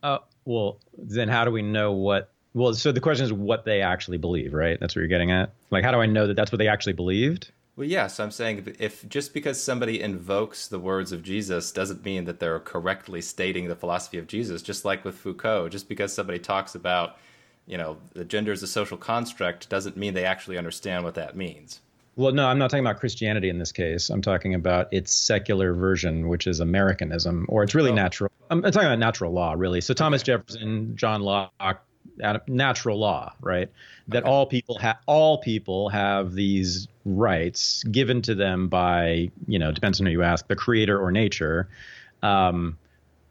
Uh, 0.03 0.18
well, 0.44 0.81
then 0.96 1.29
how 1.29 1.44
do 1.44 1.51
we 1.51 1.62
know 1.62 1.92
what? 1.92 2.33
Well, 2.55 2.75
so 2.75 2.92
the 2.92 3.01
question 3.01 3.25
is 3.25 3.33
what 3.33 3.64
they 3.64 3.81
actually 3.81 4.18
believe, 4.18 4.53
right? 4.53 4.79
That's 4.81 4.94
what 4.94 5.01
you're 5.01 5.09
getting 5.09 5.31
at. 5.31 5.53
Like, 5.70 5.85
how 5.85 5.90
do 5.90 5.98
I 5.98 6.07
know 6.07 6.27
that 6.27 6.35
that's 6.35 6.53
what 6.53 6.59
they 6.59 6.68
actually 6.68 6.92
believed? 6.94 7.51
Well, 7.74 7.88
yeah, 7.88 8.06
so 8.06 8.22
I'm 8.22 8.30
saying 8.30 8.76
if 8.78 9.08
just 9.08 9.32
because 9.32 9.62
somebody 9.62 10.02
invokes 10.02 10.68
the 10.68 10.78
words 10.78 11.11
of 11.11 11.22
Jesus 11.22 11.72
doesn't 11.72 12.04
mean 12.04 12.26
that 12.26 12.38
they're 12.38 12.61
correctly 12.61 13.22
stating 13.22 13.68
the 13.68 13.76
philosophy 13.76 14.18
of 14.18 14.26
Jesus. 14.26 14.61
Just 14.61 14.85
like 14.85 15.04
with 15.04 15.14
Foucault, 15.14 15.70
just 15.70 15.88
because 15.88 16.12
somebody 16.12 16.38
talks 16.38 16.74
about, 16.74 17.16
you 17.66 17.78
know, 17.78 17.96
the 18.12 18.26
gender 18.26 18.52
is 18.52 18.62
a 18.62 18.66
social 18.66 18.98
construct 18.98 19.70
doesn't 19.70 19.96
mean 19.96 20.12
they 20.12 20.26
actually 20.26 20.58
understand 20.58 21.02
what 21.02 21.14
that 21.14 21.35
means. 21.35 21.80
Well, 22.14 22.32
no, 22.32 22.46
I'm 22.46 22.58
not 22.58 22.70
talking 22.70 22.85
about 22.85 23.00
Christianity 23.00 23.48
in 23.48 23.58
this 23.58 23.72
case. 23.72 24.11
I'm 24.11 24.20
talking 24.20 24.52
about 24.52 24.92
its 24.92 25.14
secular 25.14 25.72
version, 25.72 26.28
which 26.28 26.46
is 26.46 26.61
Americanism, 26.61 27.46
or 27.48 27.62
it's 27.62 27.74
really 27.74 27.90
oh. 27.90 27.94
natural. 27.94 28.30
I'm, 28.50 28.62
I'm, 28.62 28.70
talking 28.70 28.87
about 28.87 28.98
natural 28.98 29.32
law, 29.32 29.54
really. 29.56 29.80
So 29.80 29.94
Thomas 29.94 30.20
okay. 30.20 30.32
Jefferson, 30.32 30.94
John 30.94 31.22
Locke, 31.22 31.82
natural 32.46 32.98
law, 32.98 33.35
right? 33.40 33.70
That 34.08 34.24
okay. 34.24 34.30
all 34.30 34.46
people 34.46 34.78
have 34.78 34.98
all 35.06 35.38
people 35.38 35.88
have 35.90 36.32
these 36.32 36.88
rights 37.04 37.85
given 37.85 38.22
to 38.22 38.35
them 38.35 38.68
by, 38.68 39.30
you 39.46 39.58
know, 39.58 39.72
depends 39.72 40.00
on 40.00 40.06
who 40.06 40.12
you 40.12 40.22
ask, 40.22 40.46
the 40.48 40.56
creator 40.56 40.98
or 41.00 41.12
nature. 41.12 41.68
Um, 42.22 42.78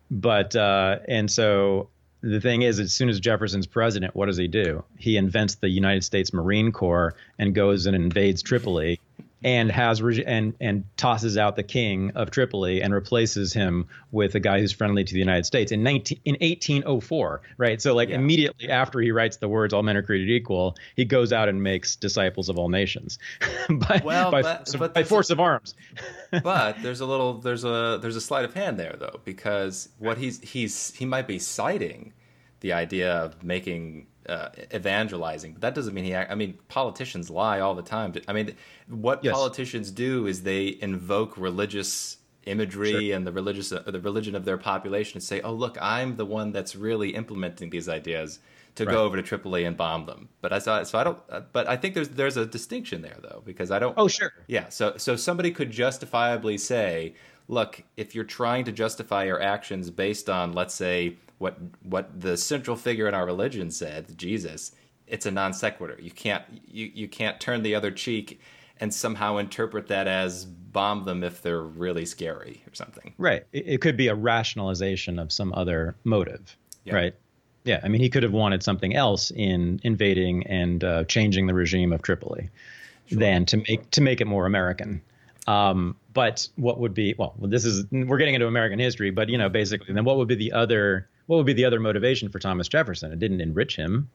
but 0.10 0.56
uh, 0.56 1.00
and 1.08 1.30
so 1.30 1.90
the 2.22 2.40
thing 2.40 2.62
is, 2.62 2.80
as 2.80 2.94
soon 2.94 3.10
as 3.10 3.20
Jefferson's 3.20 3.68
president, 3.68 4.16
what 4.16 4.28
does 4.28 4.38
he 4.38 4.48
do? 4.48 4.84
He 4.98 5.18
invents 5.18 5.56
the 5.56 5.70
United 5.70 6.04
States 6.04 6.34
Marine 6.34 6.72
Corps 6.72 7.16
and 7.40 7.56
goes 7.56 7.88
and 7.88 7.96
invades 7.96 8.44
Tripoli, 8.44 9.01
and 9.44 9.72
has 9.72 10.02
and 10.02 10.54
and 10.60 10.84
tosses 10.98 11.38
out 11.38 11.56
the 11.56 11.64
king 11.64 12.12
of 12.16 12.32
Tripoli 12.32 12.82
and 12.82 12.94
replaces 12.94 13.54
him 13.54 13.88
with 14.12 14.36
a 14.36 14.40
guy 14.40 14.60
who's 14.60 14.72
friendly 14.72 15.04
to 15.04 15.14
the 15.14 15.20
United 15.20 15.46
States 15.46 15.72
in 15.72 15.84
19 15.84 16.20
in 16.26 16.34
1804. 16.36 17.42
Right, 17.58 17.82
so 17.82 17.96
like 17.96 18.10
yeah. 18.10 18.16
immediately 18.16 18.70
after 18.70 19.00
he 19.00 19.12
writes 19.12 19.38
the 19.38 19.48
words 19.48 19.74
"All 19.74 19.84
men 19.84 19.98
are 19.98 20.04
created 20.04 20.30
equal," 20.30 20.76
he 20.96 21.06
goes 21.06 21.34
out 21.34 21.50
and 21.50 21.64
makes 21.64 21.96
disciples 21.96 22.50
of 22.50 22.58
all 22.58 22.70
nations 22.70 23.18
by, 23.70 24.02
well, 24.04 24.32
by, 24.32 24.42
but, 24.42 24.70
but 24.78 24.94
by 24.94 25.04
force 25.04 25.30
of 25.30 25.40
arms. 25.40 25.76
but 26.44 26.82
there's 26.82 27.02
a 27.02 27.06
little 27.06 27.36
there's 27.36 27.64
a 27.64 28.00
there's 28.02 28.16
a 28.16 28.22
sleight 28.22 28.46
of 28.46 28.54
hand 28.54 28.80
there 28.80 28.96
though 29.00 29.20
because 29.26 29.90
what 29.98 30.18
he's 30.18 30.40
he's 30.42 30.94
he 30.96 31.06
might 31.06 31.28
be 31.28 31.40
citing 31.40 32.14
the 32.60 32.74
idea 32.74 33.12
of 33.14 33.44
making 33.44 34.06
uh, 34.28 34.50
evangelizing, 34.74 35.54
but 35.54 35.62
that 35.62 35.76
doesn't 35.76 35.94
mean 35.94 36.06
he. 36.06 36.16
I 36.16 36.36
mean, 36.36 36.58
politicians 36.68 37.30
lie 37.30 37.60
all 37.60 37.76
the 37.76 37.82
time. 37.82 38.14
I 38.28 38.34
mean, 38.34 38.56
what 38.88 39.24
yes. 39.24 39.34
politicians 39.34 39.92
do 39.92 40.28
is 40.28 40.44
they 40.44 40.78
invoke 40.82 41.38
religious 41.38 42.18
imagery 42.46 43.08
sure. 43.08 43.16
and 43.16 43.26
the 43.26 43.32
religious 43.32 43.72
uh, 43.72 43.84
the 43.86 44.00
religion 44.00 44.36
of 44.36 44.46
their 44.46 44.58
population 44.58 45.18
and 45.18 45.24
say, 45.24 45.42
"Oh, 45.42 45.54
look, 45.54 45.78
I'm 45.82 46.16
the 46.16 46.26
one 46.26 46.52
that's 46.52 46.76
really 46.76 47.10
implementing 47.12 47.70
these 47.70 47.90
ideas." 47.90 48.40
To 48.76 48.86
right. 48.86 48.94
go 48.94 49.04
over 49.04 49.18
to 49.18 49.22
Tripoli 49.22 49.66
and 49.66 49.76
bomb 49.76 50.06
them, 50.06 50.30
but 50.40 50.54
I 50.54 50.60
saw 50.60 50.82
so 50.84 50.98
I 50.98 51.04
don't. 51.04 51.20
Uh, 51.30 51.42
but 51.52 51.68
I 51.68 51.76
think 51.76 51.94
there's 51.94 52.08
there's 52.08 52.38
a 52.38 52.46
distinction 52.46 53.02
there 53.02 53.18
though 53.22 53.42
because 53.44 53.70
I 53.70 53.80
don't. 53.80 53.96
Oh 53.98 54.08
sure. 54.08 54.32
Yeah. 54.48 54.70
So 54.70 54.96
so 54.96 55.18
somebody 55.18 55.52
could 55.52 55.72
justifiably 55.72 56.58
say, 56.58 57.16
look, 57.50 57.84
if 57.98 58.16
you're 58.16 58.24
trying 58.24 58.64
to 58.64 58.72
justify 58.72 59.26
your 59.26 59.42
actions 59.42 59.90
based 59.90 60.30
on, 60.30 60.54
let's 60.54 60.74
say, 60.74 61.18
what 61.42 61.58
what 61.82 62.22
the 62.22 62.38
central 62.38 62.78
figure 62.78 63.08
in 63.08 63.14
our 63.14 63.26
religion 63.26 63.72
said, 63.72 64.18
Jesus, 64.18 64.72
it's 65.08 65.26
a 65.26 65.32
non 65.32 65.54
sequitur. 65.54 65.98
You 66.00 66.12
can't 66.12 66.44
you, 66.66 66.90
you 66.94 67.08
can't 67.08 67.40
turn 67.42 67.64
the 67.64 67.76
other 67.76 67.92
cheek 67.92 68.40
and 68.80 68.94
somehow 68.94 69.38
interpret 69.38 69.88
that 69.88 70.08
as 70.08 70.46
bomb 70.46 71.04
them 71.04 71.24
if 71.24 71.42
they're 71.42 71.62
really 71.62 72.06
scary 72.06 72.64
or 72.68 72.74
something. 72.74 73.14
Right. 73.18 73.44
It, 73.52 73.66
it 73.68 73.82
could 73.82 73.98
be 73.98 74.08
a 74.08 74.16
rationalization 74.16 75.20
of 75.20 75.32
some 75.32 75.52
other 75.54 75.96
motive. 76.04 76.56
Right. 76.90 77.14
Yeah. 77.64 77.80
I 77.84 77.90
mean, 77.90 78.02
he 78.02 78.10
could 78.10 78.24
have 78.24 78.32
wanted 78.32 78.64
something 78.64 78.96
else 78.96 79.32
in 79.32 79.80
invading 79.84 80.48
and 80.48 80.84
uh, 80.84 81.04
changing 81.06 81.48
the 81.48 81.54
regime 81.54 81.94
of 81.94 82.02
Tripoli 82.02 82.50
sure. 83.08 83.20
than 83.20 83.46
to 83.48 83.58
make 83.58 83.90
to 83.92 84.02
make 84.02 84.22
it 84.22 84.26
more 84.26 84.46
American. 84.46 85.02
Um, 85.48 85.96
but 86.14 86.48
what 86.56 86.80
would 86.80 86.94
be 86.94 87.16
well? 87.18 87.34
This 87.40 87.66
is 87.66 87.86
we're 87.92 88.18
getting 88.18 88.36
into 88.36 88.48
American 88.48 88.80
history, 88.80 89.10
but 89.12 89.30
you 89.30 89.38
know, 89.38 89.50
basically, 89.50 89.94
then 89.94 90.06
what 90.06 90.18
would 90.18 90.28
be 90.28 90.36
the 90.36 90.52
other 90.52 91.08
what 91.32 91.38
would 91.38 91.46
be 91.46 91.54
the 91.54 91.64
other 91.64 91.80
motivation 91.80 92.28
for 92.28 92.40
Thomas 92.40 92.68
Jefferson? 92.68 93.14
It 93.14 93.20
didn't 93.20 93.40
enrich 93.40 93.78
him. 93.78 94.10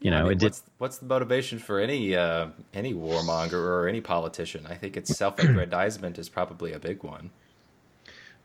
You 0.00 0.10
know, 0.10 0.16
I 0.16 0.22
mean, 0.24 0.32
it 0.32 0.38
did. 0.40 0.46
What's, 0.46 0.62
what's, 0.78 0.98
the 0.98 1.06
motivation 1.06 1.60
for 1.60 1.78
any 1.78 2.16
uh, 2.16 2.48
any 2.74 2.94
warmonger 2.94 3.52
or 3.52 3.86
any 3.86 4.00
politician? 4.00 4.66
I 4.68 4.74
think 4.74 4.96
it's 4.96 5.16
self-aggrandizement 5.16 6.18
is 6.18 6.28
probably 6.28 6.72
a 6.72 6.80
big 6.80 7.04
one. 7.04 7.30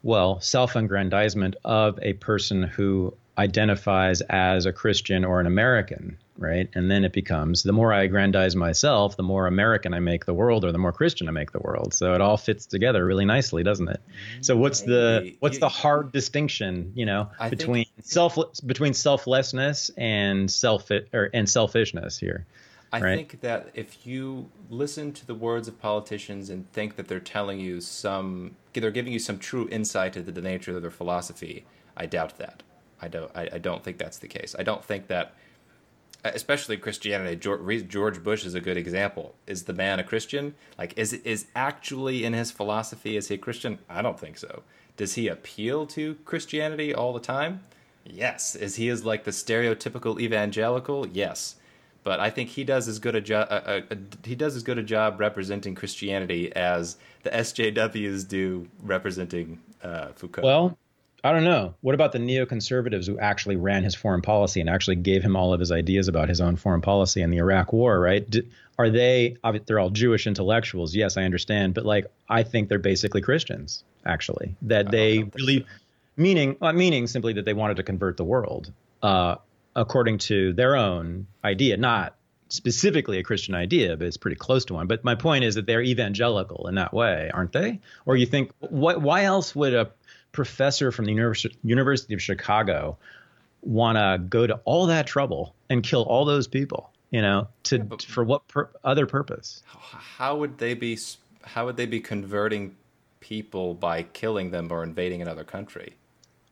Well, 0.03 0.39
self-aggrandizement 0.41 1.55
of 1.65 1.97
a 2.03 2.13
person 2.13 2.61
who 2.61 3.15
identifies 3.39 4.21
as 4.29 4.67
a 4.67 4.71
Christian 4.71 5.25
or 5.25 5.39
an 5.39 5.47
American, 5.47 6.19
right? 6.41 6.69
And 6.73 6.89
then 6.89 7.05
it 7.05 7.13
becomes 7.13 7.63
the 7.63 7.71
more 7.71 7.93
I 7.93 8.03
aggrandize 8.03 8.55
myself, 8.55 9.15
the 9.15 9.23
more 9.23 9.47
American 9.47 9.93
I 9.93 9.99
make 9.99 10.25
the 10.25 10.33
world, 10.33 10.65
or 10.65 10.71
the 10.71 10.77
more 10.77 10.91
Christian 10.91 11.27
I 11.27 11.31
make 11.31 11.51
the 11.51 11.59
world. 11.59 11.93
So 11.93 12.13
it 12.13 12.21
all 12.21 12.37
fits 12.37 12.65
together 12.65 13.05
really 13.05 13.25
nicely, 13.25 13.63
doesn't 13.63 13.87
it? 13.87 14.01
So 14.41 14.57
what's 14.57 14.81
the 14.81 15.35
what's 15.39 15.59
the 15.59 15.69
hard 15.69 16.11
distinction, 16.11 16.91
you 16.95 17.05
know, 17.05 17.29
I 17.39 17.49
between 17.49 17.85
self 18.01 18.37
between 18.65 18.93
selflessness 18.93 19.91
and 19.97 20.49
self 20.51 20.89
or 21.13 21.29
and 21.33 21.49
selfishness 21.49 22.17
here? 22.17 22.45
I 22.93 22.99
right? 22.99 23.15
think 23.15 23.41
that 23.41 23.69
if 23.73 24.05
you 24.05 24.49
listen 24.69 25.13
to 25.13 25.25
the 25.25 25.35
words 25.35 25.69
of 25.69 25.79
politicians 25.79 26.49
and 26.49 26.69
think 26.73 26.97
that 26.97 27.07
they're 27.07 27.21
telling 27.21 27.59
you 27.61 27.79
some, 27.79 28.57
they're 28.73 28.91
giving 28.91 29.13
you 29.13 29.19
some 29.19 29.39
true 29.39 29.69
insight 29.71 30.17
into 30.17 30.31
the 30.31 30.41
nature 30.41 30.75
of 30.75 30.81
their 30.81 30.91
philosophy, 30.91 31.63
I 31.95 32.05
doubt 32.05 32.37
that. 32.37 32.63
I 33.01 33.07
don't. 33.07 33.31
I, 33.35 33.49
I 33.53 33.57
don't 33.57 33.83
think 33.83 33.97
that's 33.97 34.17
the 34.17 34.27
case. 34.27 34.55
I 34.59 34.63
don't 34.63 34.83
think 34.83 35.07
that 35.07 35.33
especially 36.23 36.77
Christianity. 36.77 37.35
George 37.35 38.23
Bush 38.23 38.45
is 38.45 38.53
a 38.53 38.61
good 38.61 38.77
example. 38.77 39.35
Is 39.47 39.63
the 39.63 39.73
man 39.73 39.99
a 39.99 40.03
Christian? 40.03 40.55
Like, 40.77 40.97
is 40.97 41.13
is 41.13 41.47
actually 41.55 42.23
in 42.23 42.33
his 42.33 42.51
philosophy 42.51 43.17
is 43.17 43.27
he 43.27 43.35
a 43.35 43.37
Christian? 43.37 43.79
I 43.89 44.01
don't 44.01 44.19
think 44.19 44.37
so. 44.37 44.63
Does 44.97 45.15
he 45.15 45.27
appeal 45.27 45.85
to 45.87 46.15
Christianity 46.25 46.93
all 46.93 47.13
the 47.13 47.19
time? 47.19 47.63
Yes. 48.05 48.55
Is 48.55 48.75
he 48.75 48.89
is 48.89 49.05
like 49.05 49.23
the 49.23 49.31
stereotypical 49.31 50.19
evangelical? 50.19 51.07
Yes. 51.07 51.55
But 52.03 52.19
I 52.19 52.29
think 52.31 52.49
he 52.49 52.63
does 52.63 52.87
as 52.87 52.99
good 52.99 53.15
a 53.15 53.21
job. 53.21 53.47
he 54.25 54.35
does 54.35 54.55
as 54.55 54.63
good 54.63 54.79
a 54.79 54.83
job 54.83 55.19
representing 55.19 55.75
Christianity 55.75 56.51
as 56.55 56.97
the 57.23 57.29
SJWs 57.29 58.27
do 58.27 58.67
representing 58.81 59.59
uh, 59.83 60.07
Foucault. 60.15 60.43
Well, 60.43 60.77
I 61.23 61.31
don't 61.31 61.43
know. 61.43 61.75
What 61.81 61.93
about 61.93 62.13
the 62.13 62.19
neoconservatives 62.19 63.05
who 63.05 63.19
actually 63.19 63.55
ran 63.55 63.83
his 63.83 63.93
foreign 63.93 64.21
policy 64.21 64.59
and 64.59 64.69
actually 64.69 64.95
gave 64.95 65.21
him 65.21 65.35
all 65.35 65.53
of 65.53 65.59
his 65.59 65.71
ideas 65.71 66.07
about 66.07 66.29
his 66.29 66.41
own 66.41 66.55
foreign 66.55 66.81
policy 66.81 67.21
and 67.21 67.31
the 67.31 67.37
Iraq 67.37 67.73
War? 67.73 67.99
Right? 67.99 68.27
Are 68.79 68.89
they? 68.89 69.37
They're 69.65 69.79
all 69.79 69.91
Jewish 69.91 70.25
intellectuals. 70.25 70.95
Yes, 70.95 71.17
I 71.17 71.23
understand, 71.23 71.75
but 71.75 71.85
like 71.85 72.07
I 72.27 72.43
think 72.43 72.69
they're 72.69 72.79
basically 72.79 73.21
Christians. 73.21 73.83
Actually, 74.03 74.55
that 74.63 74.89
they 74.89 75.23
really 75.35 75.67
meaning 76.17 76.57
uh, 76.59 76.73
meaning 76.73 77.05
simply 77.05 77.33
that 77.33 77.45
they 77.45 77.53
wanted 77.53 77.77
to 77.77 77.83
convert 77.83 78.17
the 78.17 78.23
world 78.23 78.71
uh, 79.03 79.35
according 79.75 80.17
to 80.17 80.53
their 80.53 80.75
own 80.75 81.27
idea, 81.43 81.77
not 81.77 82.15
specifically 82.49 83.17
a 83.17 83.23
Christian 83.23 83.55
idea, 83.55 83.95
but 83.95 84.07
it's 84.07 84.17
pretty 84.17 84.35
close 84.35 84.65
to 84.65 84.73
one. 84.73 84.87
But 84.87 85.03
my 85.03 85.15
point 85.15 85.43
is 85.43 85.55
that 85.55 85.65
they're 85.65 85.81
evangelical 85.81 86.67
in 86.67 86.75
that 86.75 86.93
way, 86.93 87.31
aren't 87.33 87.53
they? 87.53 87.79
Or 88.05 88.17
you 88.17 88.25
think 88.25 88.51
what? 88.59 89.01
Why 89.01 89.23
else 89.23 89.55
would 89.55 89.73
a 89.73 89.91
professor 90.31 90.91
from 90.91 91.05
the 91.05 91.13
University 91.63 92.13
of 92.13 92.21
Chicago 92.21 92.97
want 93.61 93.97
to 93.97 94.23
go 94.27 94.47
to 94.47 94.59
all 94.65 94.87
that 94.87 95.07
trouble 95.07 95.55
and 95.69 95.83
kill 95.83 96.03
all 96.03 96.25
those 96.25 96.47
people? 96.47 96.91
You 97.11 97.21
know, 97.21 97.47
to 97.63 97.77
yeah, 97.77 97.97
for 98.07 98.23
what 98.23 98.47
per, 98.47 98.69
other 98.83 99.05
purpose? 99.05 99.63
How 99.65 100.37
would 100.37 100.57
they 100.57 100.73
be? 100.73 100.97
How 101.43 101.65
would 101.65 101.75
they 101.75 101.85
be 101.85 101.99
converting 101.99 102.75
people 103.19 103.73
by 103.73 104.03
killing 104.03 104.51
them 104.51 104.71
or 104.71 104.83
invading 104.83 105.21
another 105.21 105.43
country? 105.43 105.95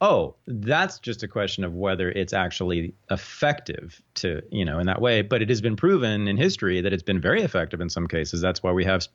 Oh, 0.01 0.35
that's 0.47 0.97
just 0.99 1.23
a 1.23 1.27
question 1.27 1.65
of 1.65 1.73
whether 1.73 2.09
it's 2.09 2.31
actually 2.31 2.93
effective 3.11 4.01
to, 4.15 4.41
you 4.49 4.63
know, 4.63 4.79
in 4.79 4.85
that 4.85 5.01
way. 5.01 5.21
But 5.21 5.41
it 5.41 5.49
has 5.49 5.59
been 5.59 5.75
proven 5.75 6.27
in 6.27 6.37
history 6.37 6.79
that 6.79 6.93
it's 6.93 7.03
been 7.03 7.19
very 7.19 7.41
effective 7.41 7.81
in 7.81 7.89
some 7.89 8.07
cases. 8.07 8.39
That's 8.39 8.63
why 8.63 8.71
we 8.71 8.85
have 8.85 9.05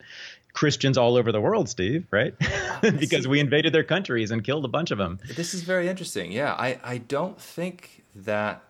Christians 0.53 0.99
all 0.99 1.17
over 1.17 1.33
the 1.33 1.41
world, 1.41 1.71
Steve, 1.71 2.07
right? 2.11 2.35
because 2.99 3.27
we 3.27 3.41
invaded 3.41 3.73
their 3.73 3.85
countries 3.85 4.31
and 4.31 4.45
killed 4.45 4.65
a 4.65 4.69
bunch 4.69 4.91
of 4.91 4.99
them. 4.99 5.19
This 5.37 5.55
is 5.55 5.63
very 5.63 5.89
interesting. 5.89 6.33
Yeah, 6.33 6.53
I, 6.53 6.79
I 6.85 6.99
don't 6.99 7.41
think 7.41 8.05
that 8.15 8.63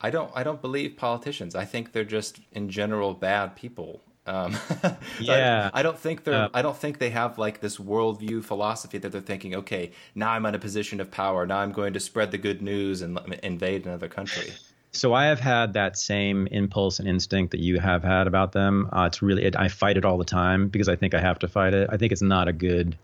I 0.00 0.10
don't 0.10 0.30
I 0.34 0.42
don't 0.42 0.60
believe 0.60 0.96
politicians. 0.96 1.54
I 1.54 1.64
think 1.64 1.92
they're 1.92 2.04
just 2.04 2.40
in 2.52 2.68
general 2.68 3.14
bad 3.14 3.54
people. 3.54 4.00
Um, 4.26 4.56
yeah, 5.20 5.70
I, 5.72 5.80
I, 5.80 5.82
don't 5.82 5.98
think 5.98 6.24
they're. 6.24 6.34
Uh, 6.34 6.48
I 6.52 6.62
don't 6.62 6.76
think 6.76 6.98
they 6.98 7.10
have 7.10 7.38
like 7.38 7.60
this 7.60 7.78
worldview 7.78 8.44
philosophy 8.44 8.98
that 8.98 9.12
they're 9.12 9.20
thinking. 9.20 9.54
Okay, 9.56 9.92
now 10.14 10.30
I'm 10.30 10.44
in 10.46 10.54
a 10.54 10.58
position 10.58 11.00
of 11.00 11.10
power. 11.10 11.46
Now 11.46 11.58
I'm 11.58 11.72
going 11.72 11.94
to 11.94 12.00
spread 12.00 12.30
the 12.30 12.38
good 12.38 12.62
news 12.62 13.02
and 13.02 13.18
invade 13.42 13.86
another 13.86 14.08
country. 14.08 14.52
So 14.92 15.14
I 15.14 15.26
have 15.26 15.40
had 15.40 15.74
that 15.74 15.96
same 15.96 16.48
impulse 16.48 16.98
and 16.98 17.08
instinct 17.08 17.52
that 17.52 17.60
you 17.60 17.78
have 17.78 18.02
had 18.02 18.26
about 18.26 18.52
them. 18.52 18.88
Uh, 18.92 19.04
it's 19.04 19.22
really 19.22 19.44
it, 19.44 19.56
I 19.56 19.68
fight 19.68 19.96
it 19.96 20.04
all 20.04 20.18
the 20.18 20.24
time 20.24 20.68
because 20.68 20.88
I 20.88 20.96
think 20.96 21.14
I 21.14 21.20
have 21.20 21.38
to 21.40 21.48
fight 21.48 21.74
it. 21.74 21.88
I 21.90 21.96
think 21.96 22.12
it's 22.12 22.22
not 22.22 22.48
a 22.48 22.52
good. 22.52 22.96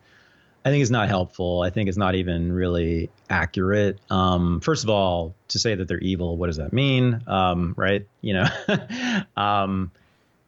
I 0.65 0.71
think 0.71 0.83
it's 0.83 0.91
not 0.91 1.09
helpful. 1.09 1.63
I 1.63 1.71
think 1.71 1.89
it's 1.89 1.97
not 1.97 2.17
even 2.17 2.53
really 2.53 3.09
accurate. 3.31 4.01
Um, 4.11 4.61
first 4.61 4.83
of 4.83 4.91
all, 4.91 5.33
to 5.49 5.61
say 5.61 5.77
that 5.77 5.87
they're 5.87 6.01
evil, 6.01 6.37
what 6.37 6.49
does 6.49 6.57
that 6.57 6.73
mean? 6.73 7.23
Um, 7.27 7.73
right? 7.77 8.07
You 8.21 8.35
know. 8.35 9.23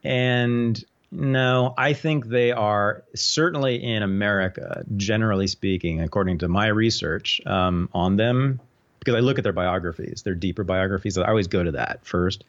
and 0.05 0.83
no, 1.11 1.75
I 1.79 1.95
think 1.95 2.27
they 2.27 2.53
are 2.53 3.03
certainly 3.15 3.83
in 3.83 4.03
America, 4.03 4.85
generally 4.97 5.47
speaking, 5.47 6.03
according 6.03 6.39
to 6.39 6.49
my 6.49 6.67
research 6.67 7.41
um, 7.47 7.89
on 7.95 8.17
them, 8.17 8.61
because 8.99 9.15
I 9.15 9.21
look 9.21 9.39
at 9.39 9.45
their 9.45 9.55
biographies, 9.55 10.23
their 10.23 10.35
deeper 10.35 10.65
biographies. 10.65 11.17
I 11.17 11.29
always 11.29 11.47
go 11.47 11.63
to 11.63 11.73
that 11.73 12.05
first. 12.05 12.45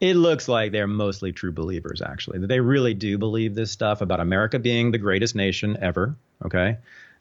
It 0.00 0.14
looks 0.14 0.48
like 0.48 0.72
they're 0.72 0.86
mostly 0.86 1.32
true 1.32 1.52
believers, 1.52 2.02
actually, 2.02 2.40
that 2.40 2.48
they 2.48 2.60
really 2.60 2.92
do 2.92 3.18
believe 3.18 3.54
this 3.54 3.70
stuff 3.70 4.00
about 4.00 4.20
America 4.20 4.58
being 4.58 4.90
the 4.90 4.98
greatest 4.98 5.34
nation 5.34 5.78
ever. 5.80 6.14
Okay. 6.44 6.78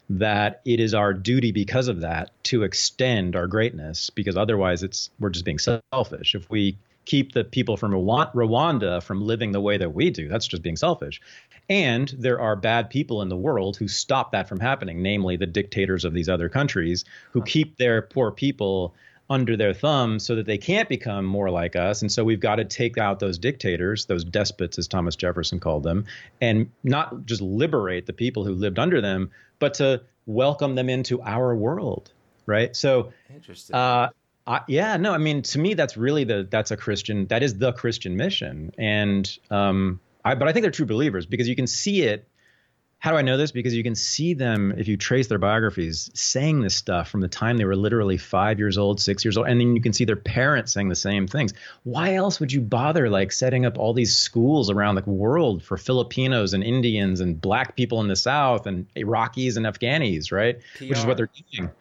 That 0.10 0.62
it 0.66 0.80
is 0.82 0.94
our 0.94 1.14
duty 1.14 1.54
because 1.54 1.88
of 1.88 2.02
that 2.02 2.32
to 2.46 2.64
extend 2.64 3.36
our 3.38 3.48
greatness, 3.48 4.10
because 4.10 4.36
otherwise 4.36 4.84
it's 4.84 5.10
we're 5.20 5.30
just 5.30 5.46
being 5.46 5.60
selfish. 5.60 6.36
If 6.36 6.50
we 6.50 6.76
keep 7.12 7.34
the 7.34 7.44
people 7.44 7.76
from 7.76 7.92
Rwanda 7.92 9.04
from 9.04 9.22
living 9.22 9.52
the 9.52 9.60
way 9.60 9.78
that 9.78 9.94
we 9.94 10.10
do. 10.12 10.30
That's 10.30 10.48
just 10.48 10.64
being 10.64 10.78
selfish. 10.78 11.20
And 11.68 12.08
there 12.18 12.40
are 12.40 12.56
bad 12.56 12.90
people 12.90 13.22
in 13.22 13.28
the 13.28 13.36
world 13.36 13.76
who 13.76 13.90
stop 13.90 14.32
that 14.32 14.48
from 14.48 14.62
happening, 14.62 15.02
namely 15.02 15.36
the 15.36 15.46
dictators 15.46 16.06
of 16.06 16.14
these 16.14 16.30
other 16.30 16.48
countries 16.48 17.04
who 17.32 17.42
keep 17.42 17.76
their 17.76 18.02
poor 18.02 18.32
people 18.32 18.96
under 19.30 19.58
their 19.58 19.74
thumb 19.74 20.20
so 20.20 20.36
that 20.36 20.46
they 20.46 20.58
can't 20.58 20.88
become 20.88 21.26
more 21.26 21.50
like 21.50 21.76
us. 21.76 22.02
And 22.02 22.10
so 22.10 22.24
we've 22.24 22.40
got 22.40 22.56
to 22.56 22.66
take 22.66 22.98
out 22.98 23.20
those 23.20 23.38
dictators, 23.38 24.06
those 24.06 24.24
despots, 24.24 24.80
as 24.80 24.88
Thomas 24.88 25.18
Jefferson 25.18 25.60
called 25.60 25.84
them, 25.84 26.06
and 26.40 26.72
not 26.86 27.26
just 27.26 27.42
liberate 27.42 28.06
the 28.06 28.14
people 28.14 28.46
who 28.46 28.54
lived 28.54 28.80
under 28.80 29.02
them, 29.02 29.32
but 29.60 29.74
to 29.76 30.02
welcome 30.26 30.76
them 30.76 30.88
into 30.88 31.22
our 31.22 31.54
world. 31.54 32.10
Right. 32.46 32.74
So, 32.74 33.12
interesting. 33.30 33.76
Uh, 33.76 34.10
I, 34.48 34.62
yeah, 34.68 34.98
no, 34.98 35.14
I 35.14 35.18
mean, 35.18 35.44
to 35.44 35.60
me, 35.60 35.76
that's 35.76 35.98
really 35.98 36.24
the 36.24 36.48
that's 36.50 36.72
a 36.72 36.78
Christian 36.78 37.28
that 37.28 37.44
is 37.44 37.58
the 37.58 37.72
Christian 37.74 38.16
mission, 38.16 38.72
and 38.78 39.30
um, 39.50 40.00
I, 40.26 40.36
but 40.36 40.48
I 40.48 40.54
think 40.54 40.64
they're 40.64 40.72
true 40.72 40.86
believers 40.86 41.26
because 41.26 41.48
you 41.48 41.56
can 41.56 41.68
see 41.68 42.04
it. 42.04 42.28
How 42.98 43.10
do 43.10 43.18
I 43.18 43.24
know 43.24 43.36
this? 43.36 43.52
Because 43.52 43.74
you 43.74 43.82
can 43.82 43.96
see 43.96 44.36
them 44.36 44.76
if 44.78 44.88
you 44.88 44.96
trace 44.96 45.26
their 45.26 45.40
biographies 45.40 46.12
saying 46.14 46.62
this 46.62 46.76
stuff 46.76 47.10
from 47.10 47.22
the 47.22 47.28
time 47.28 47.58
they 47.58 47.66
were 47.66 47.76
literally 47.76 48.18
five 48.18 48.60
years 48.60 48.78
old, 48.78 49.02
six 49.02 49.26
years 49.26 49.38
old, 49.38 49.48
and 49.48 49.60
then 49.60 49.76
you 49.76 49.82
can 49.82 49.92
see 49.92 50.06
their 50.06 50.16
parents 50.16 50.74
saying 50.74 50.90
the 50.90 50.96
same 50.96 51.26
things. 51.26 51.54
Why 51.84 52.14
else 52.14 52.40
would 52.40 52.52
you 52.52 52.62
bother 52.62 53.10
like 53.10 53.32
setting 53.32 53.66
up 53.66 53.80
all 53.80 53.94
these 53.94 54.16
schools 54.16 54.70
around 54.70 54.96
the 54.96 55.10
world 55.10 55.64
for 55.64 55.78
Filipinos 55.78 56.54
and 56.54 56.64
Indians 56.64 57.22
and 57.22 57.42
black 57.42 57.76
people 57.76 58.02
in 58.02 58.08
the 58.08 58.16
South 58.16 58.68
and 58.68 58.86
Iraqis 58.96 59.58
and 59.58 59.66
Afghanis, 59.66 60.32
right? 60.32 60.60
PR. 60.78 60.86
Which 60.86 61.00
is 61.00 61.06
what 61.06 61.18
they're 61.18 61.30
doing. 61.52 61.72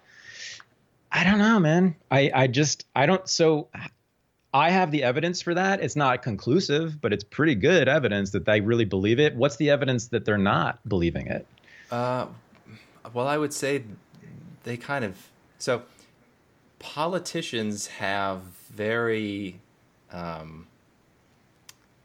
I 1.12 1.24
don't 1.24 1.38
know, 1.38 1.58
man. 1.58 1.96
I, 2.10 2.30
I 2.32 2.46
just, 2.46 2.86
I 2.94 3.06
don't. 3.06 3.28
So 3.28 3.68
I 4.52 4.70
have 4.70 4.90
the 4.90 5.02
evidence 5.02 5.42
for 5.42 5.54
that. 5.54 5.82
It's 5.82 5.96
not 5.96 6.22
conclusive, 6.22 7.00
but 7.00 7.12
it's 7.12 7.24
pretty 7.24 7.54
good 7.54 7.88
evidence 7.88 8.30
that 8.30 8.44
they 8.44 8.60
really 8.60 8.84
believe 8.84 9.20
it. 9.20 9.34
What's 9.36 9.56
the 9.56 9.70
evidence 9.70 10.08
that 10.08 10.24
they're 10.24 10.38
not 10.38 10.86
believing 10.88 11.26
it? 11.28 11.46
Uh, 11.90 12.26
well, 13.12 13.26
I 13.26 13.38
would 13.38 13.52
say 13.52 13.84
they 14.64 14.76
kind 14.76 15.04
of. 15.04 15.16
So 15.58 15.82
politicians 16.78 17.88
have 17.88 18.40
very 18.72 19.60
um, 20.10 20.66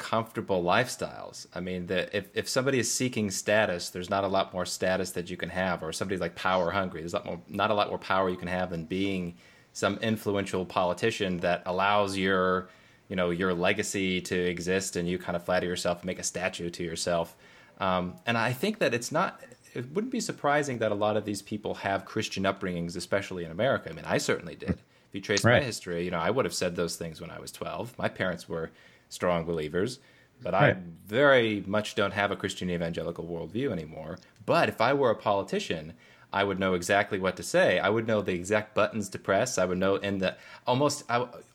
comfortable 0.06 0.64
lifestyles. 0.64 1.48
I 1.56 1.62
mean, 1.62 1.88
the, 1.88 2.16
if 2.16 2.30
if 2.36 2.48
somebody 2.48 2.78
is 2.78 2.92
seeking 2.92 3.32
status, 3.32 3.90
there's 3.90 4.10
not 4.10 4.24
a 4.24 4.28
lot 4.28 4.54
more 4.54 4.64
status 4.64 5.10
that 5.12 5.32
you 5.32 5.36
can 5.36 5.50
have, 5.50 5.82
or 5.82 5.92
somebody's 5.92 6.22
like 6.22 6.36
power 6.36 6.70
hungry. 6.70 7.02
There's 7.02 7.14
not 7.14 7.26
more, 7.26 7.42
not 7.50 7.72
a 7.72 7.74
lot 7.74 7.90
more 7.90 7.98
power 7.98 8.30
you 8.30 8.38
can 8.38 8.48
have 8.48 8.70
than 8.70 8.86
being 8.86 9.36
some 9.74 9.98
influential 10.04 10.64
politician 10.64 11.40
that 11.40 11.64
allows 11.66 12.18
your 12.18 12.70
you 13.10 13.16
know 13.16 13.32
your 13.32 13.52
legacy 13.56 14.22
to 14.22 14.36
exist, 14.36 14.96
and 14.96 15.10
you 15.10 15.18
kind 15.18 15.36
of 15.36 15.44
flatter 15.44 15.66
yourself 15.66 16.02
and 16.02 16.06
make 16.06 16.20
a 16.20 16.24
statue 16.24 16.70
to 16.70 16.84
yourself. 16.84 17.36
Um, 17.80 18.14
and 18.28 18.38
I 18.38 18.54
think 18.54 18.78
that 18.80 18.94
it's 18.94 19.12
not. 19.12 19.42
It 19.74 19.92
wouldn't 19.92 20.12
be 20.12 20.20
surprising 20.20 20.78
that 20.78 20.92
a 20.92 20.96
lot 20.96 21.18
of 21.18 21.26
these 21.26 21.42
people 21.42 21.74
have 21.74 22.06
Christian 22.06 22.44
upbringings, 22.44 22.96
especially 22.96 23.44
in 23.44 23.50
America. 23.50 23.90
I 23.90 23.94
mean, 23.94 24.06
I 24.06 24.20
certainly 24.20 24.56
did. 24.56 24.70
If 25.10 25.12
you 25.14 25.22
trace 25.22 25.44
right. 25.44 25.62
my 25.62 25.66
history, 25.66 26.06
you 26.06 26.12
know, 26.12 26.20
I 26.20 26.30
would 26.30 26.46
have 26.46 26.54
said 26.54 26.76
those 26.76 26.96
things 26.96 27.20
when 27.20 27.32
I 27.32 27.40
was 27.40 27.52
12. 27.52 27.98
My 27.98 28.08
parents 28.08 28.48
were 28.48 28.70
strong 29.10 29.46
believers. 29.46 30.00
But 30.42 30.54
right. 30.54 30.76
I 30.76 30.80
very 31.08 31.64
much 31.66 31.96
don't 31.96 32.14
have 32.14 32.32
a 32.32 32.36
Christian 32.36 32.70
evangelical 32.70 33.26
worldview 33.26 33.72
anymore. 33.72 34.18
But 34.46 34.70
if 34.70 34.82
I 34.82 34.94
were 34.94 35.10
a 35.10 35.16
politician, 35.16 35.94
I 36.34 36.44
would 36.44 36.60
know 36.60 36.74
exactly 36.74 37.18
what 37.18 37.38
to 37.38 37.44
say. 37.44 37.80
I 37.80 37.90
would 37.90 38.08
know 38.08 38.22
the 38.22 38.34
exact 38.34 38.76
buttons 38.76 39.08
to 39.10 39.20
press. 39.20 39.58
I 39.58 39.66
would 39.66 39.78
know 39.78 39.96
in 39.96 40.20
the 40.20 40.36
almost 40.68 41.04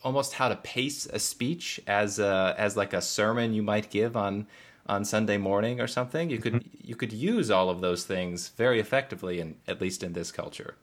almost 0.03 0.33
how 0.33 0.49
to 0.49 0.57
pace 0.57 1.07
a 1.07 1.19
speech 1.19 1.81
as 1.87 2.19
a, 2.19 2.55
as 2.57 2.77
like 2.77 2.95
a 2.95 3.03
sermon 3.03 3.53
you 3.53 3.63
might 3.63 3.91
give 3.91 4.17
on 4.17 4.47
on 4.87 5.05
Sunday 5.05 5.37
morning 5.37 5.81
or 5.81 5.87
something. 5.87 6.31
You 6.31 6.39
could 6.39 6.55
mm-hmm. 6.55 6.79
you 6.83 6.97
could 6.97 7.13
use 7.13 7.51
all 7.51 7.69
of 7.69 7.81
those 7.81 8.05
things 8.05 8.49
very 8.57 8.81
effectively, 8.81 9.41
in 9.41 9.57
at 9.69 9.81
least 9.81 10.03
in 10.03 10.15
this 10.15 10.33
culture. 10.33 10.75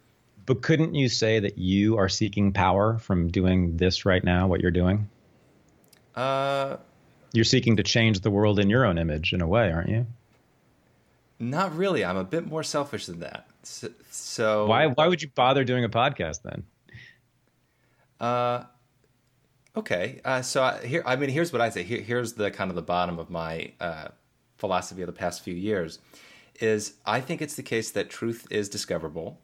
But 0.46 0.62
couldn't 0.62 0.94
you 0.94 1.10
say 1.10 1.40
that 1.40 1.58
you 1.58 1.98
are 1.98 2.08
seeking 2.08 2.54
power 2.54 3.00
from 3.00 3.28
doing 3.28 3.78
this 3.78 4.06
right 4.06 4.24
now? 4.24 4.48
What 4.48 4.62
you're 4.62 4.72
doing? 4.72 5.10
Uh, 6.18 6.78
You're 7.32 7.46
seeking 7.46 7.78
to 7.78 7.84
change 7.84 8.22
the 8.22 8.32
world 8.32 8.60
in 8.60 8.70
your 8.70 8.86
own 8.86 8.98
image, 8.98 9.34
in 9.34 9.42
a 9.42 9.48
way, 9.48 9.72
aren't 9.72 9.90
you? 9.90 10.08
Not 11.40 11.78
really. 11.78 12.04
I'm 12.04 12.18
a 12.18 12.24
bit 12.24 12.48
more 12.48 12.64
selfish 12.64 13.06
than 13.06 13.20
that. 13.20 13.48
So, 13.62 13.90
so 14.10 14.66
why 14.66 14.88
why 14.88 15.08
would 15.08 15.22
you 15.22 15.30
bother 15.36 15.64
doing 15.64 15.84
a 15.84 15.90
podcast 15.90 16.42
then? 16.42 16.64
Uh, 18.20 18.64
okay. 19.76 20.20
Uh, 20.26 20.42
so 20.42 20.64
I, 20.64 20.84
here, 20.84 21.04
I 21.06 21.16
mean, 21.16 21.30
here's 21.30 21.54
what 21.54 21.62
I 21.62 21.70
say. 21.70 21.84
Here, 21.84 22.02
here's 22.02 22.34
the 22.34 22.50
kind 22.50 22.72
of 22.72 22.76
the 22.76 22.82
bottom 22.82 23.20
of 23.20 23.30
my 23.30 23.74
uh, 23.80 24.08
philosophy 24.58 25.04
of 25.04 25.08
the 25.08 25.14
past 25.14 25.44
few 25.44 25.54
years. 25.54 26.00
Is 26.60 26.96
I 27.06 27.22
think 27.22 27.44
it's 27.44 27.56
the 27.56 27.62
case 27.62 27.92
that 27.92 28.10
truth 28.10 28.48
is 28.50 28.68
discoverable. 28.68 29.40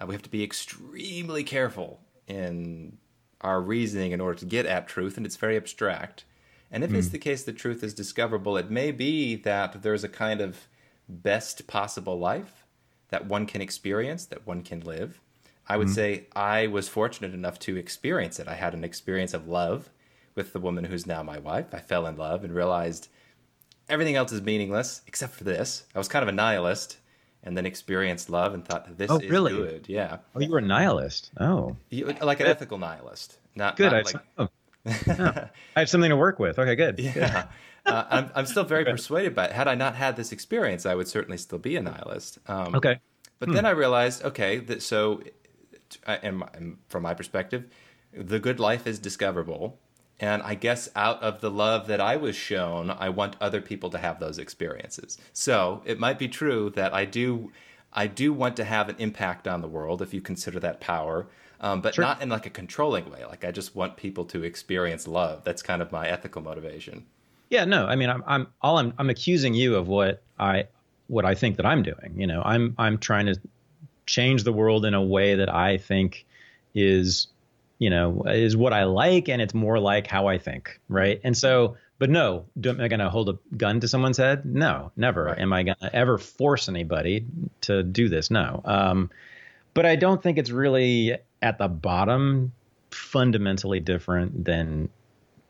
Uh, 0.00 0.06
we 0.06 0.14
have 0.14 0.22
to 0.22 0.30
be 0.30 0.42
extremely 0.42 1.44
careful 1.44 2.00
in 2.26 2.98
our 3.40 3.60
reasoning 3.60 4.12
in 4.12 4.20
order 4.20 4.38
to 4.38 4.46
get 4.46 4.66
at 4.66 4.88
truth, 4.88 5.16
and 5.16 5.26
it's 5.26 5.36
very 5.36 5.56
abstract. 5.56 6.24
And 6.70 6.82
if 6.82 6.90
mm. 6.90 6.96
it's 6.96 7.08
hmm. 7.08 7.12
the 7.12 7.18
case 7.18 7.44
that 7.44 7.56
truth 7.56 7.82
is 7.82 7.94
discoverable, 7.94 8.56
it 8.56 8.70
may 8.70 8.90
be 8.90 9.36
that 9.36 9.82
there's 9.82 10.04
a 10.04 10.08
kind 10.08 10.40
of 10.40 10.66
best 11.08 11.66
possible 11.66 12.18
life 12.18 12.64
that 13.08 13.26
one 13.26 13.46
can 13.46 13.60
experience, 13.60 14.26
that 14.26 14.46
one 14.46 14.62
can 14.62 14.80
live. 14.80 15.20
I 15.68 15.76
would 15.76 15.88
mm-hmm. 15.88 15.94
say 15.94 16.26
I 16.34 16.66
was 16.66 16.88
fortunate 16.88 17.34
enough 17.34 17.58
to 17.60 17.76
experience 17.76 18.38
it. 18.38 18.48
I 18.48 18.54
had 18.54 18.74
an 18.74 18.84
experience 18.84 19.34
of 19.34 19.48
love 19.48 19.90
with 20.34 20.52
the 20.52 20.60
woman 20.60 20.84
who's 20.84 21.06
now 21.06 21.22
my 21.22 21.38
wife. 21.38 21.72
I 21.72 21.78
fell 21.78 22.06
in 22.06 22.16
love 22.16 22.44
and 22.44 22.54
realized 22.54 23.08
everything 23.88 24.16
else 24.16 24.32
is 24.32 24.42
meaningless 24.42 25.02
except 25.06 25.34
for 25.34 25.44
this. 25.44 25.84
I 25.94 25.98
was 25.98 26.08
kind 26.08 26.22
of 26.22 26.28
a 26.28 26.32
nihilist 26.32 26.98
and 27.42 27.56
then 27.56 27.66
experienced 27.66 28.30
love 28.30 28.54
and 28.54 28.64
thought 28.64 28.98
this 28.98 29.10
oh, 29.10 29.18
is 29.18 29.30
really? 29.30 29.52
good. 29.52 29.86
Yeah. 29.88 30.18
Oh, 30.34 30.40
you 30.40 30.50
were 30.50 30.58
a 30.58 30.62
nihilist. 30.62 31.30
Oh, 31.38 31.76
you, 31.90 32.06
like 32.20 32.40
an 32.40 32.46
ethical 32.46 32.78
nihilist. 32.78 33.38
Not 33.54 33.76
good. 33.76 33.92
Not 33.92 33.94
I, 33.94 34.02
like... 34.02 34.16
oh. 34.38 34.48
I 35.76 35.80
have 35.80 35.88
something 35.88 36.10
to 36.10 36.16
work 36.16 36.38
with. 36.38 36.58
Okay, 36.58 36.76
good. 36.76 36.98
Yeah. 36.98 37.46
uh, 37.86 38.04
I'm, 38.08 38.30
I'm 38.34 38.46
still 38.46 38.64
very 38.64 38.84
persuaded 38.84 39.34
by 39.34 39.46
it. 39.46 39.52
Had 39.52 39.68
I 39.68 39.74
not 39.74 39.94
had 39.96 40.16
this 40.16 40.32
experience, 40.32 40.86
I 40.86 40.94
would 40.94 41.08
certainly 41.08 41.38
still 41.38 41.58
be 41.58 41.76
a 41.76 41.82
nihilist. 41.82 42.38
Um, 42.46 42.74
okay. 42.74 43.00
But 43.38 43.48
hmm. 43.48 43.54
then 43.54 43.66
I 43.66 43.70
realized, 43.70 44.24
okay, 44.24 44.58
that 44.58 44.82
so, 44.82 45.22
and, 46.06 46.42
and 46.54 46.78
from 46.88 47.02
my 47.02 47.14
perspective, 47.14 47.66
the 48.12 48.38
good 48.38 48.60
life 48.60 48.86
is 48.86 48.98
discoverable. 48.98 49.78
And 50.18 50.42
I 50.42 50.54
guess 50.54 50.88
out 50.96 51.22
of 51.22 51.40
the 51.40 51.50
love 51.50 51.88
that 51.88 52.00
I 52.00 52.16
was 52.16 52.34
shown, 52.34 52.90
I 52.90 53.10
want 53.10 53.36
other 53.40 53.60
people 53.60 53.90
to 53.90 53.98
have 53.98 54.18
those 54.18 54.38
experiences. 54.38 55.18
So 55.32 55.82
it 55.84 55.98
might 55.98 56.18
be 56.18 56.28
true 56.28 56.70
that 56.70 56.94
I 56.94 57.04
do, 57.04 57.52
I 57.92 58.06
do 58.06 58.32
want 58.32 58.56
to 58.56 58.64
have 58.64 58.88
an 58.88 58.96
impact 58.98 59.46
on 59.46 59.60
the 59.60 59.68
world 59.68 60.00
if 60.00 60.14
you 60.14 60.22
consider 60.22 60.58
that 60.60 60.80
power, 60.80 61.26
um, 61.60 61.82
but 61.82 61.94
sure. 61.94 62.04
not 62.04 62.22
in 62.22 62.30
like 62.30 62.46
a 62.46 62.50
controlling 62.50 63.10
way. 63.10 63.26
Like 63.26 63.44
I 63.44 63.50
just 63.50 63.76
want 63.76 63.98
people 63.98 64.24
to 64.26 64.42
experience 64.42 65.06
love. 65.06 65.44
That's 65.44 65.62
kind 65.62 65.82
of 65.82 65.92
my 65.92 66.08
ethical 66.08 66.40
motivation. 66.40 67.04
Yeah, 67.50 67.66
no, 67.66 67.86
I 67.86 67.94
mean, 67.94 68.08
I'm, 68.08 68.24
I'm 68.26 68.46
all 68.62 68.78
I'm, 68.78 68.94
I'm 68.98 69.10
accusing 69.10 69.52
you 69.52 69.76
of 69.76 69.86
what 69.86 70.22
I, 70.38 70.64
what 71.08 71.26
I 71.26 71.34
think 71.34 71.58
that 71.58 71.66
I'm 71.66 71.82
doing. 71.82 72.14
You 72.16 72.26
know, 72.26 72.42
I'm, 72.42 72.74
I'm 72.78 72.96
trying 72.96 73.26
to 73.26 73.38
change 74.06 74.44
the 74.44 74.52
world 74.52 74.86
in 74.86 74.94
a 74.94 75.02
way 75.02 75.34
that 75.34 75.52
I 75.54 75.76
think 75.76 76.24
is, 76.74 77.28
you 77.78 77.90
know, 77.90 78.24
is 78.26 78.56
what 78.56 78.72
I 78.72 78.84
like, 78.84 79.28
and 79.28 79.42
it's 79.42 79.54
more 79.54 79.78
like 79.78 80.06
how 80.06 80.26
I 80.28 80.38
think, 80.38 80.80
right? 80.88 81.20
And 81.22 81.36
so, 81.36 81.76
but 81.98 82.10
no, 82.10 82.46
am 82.64 82.80
I 82.80 82.88
going 82.88 83.00
to 83.00 83.10
hold 83.10 83.28
a 83.28 83.38
gun 83.56 83.80
to 83.80 83.88
someone's 83.88 84.18
head? 84.18 84.44
No, 84.44 84.92
never. 84.96 85.24
Right. 85.24 85.38
Am 85.38 85.52
I 85.52 85.62
going 85.62 85.76
to 85.80 85.94
ever 85.94 86.18
force 86.18 86.68
anybody 86.68 87.26
to 87.62 87.82
do 87.82 88.08
this? 88.08 88.30
No. 88.30 88.60
Um, 88.64 89.10
but 89.74 89.86
I 89.86 89.96
don't 89.96 90.22
think 90.22 90.38
it's 90.38 90.50
really 90.50 91.16
at 91.42 91.58
the 91.58 91.68
bottom 91.68 92.52
fundamentally 92.90 93.80
different 93.80 94.44
than 94.44 94.88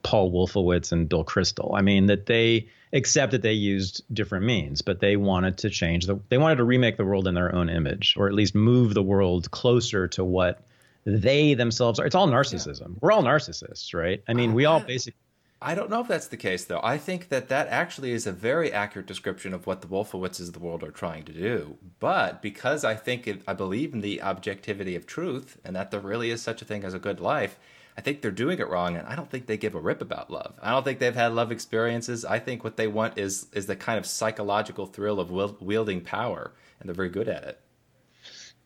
Paul 0.02 0.30
Wolfowitz 0.32 0.92
and 0.92 1.08
Bill 1.08 1.24
Kristol. 1.24 1.76
I 1.76 1.82
mean, 1.82 2.06
that 2.06 2.26
they 2.26 2.68
accept 2.92 3.32
that 3.32 3.42
they 3.42 3.52
used 3.52 4.02
different 4.12 4.44
means, 4.44 4.82
but 4.82 5.00
they 5.00 5.16
wanted 5.16 5.58
to 5.58 5.70
change 5.70 6.06
the, 6.06 6.20
they 6.28 6.38
wanted 6.38 6.56
to 6.56 6.64
remake 6.64 6.96
the 6.96 7.04
world 7.04 7.26
in 7.26 7.34
their 7.34 7.54
own 7.54 7.68
image, 7.68 8.14
or 8.16 8.28
at 8.28 8.34
least 8.34 8.54
move 8.54 8.94
the 8.94 9.02
world 9.02 9.50
closer 9.50 10.08
to 10.08 10.24
what 10.24 10.62
they 11.06 11.54
themselves 11.54 11.98
are. 12.00 12.04
It's 12.04 12.16
all 12.16 12.28
narcissism. 12.28 12.80
Yeah. 12.80 12.98
We're 13.00 13.12
all 13.12 13.22
narcissists, 13.22 13.94
right? 13.94 14.22
I 14.28 14.34
mean, 14.34 14.52
we 14.52 14.64
all 14.64 14.80
basically. 14.80 15.20
I 15.62 15.74
don't 15.74 15.88
know 15.88 16.00
if 16.00 16.08
that's 16.08 16.26
the 16.28 16.36
case, 16.36 16.66
though. 16.66 16.80
I 16.82 16.98
think 16.98 17.30
that 17.30 17.48
that 17.48 17.68
actually 17.68 18.10
is 18.10 18.26
a 18.26 18.32
very 18.32 18.70
accurate 18.70 19.06
description 19.06 19.54
of 19.54 19.66
what 19.66 19.80
the 19.80 19.88
Wolfowitzes 19.88 20.48
of 20.48 20.52
the 20.52 20.58
world 20.58 20.82
are 20.82 20.90
trying 20.90 21.24
to 21.24 21.32
do. 21.32 21.78
But 21.98 22.42
because 22.42 22.84
I 22.84 22.94
think 22.94 23.26
it, 23.26 23.40
I 23.48 23.54
believe 23.54 23.94
in 23.94 24.02
the 24.02 24.20
objectivity 24.20 24.94
of 24.96 25.06
truth 25.06 25.58
and 25.64 25.74
that 25.74 25.90
there 25.90 26.00
really 26.00 26.30
is 26.30 26.42
such 26.42 26.60
a 26.60 26.66
thing 26.66 26.84
as 26.84 26.92
a 26.92 26.98
good 26.98 27.20
life, 27.20 27.58
I 27.96 28.02
think 28.02 28.20
they're 28.20 28.30
doing 28.30 28.58
it 28.58 28.68
wrong, 28.68 28.96
and 28.96 29.08
I 29.08 29.16
don't 29.16 29.30
think 29.30 29.46
they 29.46 29.56
give 29.56 29.74
a 29.74 29.80
rip 29.80 30.02
about 30.02 30.30
love. 30.30 30.54
I 30.60 30.70
don't 30.72 30.84
think 30.84 30.98
they've 30.98 31.14
had 31.14 31.32
love 31.32 31.50
experiences. 31.50 32.26
I 32.26 32.38
think 32.38 32.62
what 32.62 32.76
they 32.76 32.86
want 32.86 33.16
is 33.16 33.46
is 33.54 33.64
the 33.64 33.76
kind 33.76 33.98
of 33.98 34.04
psychological 34.04 34.84
thrill 34.84 35.18
of 35.18 35.30
wielding 35.62 36.02
power, 36.02 36.52
and 36.78 36.88
they're 36.88 36.94
very 36.94 37.08
good 37.08 37.28
at 37.28 37.44
it. 37.44 37.60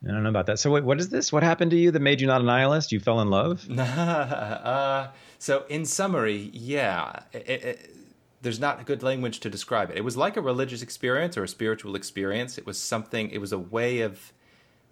I 0.03 0.11
don't 0.11 0.23
know 0.23 0.29
about 0.29 0.47
that. 0.47 0.59
So, 0.59 0.71
wait, 0.71 0.83
what 0.83 0.99
is 0.99 1.09
this? 1.09 1.31
What 1.31 1.43
happened 1.43 1.71
to 1.71 1.77
you 1.77 1.91
that 1.91 1.99
made 1.99 2.21
you 2.21 2.27
not 2.27 2.41
a 2.41 2.43
nihilist? 2.43 2.91
You 2.91 2.99
fell 2.99 3.21
in 3.21 3.29
love? 3.29 3.69
uh, 3.79 5.09
so, 5.37 5.65
in 5.69 5.85
summary, 5.85 6.49
yeah, 6.53 7.19
it, 7.33 7.49
it, 7.49 7.95
there's 8.41 8.59
not 8.59 8.83
good 8.85 9.03
language 9.03 9.39
to 9.41 9.49
describe 9.49 9.91
it. 9.91 9.97
It 9.97 10.03
was 10.03 10.17
like 10.17 10.37
a 10.37 10.41
religious 10.41 10.81
experience 10.81 11.37
or 11.37 11.43
a 11.43 11.47
spiritual 11.47 11.95
experience. 11.95 12.57
It 12.57 12.65
was 12.65 12.79
something. 12.79 13.29
It 13.29 13.37
was 13.39 13.53
a 13.53 13.59
way 13.59 14.01
of 14.01 14.33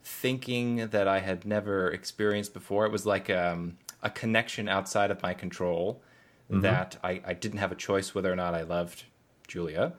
thinking 0.03 0.87
that 0.89 1.07
I 1.07 1.19
had 1.19 1.45
never 1.45 1.89
experienced 1.89 2.53
before. 2.53 2.85
It 2.85 2.91
was 2.91 3.05
like 3.05 3.29
um, 3.29 3.77
a 4.03 4.09
connection 4.09 4.69
outside 4.69 5.11
of 5.11 5.21
my 5.21 5.33
control 5.33 6.01
mm-hmm. 6.49 6.61
that 6.61 6.97
I, 7.03 7.21
I, 7.25 7.33
didn't 7.33 7.59
have 7.59 7.71
a 7.71 7.75
choice 7.75 8.15
whether 8.15 8.31
or 8.31 8.35
not 8.35 8.53
I 8.53 8.61
loved 8.61 9.03
Julia. 9.47 9.93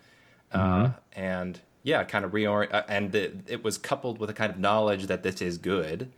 Mm-hmm. 0.55 0.85
Uh, 0.85 0.91
and 1.13 1.61
yeah, 1.83 2.05
kind 2.05 2.25
of 2.25 2.33
reorient, 2.33 2.73
uh, 2.73 2.83
and 2.89 3.15
it, 3.15 3.37
it, 3.47 3.65
was 3.65 3.79
coupled 3.79 4.19
with 4.19 4.31
a 4.31 4.35
kind 4.35 4.53
of 4.53 4.59
knowledge 4.59 5.07
that 5.07 5.23
this 5.23 5.41
is 5.41 5.59
good. 5.59 6.13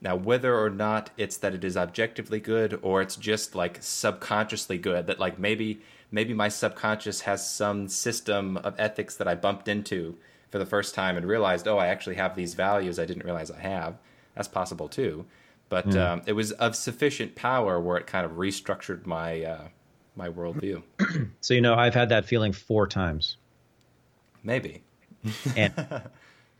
Now, 0.00 0.16
whether 0.16 0.58
or 0.58 0.70
not 0.70 1.10
it's 1.16 1.36
that 1.38 1.54
it 1.54 1.64
is 1.64 1.76
objectively 1.76 2.40
good 2.40 2.78
or 2.82 3.00
it's 3.00 3.16
just 3.16 3.54
like 3.54 3.78
subconsciously 3.80 4.78
good, 4.78 5.06
that 5.06 5.18
like 5.18 5.38
maybe 5.38 5.80
maybe 6.10 6.34
my 6.34 6.48
subconscious 6.48 7.22
has 7.22 7.48
some 7.48 7.88
system 7.88 8.56
of 8.58 8.74
ethics 8.78 9.16
that 9.16 9.28
I 9.28 9.34
bumped 9.34 9.68
into 9.68 10.16
for 10.50 10.58
the 10.58 10.66
first 10.66 10.94
time 10.94 11.16
and 11.16 11.26
realized, 11.26 11.66
oh, 11.66 11.78
I 11.78 11.86
actually 11.86 12.16
have 12.16 12.36
these 12.36 12.54
values 12.54 12.98
I 12.98 13.06
didn't 13.06 13.24
realize 13.24 13.50
I 13.50 13.60
have. 13.60 13.96
That's 14.34 14.48
possible 14.48 14.88
too 14.88 15.24
but 15.74 15.88
mm. 15.88 16.00
um, 16.00 16.22
it 16.24 16.34
was 16.34 16.52
of 16.52 16.76
sufficient 16.76 17.34
power 17.34 17.80
where 17.80 17.96
it 17.96 18.06
kind 18.06 18.24
of 18.24 18.32
restructured 18.32 19.06
my 19.06 19.42
uh, 19.42 19.68
my 20.14 20.28
worldview. 20.28 20.84
so 21.40 21.52
you 21.52 21.60
know, 21.60 21.74
I've 21.74 21.94
had 21.94 22.10
that 22.10 22.26
feeling 22.26 22.52
four 22.52 22.86
times. 22.86 23.38
Maybe. 24.44 24.83
and 25.56 25.74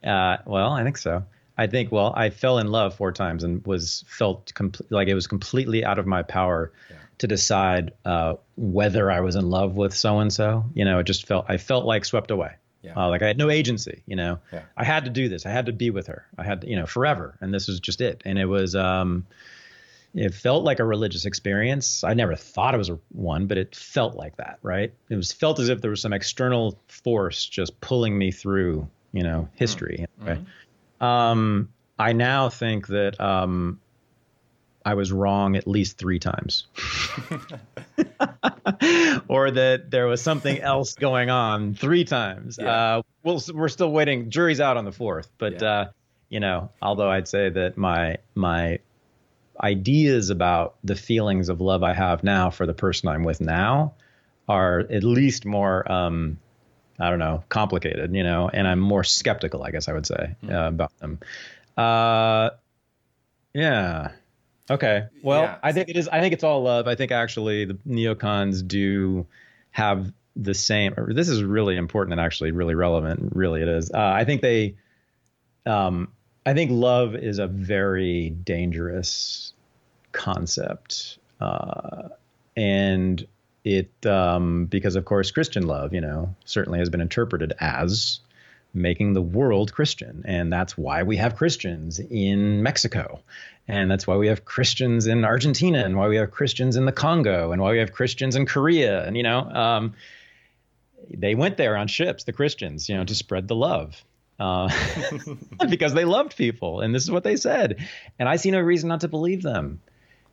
uh, 0.05 0.37
well, 0.47 0.73
I 0.73 0.85
think 0.85 0.99
so. 0.99 1.25
I 1.57 1.67
think 1.67 1.93
well, 1.93 2.13
I 2.17 2.31
fell 2.31 2.59
in 2.59 2.69
love 2.69 2.95
four 2.95 3.13
times 3.13 3.45
and 3.45 3.65
was 3.65 4.05
felt 4.09 4.53
like 4.91 5.09
it 5.09 5.15
was 5.15 5.27
completely 5.27 5.85
out 5.85 5.99
of 5.99 6.07
my 6.07 6.23
power 6.23 6.73
yeah. 6.91 6.97
to 7.19 7.27
decide 7.27 7.93
uh, 8.05 8.35
whether 8.57 9.11
I 9.11 9.21
was 9.21 9.37
in 9.37 9.51
love 9.51 9.77
with 9.77 9.95
so 9.95 10.19
and 10.19 10.33
so. 10.33 10.65
You 10.75 10.85
know, 10.85 10.99
it 10.99 11.05
just 11.05 11.27
felt 11.27 11.47
I 11.49 11.59
felt 11.59 11.85
like 11.85 12.05
swept 12.05 12.31
away. 12.31 12.53
Yeah. 12.83 12.97
Uh, 12.97 13.09
like 13.09 13.23
I 13.23 13.29
had 13.29 13.39
no 13.39 13.51
agency, 13.51 14.03
you 14.07 14.17
know. 14.17 14.41
Yeah. 14.53 14.63
I 14.77 14.85
had 14.85 15.05
to 15.05 15.11
do 15.11 15.29
this. 15.29 15.47
I 15.47 15.51
had 15.51 15.67
to 15.67 15.73
be 15.73 15.91
with 15.91 16.09
her. 16.09 16.27
I 16.37 16.43
had 16.43 16.61
to, 16.63 16.69
you 16.69 16.77
know, 16.77 16.87
forever. 16.87 17.37
And 17.41 17.55
this 17.55 17.67
was 17.67 17.81
just 17.81 18.01
it. 18.01 18.23
And 18.25 18.39
it 18.39 18.47
was 18.47 18.75
um 18.75 19.27
it 20.15 20.33
felt 20.33 20.65
like 20.65 20.79
a 20.79 20.85
religious 20.85 21.27
experience. 21.27 22.05
I 22.05 22.15
never 22.15 22.37
thought 22.37 22.75
it 22.75 22.79
was 22.79 22.91
a 22.91 22.99
one, 23.11 23.47
but 23.47 23.59
it 23.59 23.75
felt 23.75 24.15
like 24.15 24.37
that, 24.37 24.59
right? 24.63 24.93
It 25.09 25.17
was 25.17 25.33
felt 25.33 25.59
as 25.59 25.69
if 25.69 25.81
there 25.81 25.91
was 25.91 26.01
some 26.01 26.13
external 26.13 26.79
force 26.89 27.45
just 27.47 27.81
pulling 27.81 28.17
me 28.17 28.31
through, 28.31 28.89
you 29.13 29.25
know, 29.25 29.49
history, 29.55 30.07
mm-hmm. 30.21 30.29
right? 30.29 30.41
Um 31.01 31.71
I 31.99 32.13
now 32.13 32.49
think 32.49 32.87
that 32.89 33.21
um 33.21 33.81
I 34.85 34.95
was 34.95 35.11
wrong 35.11 35.57
at 35.57 35.67
least 35.67 35.99
three 35.99 36.19
times. 36.19 36.67
or 39.29 39.51
that 39.51 39.91
there 39.91 40.07
was 40.07 40.21
something 40.21 40.61
else 40.61 40.95
going 40.95 41.31
on 41.31 41.75
three 41.75 42.05
times. 42.05 42.59
Yeah. 42.61 42.99
Uh, 42.99 43.03
we'll, 43.23 43.41
we're 43.55 43.69
still 43.69 43.91
waiting. 43.91 44.29
Jury's 44.29 44.61
out 44.61 44.77
on 44.77 44.85
the 44.85 44.93
fourth, 44.93 45.31
but 45.39 45.63
yeah. 45.63 45.69
uh, 45.69 45.91
you 46.29 46.41
know, 46.41 46.71
although 46.83 47.09
I'd 47.09 47.29
say 47.29 47.49
that 47.49 47.79
my 47.79 48.19
my 48.35 48.81
ideas 49.61 50.31
about 50.31 50.77
the 50.85 50.97
feelings 50.97 51.49
of 51.49 51.61
love 51.61 51.83
I 51.83 51.95
have 51.95 52.25
now 52.25 52.51
for 52.51 52.67
the 52.67 52.75
person 52.75 53.09
I'm 53.09 53.25
with 53.25 53.41
now 53.41 53.95
are 54.49 54.81
at 54.81 55.05
least 55.05 55.45
more 55.45 55.91
um, 55.91 56.39
I 56.99 57.11
don't 57.11 57.19
know, 57.19 57.43
complicated, 57.49 58.15
you 58.15 58.23
know, 58.23 58.49
and 58.53 58.69
I'm 58.69 58.79
more 58.79 59.03
skeptical, 59.03 59.63
I 59.65 59.71
guess 59.71 59.89
I 59.89 59.93
would 59.93 60.07
say, 60.07 60.37
mm. 60.45 60.53
uh, 60.53 60.69
about 60.69 60.97
them. 60.99 61.19
Uh, 61.77 62.51
yeah. 63.53 64.13
Okay. 64.71 65.07
Well, 65.23 65.43
yeah. 65.43 65.59
I 65.63 65.73
think 65.73 65.89
it 65.89 65.97
is. 65.97 66.09
I 66.09 66.21
think 66.21 66.35
it's 66.35 66.45
all 66.45 66.63
love. 66.63 66.87
I 66.87 66.95
think 66.95 67.13
actually 67.13 67.65
the 67.65 67.75
neocons 67.87 68.67
do 68.67 69.27
have 69.71 70.13
the 70.37 70.55
same. 70.55 70.95
this 71.09 71.29
is 71.29 71.43
really 71.43 71.77
important 71.77 72.13
and 72.13 72.21
actually 72.21 72.53
really 72.53 72.75
relevant. 72.75 73.33
Really, 73.35 73.63
it 73.63 73.69
is. 73.69 73.91
Uh, 73.93 73.99
I 73.99 74.25
think 74.25 74.41
they. 74.41 74.77
Um, 75.67 76.13
I 76.47 76.55
think 76.55 76.71
love 76.71 77.15
is 77.15 77.39
a 77.39 77.47
very 77.47 78.31
dangerous 78.31 79.53
concept, 80.13 81.19
uh, 81.41 82.09
and 82.57 83.27
it 83.65 83.91
um, 84.07 84.67
because 84.67 84.95
of 84.97 85.05
course 85.05 85.31
Christian 85.31 85.67
love, 85.67 85.95
you 85.95 86.01
know, 86.01 86.35
certainly 86.45 86.79
has 86.79 86.91
been 86.91 87.01
interpreted 87.01 87.55
as 87.61 88.21
making 88.75 89.13
the 89.13 89.23
world 89.23 89.73
Christian. 89.73 90.23
And 90.27 90.53
that's 90.53 90.77
why 90.77 91.05
we 91.05 91.17
have 91.17 91.37
Christians 91.37 92.01
in 92.01 92.63
Mexico. 92.63 93.21
And 93.69 93.91
that's 93.91 94.07
why 94.07 94.17
we 94.17 94.27
have 94.27 94.45
Christians 94.45 95.07
in 95.07 95.25
Argentina 95.25 95.85
and 95.85 95.97
why 95.97 96.09
we 96.09 96.17
have 96.17 96.31
Christians 96.31 96.77
in 96.77 96.85
the 96.85 96.93
Congo 96.93 97.53
and 97.53 97.63
why 97.63 97.71
we 97.71 97.79
have 97.79 97.93
Christians 97.93 98.37
in 98.37 98.47
Korea. 98.47 99.07
And, 99.07 99.17
you 99.17 99.23
know, 99.23 99.41
um, 99.41 99.95
they 101.09 101.35
went 101.35 101.57
there 101.57 101.77
on 101.77 101.87
ships, 101.87 102.25
the 102.25 102.33
Christians, 102.33 102.89
you 102.89 102.97
know, 102.97 103.05
to 103.05 103.15
spread 103.15 103.49
the 103.49 103.55
love. 103.55 104.03
Uh, 104.39 104.69
because 105.69 105.95
they 105.95 106.05
loved 106.05 106.37
people. 106.37 106.81
And 106.81 106.95
this 106.95 107.03
is 107.03 107.11
what 107.11 107.25
they 107.25 107.37
said. 107.37 107.87
And 108.19 108.29
I 108.29 108.37
see 108.37 108.51
no 108.51 108.61
reason 108.61 108.89
not 108.89 109.01
to 109.01 109.09
believe 109.09 109.43
them. 109.43 109.81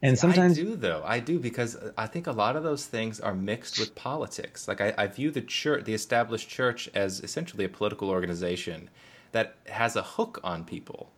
And 0.04 0.18
sometimes 0.18 0.58
I 0.58 0.62
do 0.64 0.76
though. 0.76 1.04
I 1.06 1.20
do 1.20 1.38
because 1.38 1.78
I 1.95 2.08
think 2.08 2.26
a 2.26 2.32
lot 2.32 2.56
of 2.56 2.64
those 2.64 2.88
things 2.88 3.20
are 3.20 3.36
mixed 3.36 3.80
with 3.80 3.93
politics. 3.93 4.68
Like 4.68 4.82
I, 4.82 4.93
I 4.97 5.08
view 5.08 5.30
the 5.30 5.41
church, 5.41 5.86
the 5.86 5.93
established 5.93 6.49
church, 6.49 6.89
as 6.95 7.20
essentially 7.20 7.66
a 7.66 7.70
political 7.70 8.10
organization 8.10 8.89
that 9.32 9.56
has 9.68 9.95
a 9.95 10.02
hook 10.02 10.39
on 10.43 10.66
people. 10.66 11.12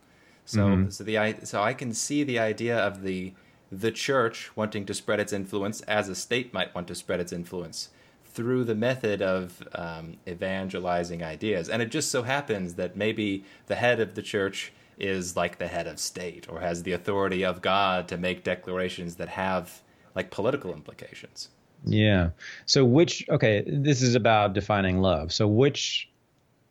So 0.45 0.67
mm-hmm. 0.67 0.89
so 0.89 1.03
the 1.05 1.45
so 1.45 1.61
I 1.61 1.73
can 1.73 1.93
see 1.93 2.23
the 2.23 2.39
idea 2.39 2.77
of 2.77 3.03
the 3.03 3.33
the 3.71 3.91
church 3.91 4.51
wanting 4.57 4.85
to 4.85 4.93
spread 4.93 5.21
its 5.21 5.31
influence 5.31 5.79
as 5.81 6.09
a 6.09 6.15
state 6.15 6.53
might 6.53 6.75
want 6.75 6.87
to 6.89 6.95
spread 6.95 7.21
its 7.21 7.31
influence 7.31 7.89
through 8.33 8.63
the 8.63 8.75
method 8.75 9.21
of 9.21 9.61
um, 9.75 10.17
evangelizing 10.27 11.23
ideas. 11.23 11.69
And 11.69 11.81
it 11.81 11.89
just 11.89 12.11
so 12.11 12.23
happens 12.23 12.75
that 12.75 12.95
maybe 12.95 13.43
the 13.67 13.75
head 13.75 13.99
of 13.99 14.15
the 14.15 14.21
church 14.21 14.73
is 14.97 15.35
like 15.35 15.57
the 15.57 15.67
head 15.67 15.87
of 15.87 15.99
state 15.99 16.47
or 16.49 16.59
has 16.59 16.83
the 16.83 16.93
authority 16.93 17.43
of 17.43 17.61
God 17.61 18.07
to 18.07 18.17
make 18.17 18.43
declarations 18.43 19.15
that 19.15 19.29
have 19.29 19.81
like 20.15 20.31
political 20.31 20.73
implications. 20.73 21.49
Yeah. 21.85 22.29
So 22.65 22.85
which 22.85 23.27
okay, 23.29 23.63
this 23.67 24.01
is 24.01 24.15
about 24.15 24.53
defining 24.53 25.01
love. 25.01 25.33
So 25.33 25.47
which 25.47 26.09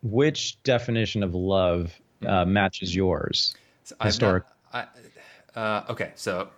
which 0.01 0.61
definition 0.63 1.23
of 1.23 1.35
love 1.35 1.93
uh, 2.25 2.45
matches 2.45 2.95
yours? 2.95 3.55
So 3.83 3.95
Historic. 4.01 4.43
Not, 4.73 4.89
I, 5.55 5.59
uh, 5.59 5.85
okay, 5.89 6.11
so 6.15 6.49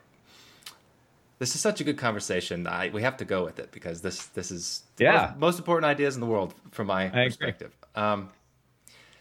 this 1.40 1.54
is 1.56 1.62
such 1.62 1.82
a 1.82 1.84
good 1.84 1.98
conversation. 1.98 2.68
I, 2.68 2.90
we 2.90 3.02
have 3.02 3.18
to 3.18 3.26
go 3.26 3.44
with 3.44 3.60
it 3.60 3.72
because 3.72 4.02
this 4.02 4.26
this 4.28 4.52
is 4.52 4.84
yeah 4.98 5.32
most, 5.32 5.40
most 5.40 5.60
important 5.60 5.86
ideas 5.86 6.16
in 6.16 6.22
the 6.22 6.28
world 6.28 6.54
from 6.72 6.88
my 6.88 7.08
I 7.08 7.26
perspective. 7.26 7.76
Um, 7.96 8.30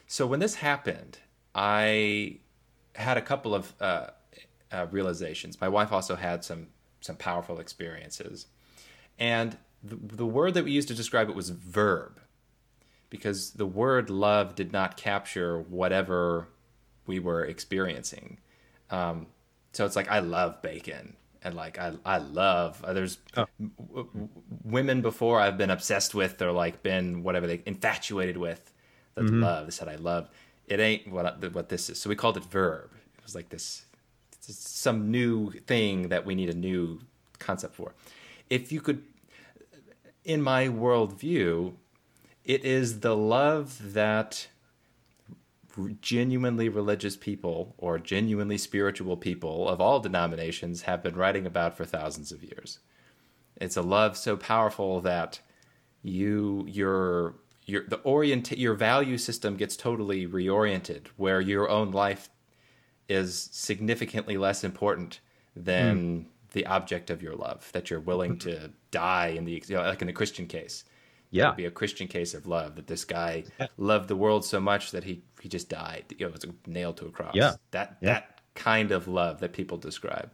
so 0.06 0.26
when 0.26 0.40
this 0.40 0.56
happened, 0.56 1.18
I 1.54 2.38
had 2.94 3.16
a 3.16 3.22
couple 3.22 3.54
of 3.54 3.74
uh, 3.80 4.08
uh, 4.70 4.86
realizations. 4.90 5.60
My 5.60 5.68
wife 5.68 5.92
also 5.92 6.14
had 6.14 6.44
some 6.44 6.68
some 7.00 7.16
powerful 7.16 7.58
experiences, 7.58 8.46
and 9.18 9.56
the, 9.82 9.96
the 9.96 10.26
word 10.26 10.54
that 10.54 10.64
we 10.64 10.70
used 10.70 10.88
to 10.88 10.94
describe 10.94 11.28
it 11.28 11.34
was 11.34 11.50
verb, 11.50 12.20
because 13.10 13.52
the 13.52 13.66
word 13.66 14.08
love 14.08 14.54
did 14.54 14.72
not 14.72 14.96
capture 14.96 15.60
whatever 15.60 16.48
we 17.06 17.18
were 17.18 17.44
experiencing. 17.44 18.38
Um, 18.90 19.26
so 19.72 19.84
it's 19.84 19.96
like 19.96 20.08
I 20.08 20.20
love 20.20 20.62
bacon 20.62 21.16
and 21.44 21.54
like 21.54 21.78
I 21.78 21.92
I 22.04 22.18
love 22.18 22.82
uh, 22.82 22.92
there's 22.92 23.18
oh. 23.36 23.46
w- 23.60 24.08
w- 24.08 24.28
women 24.64 25.02
before 25.02 25.40
I've 25.40 25.58
been 25.58 25.70
obsessed 25.70 26.14
with 26.14 26.40
or 26.42 26.50
like 26.52 26.82
been 26.82 27.22
whatever 27.22 27.46
they 27.46 27.62
infatuated 27.66 28.36
with 28.36 28.72
that 29.14 29.24
mm-hmm. 29.24 29.42
love. 29.42 29.66
They 29.66 29.70
said 29.70 29.88
I 29.88 29.96
love. 29.96 30.28
It 30.66 30.80
ain't 30.80 31.10
what 31.10 31.54
what 31.54 31.68
this 31.68 31.90
is. 31.90 32.00
So 32.00 32.08
we 32.08 32.16
called 32.16 32.36
it 32.36 32.44
verb. 32.44 32.90
It 33.18 33.22
was 33.22 33.34
like 33.34 33.50
this 33.50 33.84
some 34.52 35.10
new 35.10 35.50
thing 35.50 36.08
that 36.08 36.26
we 36.26 36.34
need 36.34 36.50
a 36.50 36.54
new 36.54 37.00
concept 37.38 37.74
for. 37.74 37.94
If 38.50 38.72
you 38.72 38.80
could, 38.80 39.02
in 40.24 40.42
my 40.42 40.68
worldview, 40.68 41.74
it 42.44 42.64
is 42.64 43.00
the 43.00 43.16
love 43.16 43.94
that 43.94 44.48
genuinely 46.00 46.68
religious 46.68 47.16
people 47.16 47.74
or 47.78 47.98
genuinely 47.98 48.58
spiritual 48.58 49.16
people 49.16 49.68
of 49.68 49.80
all 49.80 50.00
denominations 50.00 50.82
have 50.82 51.02
been 51.02 51.16
writing 51.16 51.46
about 51.46 51.76
for 51.76 51.84
thousands 51.84 52.32
of 52.32 52.42
years. 52.42 52.78
It's 53.56 53.76
a 53.76 53.82
love 53.82 54.16
so 54.16 54.36
powerful 54.36 55.00
that 55.00 55.40
you 56.02 56.64
your 56.68 57.34
your 57.64 57.84
the 57.88 57.96
orient 57.98 58.50
your 58.52 58.74
value 58.74 59.16
system 59.16 59.56
gets 59.56 59.76
totally 59.76 60.26
reoriented 60.26 61.06
where 61.16 61.40
your 61.40 61.68
own 61.68 61.90
life 61.90 62.28
is 63.08 63.48
significantly 63.52 64.36
less 64.36 64.64
important 64.64 65.20
than 65.56 65.96
mm. 65.96 66.24
the 66.52 66.66
object 66.66 67.10
of 67.10 67.22
your 67.22 67.34
love 67.34 67.70
that 67.72 67.90
you're 67.90 68.00
willing 68.00 68.38
to 68.38 68.70
die 68.90 69.28
in 69.28 69.44
the 69.44 69.62
you 69.66 69.76
know, 69.76 69.82
like 69.82 70.02
in 70.02 70.06
the 70.06 70.12
Christian 70.12 70.46
case 70.46 70.84
yeah 71.34 71.52
be 71.52 71.64
a 71.64 71.70
christian 71.70 72.06
case 72.06 72.34
of 72.34 72.46
love 72.46 72.76
that 72.76 72.86
this 72.86 73.04
guy 73.04 73.44
loved 73.76 74.08
the 74.08 74.16
world 74.16 74.44
so 74.44 74.60
much 74.60 74.90
that 74.92 75.04
he 75.04 75.22
he 75.40 75.48
just 75.48 75.68
died 75.68 76.04
you 76.10 76.26
know 76.26 76.28
it 76.28 76.32
was 76.32 76.46
nailed 76.66 76.96
to 76.96 77.06
a 77.06 77.10
cross 77.10 77.34
yeah 77.34 77.54
that 77.70 77.96
yeah. 78.00 78.14
that 78.14 78.40
kind 78.54 78.92
of 78.92 79.08
love 79.08 79.40
that 79.40 79.52
people 79.52 79.76
describe 79.76 80.30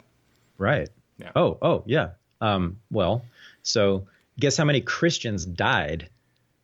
right 0.57 0.89
yeah. 1.17 1.31
oh 1.35 1.57
oh 1.61 1.83
yeah 1.85 2.09
um, 2.39 2.77
well 2.89 3.23
so 3.61 4.07
guess 4.39 4.57
how 4.57 4.65
many 4.65 4.81
christians 4.81 5.45
died 5.45 6.09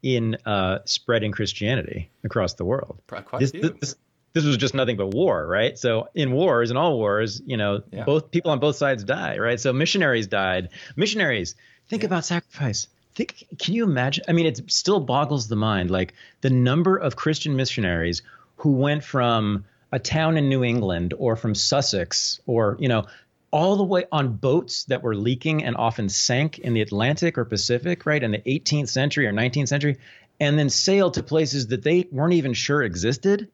in 0.04 0.38
uh, 0.46 0.80
spreading 0.86 1.32
christianity 1.32 2.10
across 2.24 2.54
the 2.54 2.66
world 2.66 3.00
Quite 3.08 3.40
this, 3.40 3.52
this, 3.52 3.96
this 4.34 4.46
was 4.46 4.58
just 4.58 4.76
nothing 4.76 4.98
but 4.98 5.08
war, 5.08 5.48
right? 5.48 5.80
So 5.80 6.10
in 6.14 6.32
wars, 6.32 6.70
in 6.70 6.78
all 6.78 6.98
wars, 6.98 7.42
you 7.46 7.58
know, 7.58 7.82
yeah. 7.92 8.04
both 8.04 8.30
people 8.30 8.52
on 8.52 8.60
both 8.60 8.76
sides 8.76 9.04
die, 9.04 9.40
right? 9.40 9.60
So 9.60 9.74
missionaries 9.74 10.28
died. 10.28 10.70
Missionaries, 10.96 11.56
think 11.90 12.04
yeah. 12.04 12.08
about 12.08 12.24
sacrifice 12.24 12.88
think 13.18 13.48
can 13.58 13.74
you 13.74 13.84
imagine 13.84 14.24
i 14.28 14.32
mean 14.32 14.46
it 14.46 14.72
still 14.72 15.00
boggles 15.00 15.48
the 15.48 15.56
mind 15.56 15.90
like 15.90 16.14
the 16.42 16.50
number 16.52 16.96
of 16.96 17.16
christian 17.16 17.56
missionaries 17.56 18.22
who 18.58 18.72
went 18.72 19.04
from 19.04 19.66
a 19.92 19.98
town 19.98 20.38
in 20.38 20.48
new 20.48 20.64
england 20.64 21.16
or 21.18 21.36
from 21.36 21.56
sussex 21.56 22.40
or 22.46 22.78
you 22.80 22.88
know 22.88 23.08
all 23.50 23.76
the 23.76 23.84
way 23.84 24.06
on 24.12 24.34
boats 24.34 24.84
that 24.86 25.02
were 25.02 25.16
leaking 25.16 25.64
and 25.64 25.76
often 25.78 26.10
sank 26.10 26.60
in 26.60 26.74
the 26.74 26.82
atlantic 26.82 27.40
or 27.40 27.46
pacific 27.46 28.06
right 28.06 28.22
in 28.22 28.32
the 28.32 28.40
18th 28.40 28.90
century 28.90 29.26
or 29.26 29.34
19th 29.34 29.68
century 29.68 29.98
and 30.40 30.60
then 30.60 30.70
sailed 30.70 31.16
to 31.16 31.24
places 31.24 31.68
that 31.68 31.82
they 31.82 32.08
weren't 32.12 32.34
even 32.34 32.54
sure 32.54 32.84
existed 32.84 33.50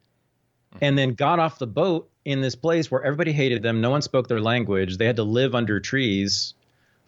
and 0.81 0.97
then 0.97 1.13
got 1.13 1.39
off 1.39 1.57
the 1.57 1.67
boat 1.67 2.09
in 2.25 2.41
this 2.41 2.55
place 2.55 2.91
where 2.91 3.03
everybody 3.03 3.31
hated 3.31 3.63
them 3.63 3.79
no 3.79 3.91
one 3.91 4.01
spoke 4.01 4.27
their 4.27 4.41
language 4.41 4.97
they 4.97 5.05
had 5.05 5.15
to 5.15 5.23
live 5.23 5.55
under 5.55 5.79
trees 5.79 6.53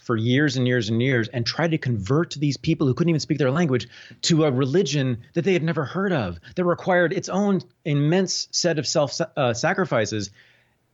for 0.05 0.15
years 0.15 0.55
and 0.55 0.67
years 0.67 0.89
and 0.89 1.01
years 1.01 1.27
and 1.29 1.45
tried 1.45 1.71
to 1.71 1.79
convert 1.79 2.35
these 2.35 2.57
people 2.57 2.85
who 2.85 2.93
couldn't 2.93 3.09
even 3.09 3.19
speak 3.19 3.39
their 3.39 3.51
language 3.51 3.87
to 4.21 4.45
a 4.45 4.51
religion 4.51 5.17
that 5.33 5.43
they 5.43 5.53
had 5.53 5.63
never 5.63 5.83
heard 5.83 6.13
of 6.13 6.39
that 6.55 6.63
required 6.63 7.11
its 7.11 7.27
own 7.27 7.59
immense 7.83 8.47
set 8.51 8.77
of 8.77 8.85
self 8.85 9.19
uh, 9.35 9.53
sacrifices. 9.53 10.29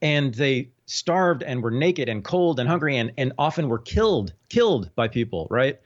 And 0.02 0.34
they 0.34 0.70
starved 0.86 1.44
and 1.44 1.62
were 1.62 1.72
naked 1.72 2.08
and 2.08 2.24
cold 2.24 2.60
and 2.60 2.70
hungry 2.70 2.98
and, 2.98 3.12
and 3.18 3.34
often 3.38 3.68
were 3.68 3.80
killed 3.80 4.34
killed 4.50 4.90
by 4.96 5.10
people 5.10 5.48
right 5.52 5.80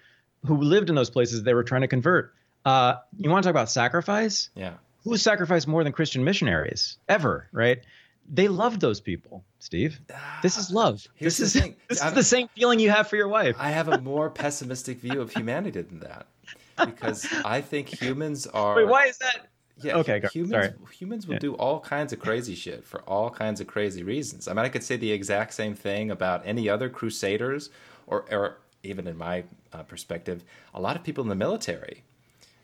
who 0.45 0.61
lived 0.61 0.89
in 0.89 0.95
those 0.95 1.09
places 1.09 1.41
they 1.41 1.55
were 1.55 1.63
trying 1.63 1.81
to 1.81 1.87
convert. 1.87 2.33
Uh, 2.63 2.95
you 3.17 3.29
want 3.29 3.43
to 3.43 3.47
talk 3.47 3.53
about 3.53 3.71
sacrifice? 3.71 4.49
Yeah. 4.55 4.75
Who 5.03 5.17
sacrificed 5.17 5.67
more 5.67 5.83
than 5.83 5.93
christian 5.93 6.23
missionaries? 6.23 6.97
Ever 7.09 7.49
right 7.51 7.83
they 8.29 8.47
loved 8.47 8.81
those 8.81 8.99
people, 8.99 9.43
Steve. 9.59 9.99
This 10.41 10.57
is 10.57 10.71
love. 10.71 11.05
Here's 11.15 11.37
this 11.37 11.55
is 11.55 11.61
thing. 11.61 11.75
this 11.87 12.03
is 12.03 12.13
the 12.13 12.23
same 12.23 12.47
feeling 12.55 12.79
you 12.79 12.89
have 12.89 13.07
for 13.07 13.15
your 13.15 13.27
wife. 13.27 13.55
I 13.59 13.69
have 13.69 13.87
a 13.87 13.99
more 14.01 14.29
pessimistic 14.29 14.99
view 14.99 15.21
of 15.21 15.31
humanity 15.31 15.81
than 15.81 15.99
that 15.99 16.27
because 16.85 17.27
I 17.45 17.61
think 17.61 17.89
humans 17.89 18.47
are. 18.47 18.75
Wait, 18.75 18.87
why 18.87 19.05
is 19.05 19.17
that? 19.19 19.47
Yeah, 19.81 19.97
okay, 19.97 20.21
humans 20.31 20.51
Sorry. 20.51 20.73
humans 20.97 21.27
will 21.27 21.33
yeah. 21.33 21.39
do 21.39 21.53
all 21.55 21.81
kinds 21.81 22.13
of 22.13 22.19
crazy 22.19 22.55
shit 22.55 22.85
for 22.85 23.01
all 23.01 23.29
kinds 23.29 23.59
of 23.59 23.67
crazy 23.67 24.03
reasons. 24.03 24.47
I 24.47 24.53
mean, 24.53 24.65
I 24.65 24.69
could 24.69 24.83
say 24.83 24.95
the 24.95 25.11
exact 25.11 25.53
same 25.53 25.75
thing 25.75 26.11
about 26.11 26.43
any 26.45 26.69
other 26.69 26.89
crusaders, 26.89 27.71
or, 28.07 28.25
or 28.31 28.57
even 28.83 29.05
in 29.05 29.17
my 29.17 29.43
uh, 29.73 29.83
perspective, 29.83 30.45
a 30.73 30.79
lot 30.79 30.95
of 30.95 31.03
people 31.03 31.23
in 31.23 31.29
the 31.29 31.35
military 31.35 32.03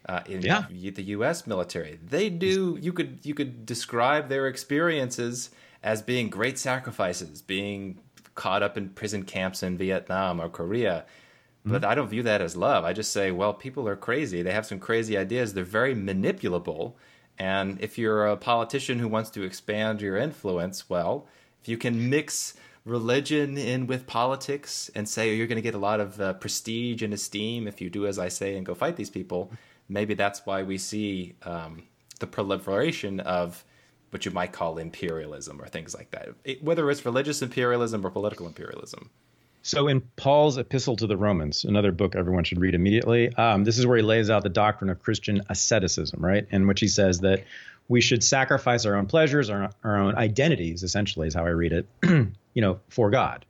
uh, 0.08 0.22
in 0.26 0.41
yeah. 0.41 0.66
the 0.70 1.04
U.S. 1.04 1.45
military. 1.45 1.99
They 2.04 2.30
do. 2.30 2.78
You 2.82 2.93
could 2.93 3.20
you 3.24 3.34
could 3.34 3.66
describe 3.66 4.30
their 4.30 4.47
experiences 4.47 5.52
as 5.84 6.02
being 6.02 6.30
great 6.30 6.58
sacrifices, 6.58 7.41
being 7.41 7.99
caught 8.36 8.64
up 8.64 8.78
in 8.78 8.89
prison 8.89 9.24
camps 9.24 9.64
in 9.64 9.78
Vietnam 9.78 10.39
or 10.39 10.49
Korea. 10.49 11.06
But 11.64 11.82
mm-hmm. 11.82 11.91
I 11.91 11.95
don't 11.95 12.10
view 12.10 12.24
that 12.24 12.41
as 12.41 12.56
love. 12.56 12.84
I 12.84 12.93
just 12.93 13.12
say, 13.12 13.32
well, 13.32 13.54
people 13.54 13.88
are 13.88 13.95
crazy. 13.95 14.41
They 14.41 14.52
have 14.52 14.66
some 14.66 14.80
crazy 14.80 15.18
ideas. 15.18 15.54
They're 15.54 15.64
very 15.64 15.93
manipulable. 15.93 16.93
And 17.38 17.80
if 17.82 17.97
you're 17.97 18.28
a 18.28 18.38
politician 18.38 18.99
who 18.99 19.08
wants 19.08 19.30
to 19.32 19.43
expand 19.43 20.02
your 20.02 20.18
influence, 20.18 20.89
well, 20.89 21.28
if 21.62 21.70
you 21.70 21.78
can 21.78 22.10
mix 22.10 22.56
religion 22.84 23.58
in 23.58 23.86
with 23.86 24.08
politics 24.08 24.89
and 24.95 25.08
say 25.08 25.36
you're 25.36 25.47
going 25.47 25.56
to 25.56 25.62
get 25.62 25.76
a 25.76 25.80
lot 25.80 25.99
of 25.99 26.20
uh, 26.20 26.34
prestige 26.34 27.04
and 27.04 27.14
esteem 27.14 27.68
if 27.68 27.80
you 27.80 27.89
do 27.91 28.08
as 28.08 28.18
I 28.18 28.28
say 28.28 28.56
and 28.56 28.66
go 28.66 28.74
fight 28.74 28.95
these 28.95 29.12
people, 29.12 29.52
maybe 29.92 30.14
that's 30.14 30.46
why 30.46 30.64
we 30.64 30.78
see 30.78 31.36
um, 31.44 31.84
the 32.20 32.28
proliferation 32.28 33.20
of 33.20 33.64
what 34.12 34.26
you 34.26 34.32
might 34.32 34.52
call 34.52 34.78
imperialism 34.78 35.62
or 35.62 35.68
things 35.68 35.94
like 35.94 36.12
that, 36.12 36.30
it, 36.44 36.64
whether 36.64 36.89
it's 36.89 37.06
religious 37.06 37.42
imperialism 37.42 38.06
or 38.06 38.10
political 38.10 38.48
imperialism. 38.48 39.10
So, 39.64 39.88
in 39.88 40.02
Paul's 40.16 40.58
Epistle 40.58 40.96
to 40.98 41.08
the 41.08 41.16
Romans, 41.16 41.66
another 41.66 41.92
book 41.92 42.16
everyone 42.16 42.44
should 42.44 42.60
read 42.60 42.74
immediately, 42.74 43.34
um, 43.36 43.64
this 43.64 43.78
is 43.78 43.86
where 43.86 43.98
he 43.98 44.04
lays 44.04 44.30
out 44.30 44.42
the 44.42 44.50
doctrine 44.50 44.89
of 44.89 45.02
Christian 45.04 45.44
asceticism, 45.50 46.20
right? 46.20 46.48
In 46.50 46.66
which 46.66 46.80
he 46.80 46.88
says 46.88 47.20
that 47.20 47.44
we 47.88 48.02
should 48.02 48.24
sacrifice 48.24 48.86
our 48.86 48.96
own 48.96 49.06
pleasures, 49.06 49.50
our, 49.50 49.70
our 49.84 49.98
own 49.98 50.16
identities, 50.16 50.82
essentially, 50.82 51.28
is 51.28 51.36
how 51.36 51.46
I 51.46 51.50
read 51.50 51.74
it, 51.74 51.88
you 52.04 52.62
know, 52.62 52.80
for 52.89 53.12
God. 53.12 53.46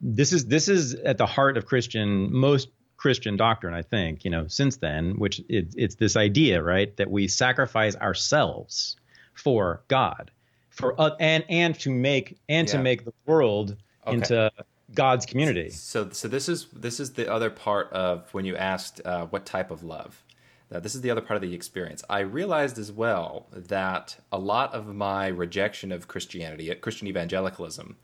This 0.00 0.32
is 0.32 0.46
this 0.46 0.68
is 0.68 0.94
at 0.94 1.18
the 1.18 1.26
heart 1.26 1.56
of 1.56 1.66
Christian 1.66 2.32
most 2.32 2.68
Christian 3.00 3.38
doctrine, 3.38 3.72
I 3.72 3.80
think, 3.80 4.26
you 4.26 4.30
know, 4.30 4.46
since 4.46 4.76
then, 4.76 5.18
which 5.18 5.40
it, 5.48 5.72
it's 5.74 5.94
this 5.94 6.16
idea, 6.16 6.62
right, 6.62 6.94
that 6.98 7.10
we 7.10 7.28
sacrifice 7.28 7.96
ourselves 7.96 8.96
for 9.32 9.80
God, 9.88 10.30
for 10.68 11.00
uh, 11.00 11.12
and 11.18 11.42
and 11.48 11.80
to 11.80 11.90
make 11.90 12.36
and 12.46 12.68
yeah. 12.68 12.76
to 12.76 12.82
make 12.82 13.06
the 13.06 13.14
world 13.24 13.74
okay. 14.06 14.16
into 14.16 14.52
God's 14.92 15.24
community. 15.24 15.70
So, 15.70 16.10
so 16.10 16.28
this 16.28 16.46
is 16.46 16.66
this 16.74 17.00
is 17.00 17.14
the 17.14 17.32
other 17.32 17.48
part 17.48 17.90
of 17.90 18.28
when 18.34 18.44
you 18.44 18.54
asked 18.54 19.00
uh, 19.06 19.24
what 19.24 19.46
type 19.46 19.70
of 19.70 19.82
love. 19.82 20.22
Now, 20.70 20.80
this 20.80 20.94
is 20.94 21.00
the 21.00 21.10
other 21.10 21.22
part 21.22 21.36
of 21.36 21.40
the 21.40 21.54
experience. 21.54 22.04
I 22.10 22.20
realized 22.20 22.78
as 22.78 22.92
well 22.92 23.46
that 23.50 24.18
a 24.30 24.38
lot 24.38 24.74
of 24.74 24.94
my 24.94 25.26
rejection 25.26 25.90
of 25.90 26.06
Christianity, 26.06 26.72
Christian 26.74 27.08
evangelicalism, 27.08 27.96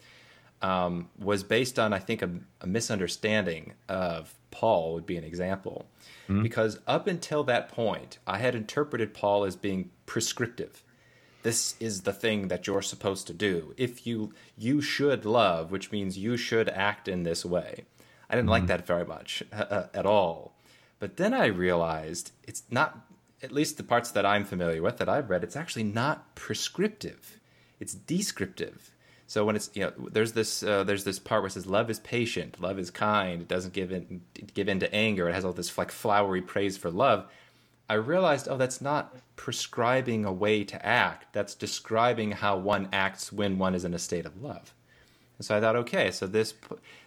um, 0.62 1.08
was 1.18 1.42
based 1.42 1.78
on, 1.78 1.92
I 1.92 1.98
think, 1.98 2.22
a, 2.22 2.30
a, 2.60 2.66
misunderstanding 2.66 3.74
of 3.88 4.34
Paul, 4.50 4.94
would 4.94 5.06
be 5.06 5.16
an 5.16 5.24
example. 5.24 5.86
Mm-hmm. 6.28 6.42
Because 6.42 6.78
up 6.86 7.06
until 7.06 7.44
that 7.44 7.68
point, 7.68 8.18
I 8.26 8.38
had 8.38 8.54
interpreted 8.54 9.14
Paul 9.14 9.44
as 9.44 9.56
being 9.56 9.90
prescriptive. 10.06 10.82
This 11.42 11.76
is 11.78 12.02
the 12.02 12.12
thing 12.12 12.48
that 12.48 12.66
you're 12.66 12.82
supposed 12.82 13.26
to 13.28 13.34
do. 13.34 13.74
If 13.76 14.06
you 14.06 14.32
you 14.56 14.80
should 14.80 15.24
love, 15.24 15.70
which 15.70 15.92
means 15.92 16.18
you 16.18 16.36
should 16.36 16.68
act 16.68 17.06
in 17.06 17.22
this 17.22 17.44
way. 17.44 17.84
I 18.28 18.34
didn't 18.34 18.46
mm-hmm. 18.46 18.50
like 18.50 18.66
that 18.66 18.86
very 18.86 19.04
much 19.04 19.44
uh, 19.52 19.84
at 19.94 20.06
all. 20.06 20.56
But 20.98 21.16
then 21.16 21.34
I 21.34 21.46
realized 21.46 22.32
it's 22.42 22.62
not, 22.70 23.06
at 23.42 23.52
least 23.52 23.76
the 23.76 23.82
parts 23.82 24.10
that 24.12 24.26
I'm 24.26 24.44
familiar 24.44 24.82
with 24.82 24.96
that 24.98 25.08
I've 25.08 25.30
read, 25.30 25.44
it's 25.44 25.56
actually 25.56 25.84
not 25.84 26.34
prescriptive. 26.34 27.38
It's 27.78 27.94
descriptive. 27.94 28.92
So 29.26 29.44
when 29.44 29.56
it's 29.56 29.70
you 29.74 29.82
know 29.82 29.92
there's 30.10 30.32
this 30.32 30.62
uh, 30.62 30.84
there's 30.84 31.04
this 31.04 31.18
part 31.18 31.42
where 31.42 31.48
it 31.48 31.52
says 31.52 31.66
love 31.66 31.90
is 31.90 32.00
patient, 32.00 32.60
love 32.60 32.78
is 32.78 32.90
kind, 32.90 33.42
it 33.42 33.48
doesn't 33.48 33.74
give 33.74 33.90
in 33.90 34.22
give 34.54 34.68
in 34.68 34.78
to 34.80 34.94
anger. 34.94 35.28
It 35.28 35.34
has 35.34 35.44
all 35.44 35.52
this 35.52 35.76
like 35.76 35.90
flowery 35.90 36.42
praise 36.42 36.76
for 36.76 36.90
love. 36.90 37.26
I 37.88 37.94
realized 37.94 38.48
oh 38.48 38.56
that's 38.56 38.80
not 38.80 39.16
prescribing 39.34 40.24
a 40.24 40.32
way 40.32 40.62
to 40.64 40.86
act. 40.86 41.32
That's 41.32 41.54
describing 41.54 42.32
how 42.32 42.56
one 42.56 42.88
acts 42.92 43.32
when 43.32 43.58
one 43.58 43.74
is 43.74 43.84
in 43.84 43.94
a 43.94 43.98
state 43.98 44.26
of 44.26 44.42
love. 44.42 44.72
And 45.38 45.44
so 45.44 45.56
I 45.56 45.60
thought 45.60 45.76
okay, 45.76 46.12
so 46.12 46.28
this 46.28 46.54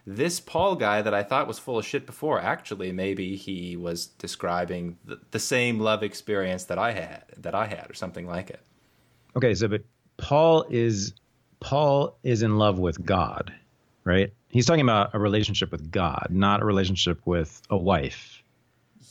this 0.06 0.42
Paul 0.42 0.76
guy 0.76 1.02
that 1.02 1.14
I 1.14 1.24
thought 1.24 1.48
was 1.48 1.58
full 1.58 1.80
of 1.80 1.86
shit 1.86 2.06
before 2.06 2.42
actually 2.42 2.92
maybe 2.92 3.38
he 3.38 3.78
was 3.78 4.08
describing 4.08 4.98
the, 5.06 5.22
the 5.32 5.40
same 5.40 5.80
love 5.80 6.04
experience 6.04 6.66
that 6.66 6.78
I 6.78 6.92
had 6.92 7.24
that 7.38 7.56
I 7.56 7.68
had 7.68 7.90
or 7.90 7.94
something 7.94 8.28
like 8.28 8.50
it. 8.50 8.62
Okay, 9.38 9.56
so 9.56 9.70
but 9.70 9.84
Paul 10.18 10.66
is 10.70 11.14
Paul 11.60 12.18
is 12.24 12.42
in 12.42 12.58
love 12.58 12.80
with 12.80 13.06
God, 13.06 13.54
right? 14.04 14.34
He's 14.50 14.66
talking 14.66 14.82
about 14.82 15.14
a 15.14 15.20
relationship 15.20 15.72
with 15.72 15.92
God, 15.92 16.28
not 16.30 16.62
a 16.62 16.66
relationship 16.66 17.22
with 17.26 17.62
a 17.70 17.78
wife. 17.78 18.44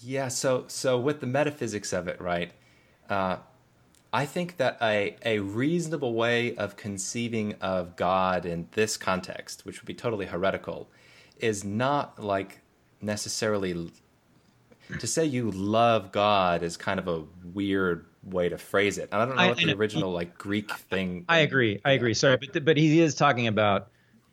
Yeah. 0.02 0.28
So, 0.28 0.64
so 0.68 0.98
with 0.98 1.20
the 1.20 1.26
metaphysics 1.26 1.92
of 1.92 2.08
it, 2.08 2.20
right? 2.20 2.52
Uh, 3.08 3.36
I 4.12 4.24
think 4.24 4.56
that 4.56 4.78
a 4.80 5.16
a 5.24 5.40
reasonable 5.40 6.14
way 6.14 6.56
of 6.56 6.76
conceiving 6.76 7.54
of 7.60 7.94
God 7.96 8.46
in 8.46 8.68
this 8.72 8.96
context, 8.96 9.66
which 9.66 9.80
would 9.80 9.86
be 9.86 9.94
totally 9.94 10.26
heretical, 10.26 10.88
is 11.38 11.62
not 11.62 12.22
like 12.22 12.60
necessarily 13.02 13.90
to 14.98 15.06
say 15.06 15.24
you 15.24 15.50
love 15.50 16.10
God 16.12 16.62
is 16.62 16.76
kind 16.78 16.98
of 16.98 17.06
a 17.06 17.24
weird 17.52 18.06
way 18.22 18.48
to 18.48 18.58
phrase 18.58 18.98
it. 18.98 19.08
And 19.12 19.22
I 19.22 19.26
don't 19.26 19.36
know 19.36 19.42
I, 19.42 19.48
what 19.48 19.58
the 19.58 19.72
original 19.74 20.12
like 20.12 20.36
Greek 20.38 20.72
thing. 20.72 21.24
I 21.28 21.38
agree. 21.38 21.80
I 21.84 21.92
agree. 21.92 22.14
Sorry, 22.14 22.36
but 22.36 22.64
but 22.64 22.76
he 22.76 23.00
is 23.00 23.14
talking 23.14 23.46
about 23.46 23.88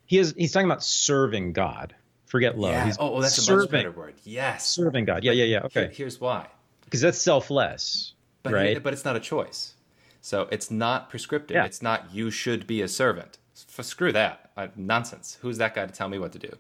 he 0.06 0.18
is 0.18 0.34
he's 0.38 0.52
talking 0.52 0.70
about 0.70 0.84
serving 0.84 1.54
God. 1.54 1.96
Forget 2.26 2.58
love. 2.58 2.74
Yeah. 2.74 2.94
oh, 3.00 3.22
that's 3.22 3.36
serving, 3.36 3.60
a 3.60 3.62
much 3.62 3.72
better 3.72 3.92
word. 3.92 4.16
Yes. 4.24 4.68
Serving 4.68 5.06
God. 5.06 5.24
Yeah, 5.24 5.32
yeah, 5.32 5.46
yeah. 5.46 5.60
Okay. 5.66 5.82
Here, 5.82 5.92
here's 5.92 6.20
why. 6.20 6.48
Because 6.84 7.02
that's 7.02 7.22
selfless, 7.22 8.14
but, 8.44 8.54
right? 8.54 8.82
But 8.82 8.94
it's 8.94 9.06
not 9.06 9.16
a 9.16 9.20
choice. 9.20 9.76
So 10.22 10.48
it's 10.52 10.72
not 10.72 11.10
prescriptive. 11.10 11.56
Yeah. 11.56 11.66
It's 11.66 11.82
not 11.82 12.14
you 12.14 12.32
should 12.32 12.66
be 12.66 12.82
a 12.82 12.88
servant. 12.88 13.38
screw 13.54 14.12
that. 14.12 14.52
Nonsense. 14.76 15.38
Who's 15.42 15.60
that 15.60 15.76
guy 15.76 15.86
to 15.86 15.92
tell 15.92 16.10
me 16.10 16.18
what 16.18 16.32
to 16.32 16.40
do? 16.40 16.52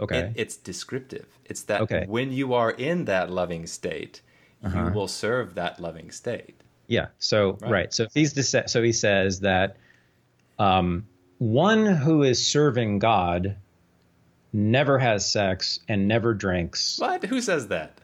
Okay. 0.00 0.18
It, 0.18 0.32
it's 0.36 0.56
descriptive. 0.56 1.26
It's 1.44 1.62
that 1.64 1.82
okay. 1.82 2.06
when 2.08 2.32
you 2.32 2.54
are 2.54 2.70
in 2.70 3.04
that 3.04 3.30
loving 3.30 3.66
state, 3.66 4.22
uh-huh. 4.64 4.86
you 4.86 4.92
will 4.92 5.08
serve 5.08 5.54
that 5.54 5.78
loving 5.80 6.10
state. 6.10 6.59
Yeah. 6.90 7.06
So 7.20 7.56
right. 7.60 7.70
right. 7.70 7.94
So 7.94 8.08
he's 8.12 8.54
so 8.66 8.82
he 8.82 8.92
says 8.92 9.40
that 9.40 9.76
um, 10.58 11.06
one 11.38 11.86
who 11.86 12.24
is 12.24 12.44
serving 12.44 12.98
God 12.98 13.56
never 14.52 14.98
has 14.98 15.30
sex 15.30 15.78
and 15.88 16.08
never 16.08 16.34
drinks. 16.34 16.98
What? 16.98 17.24
Who 17.24 17.40
says 17.40 17.68
that? 17.68 18.00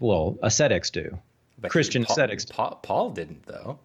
Well, 0.00 0.38
ascetics 0.42 0.88
do. 0.88 1.18
But 1.58 1.70
Christian 1.70 2.04
Paul, 2.04 2.14
ascetics. 2.14 2.46
Paul, 2.46 2.80
Paul 2.82 3.10
didn't 3.10 3.44
though. 3.44 3.78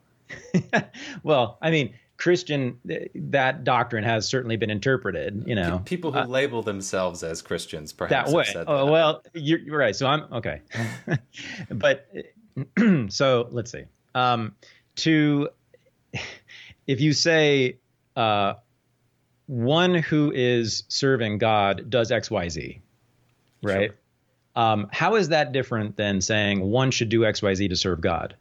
well, 1.24 1.58
I 1.62 1.70
mean, 1.70 1.94
Christian 2.16 2.80
that 3.16 3.66
doctrine 3.66 4.06
has 4.06 4.30
certainly 4.30 4.56
been 4.56 4.70
interpreted. 4.70 5.44
You 5.46 5.56
know, 5.56 5.82
people 5.84 6.14
who 6.14 6.20
uh, 6.20 6.26
label 6.26 6.62
themselves 6.62 7.22
as 7.22 7.42
Christians 7.42 7.92
perhaps 7.92 8.32
that 8.32 8.36
way. 8.36 8.46
That. 8.54 8.66
Oh, 8.70 8.90
well, 8.90 9.24
you're, 9.34 9.60
you're, 9.60 9.78
right. 9.78 9.94
So 9.94 10.08
I'm 10.08 10.22
okay, 10.32 10.62
but 11.70 12.08
so 13.10 13.48
let's 13.52 13.72
see. 13.72 13.84
Um, 14.16 14.56
to 14.98 15.50
if 16.88 17.02
you 17.02 17.14
say 17.14 17.78
uh, 18.16 18.56
one 19.48 19.96
who 19.96 20.32
is 20.34 20.84
serving 20.88 21.38
God 21.38 21.90
does 21.90 22.12
X 22.12 22.30
Y 22.32 22.50
Z, 22.50 22.82
right? 23.62 23.90
Sure. 23.90 23.98
Um, 24.56 24.88
how 24.92 25.16
is 25.16 25.30
that 25.30 25.52
different 25.52 25.98
than 25.98 26.22
saying 26.22 26.62
one 26.62 26.92
should 26.92 27.10
do 27.10 27.26
X 27.26 27.42
Y 27.42 27.54
Z 27.56 27.68
to 27.70 27.76
serve 27.76 28.02
God? 28.02 28.36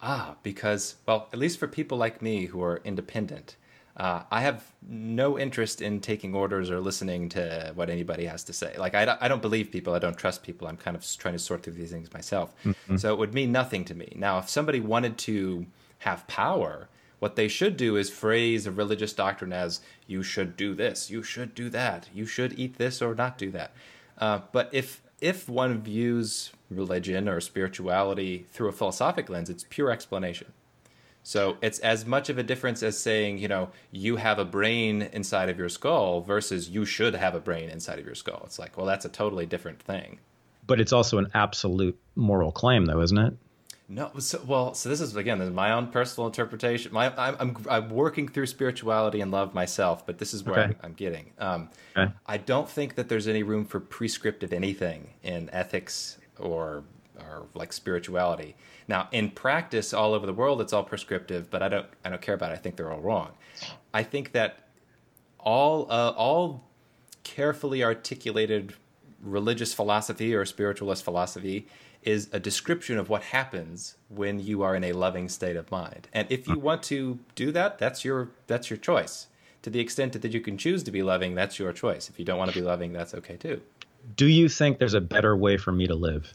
Ah, 0.00 0.36
because 0.42 0.96
well, 1.06 1.28
at 1.32 1.38
least 1.38 1.58
for 1.58 1.66
people 1.66 1.98
like 1.98 2.22
me 2.22 2.46
who 2.46 2.62
are 2.62 2.80
independent, 2.84 3.56
uh, 3.96 4.22
I 4.30 4.42
have 4.42 4.62
no 4.86 5.38
interest 5.38 5.80
in 5.80 6.00
taking 6.00 6.34
orders 6.34 6.70
or 6.70 6.80
listening 6.80 7.30
to 7.30 7.72
what 7.74 7.88
anybody 7.88 8.26
has 8.26 8.44
to 8.44 8.52
say. 8.52 8.76
Like, 8.76 8.94
I, 8.94 9.16
I 9.20 9.28
don't 9.28 9.40
believe 9.40 9.70
people. 9.70 9.94
I 9.94 9.98
don't 9.98 10.16
trust 10.18 10.42
people. 10.42 10.68
I'm 10.68 10.76
kind 10.76 10.96
of 10.96 11.06
trying 11.16 11.34
to 11.34 11.38
sort 11.38 11.62
through 11.62 11.74
these 11.74 11.92
things 11.92 12.12
myself. 12.12 12.54
Mm-hmm. 12.64 12.96
So 12.96 13.12
it 13.12 13.18
would 13.18 13.32
mean 13.32 13.52
nothing 13.52 13.84
to 13.86 13.94
me. 13.94 14.12
Now, 14.14 14.38
if 14.38 14.50
somebody 14.50 14.80
wanted 14.80 15.16
to 15.18 15.66
have 16.00 16.26
power, 16.26 16.88
what 17.20 17.36
they 17.36 17.48
should 17.48 17.78
do 17.78 17.96
is 17.96 18.10
phrase 18.10 18.66
a 18.66 18.70
religious 18.70 19.14
doctrine 19.14 19.52
as, 19.52 19.80
you 20.06 20.22
should 20.22 20.56
do 20.56 20.74
this, 20.74 21.10
you 21.10 21.22
should 21.22 21.54
do 21.54 21.70
that, 21.70 22.08
you 22.12 22.26
should 22.26 22.58
eat 22.58 22.76
this 22.76 23.00
or 23.00 23.14
not 23.14 23.38
do 23.38 23.50
that. 23.52 23.72
Uh, 24.18 24.40
but 24.52 24.68
if 24.72 25.02
if 25.20 25.48
one 25.48 25.80
views 25.80 26.52
religion 26.70 27.26
or 27.26 27.40
spirituality 27.40 28.44
through 28.52 28.68
a 28.68 28.72
philosophic 28.72 29.30
lens, 29.30 29.48
it's 29.48 29.64
pure 29.70 29.90
explanation. 29.90 30.52
So 31.26 31.56
it's 31.60 31.80
as 31.80 32.06
much 32.06 32.30
of 32.30 32.38
a 32.38 32.44
difference 32.44 32.84
as 32.84 32.96
saying, 32.96 33.38
you 33.38 33.48
know, 33.48 33.70
you 33.90 34.14
have 34.14 34.38
a 34.38 34.44
brain 34.44 35.02
inside 35.12 35.48
of 35.48 35.58
your 35.58 35.68
skull 35.68 36.20
versus 36.20 36.68
you 36.68 36.84
should 36.84 37.16
have 37.16 37.34
a 37.34 37.40
brain 37.40 37.68
inside 37.68 37.98
of 37.98 38.06
your 38.06 38.14
skull. 38.14 38.42
It's 38.44 38.60
like, 38.60 38.76
well, 38.76 38.86
that's 38.86 39.04
a 39.04 39.08
totally 39.08 39.44
different 39.44 39.82
thing. 39.82 40.20
But 40.68 40.78
it's 40.78 40.92
also 40.92 41.18
an 41.18 41.26
absolute 41.34 41.98
moral 42.14 42.52
claim, 42.52 42.84
though, 42.86 43.00
isn't 43.00 43.18
it? 43.18 43.34
No, 43.88 44.12
so, 44.20 44.40
well, 44.46 44.72
so 44.74 44.88
this 44.88 45.00
is 45.00 45.16
again, 45.16 45.40
this 45.40 45.48
is 45.48 45.52
my 45.54 45.72
own 45.72 45.88
personal 45.88 46.28
interpretation. 46.28 46.92
My, 46.92 47.12
I'm, 47.16 47.36
I'm, 47.40 47.56
I'm 47.68 47.90
working 47.90 48.28
through 48.28 48.46
spirituality 48.46 49.20
and 49.20 49.32
love 49.32 49.52
myself, 49.52 50.06
but 50.06 50.18
this 50.18 50.32
is 50.32 50.44
where 50.44 50.60
okay. 50.60 50.74
I'm, 50.74 50.76
I'm, 50.84 50.92
getting. 50.92 51.32
Um, 51.40 51.70
okay. 51.96 52.12
I 52.26 52.36
don't 52.36 52.68
think 52.68 52.94
that 52.94 53.08
there's 53.08 53.26
any 53.26 53.42
room 53.42 53.64
for 53.64 53.80
prescriptive 53.80 54.52
anything 54.52 55.08
in 55.24 55.50
ethics 55.50 56.18
or 56.38 56.84
or 57.18 57.46
like 57.54 57.72
spirituality. 57.72 58.56
Now, 58.88 59.08
in 59.12 59.30
practice, 59.30 59.92
all 59.92 60.14
over 60.14 60.26
the 60.26 60.32
world, 60.32 60.60
it's 60.60 60.72
all 60.72 60.84
prescriptive, 60.84 61.50
but 61.50 61.62
I 61.62 61.68
don't 61.68 61.86
I 62.04 62.10
don't 62.10 62.22
care 62.22 62.34
about 62.34 62.52
it. 62.52 62.54
I 62.54 62.58
think 62.58 62.76
they're 62.76 62.92
all 62.92 63.00
wrong. 63.00 63.32
I 63.92 64.02
think 64.02 64.32
that 64.32 64.68
all 65.38 65.90
uh, 65.90 66.10
all 66.10 66.64
carefully 67.24 67.82
articulated 67.82 68.74
religious 69.20 69.74
philosophy 69.74 70.34
or 70.34 70.44
spiritualist 70.44 71.02
philosophy 71.02 71.66
is 72.02 72.28
a 72.32 72.38
description 72.38 72.98
of 72.98 73.08
what 73.08 73.22
happens 73.22 73.96
when 74.08 74.38
you 74.38 74.62
are 74.62 74.76
in 74.76 74.84
a 74.84 74.92
loving 74.92 75.28
state 75.28 75.56
of 75.56 75.70
mind. 75.72 76.08
And 76.12 76.30
if 76.30 76.46
you 76.46 76.58
want 76.58 76.84
to 76.84 77.18
do 77.34 77.50
that, 77.52 77.78
that's 77.78 78.04
your 78.04 78.30
that's 78.46 78.70
your 78.70 78.76
choice. 78.76 79.26
To 79.62 79.70
the 79.70 79.80
extent 79.80 80.12
that 80.20 80.32
you 80.32 80.40
can 80.40 80.56
choose 80.56 80.84
to 80.84 80.92
be 80.92 81.02
loving, 81.02 81.34
that's 81.34 81.58
your 81.58 81.72
choice. 81.72 82.08
If 82.08 82.20
you 82.20 82.24
don't 82.24 82.38
want 82.38 82.52
to 82.52 82.56
be 82.56 82.64
loving, 82.64 82.92
that's 82.92 83.14
okay 83.14 83.36
too. 83.36 83.60
Do 84.14 84.26
you 84.26 84.48
think 84.48 84.78
there's 84.78 84.94
a 84.94 85.00
better 85.00 85.36
way 85.36 85.56
for 85.56 85.72
me 85.72 85.88
to 85.88 85.96
live? 85.96 86.32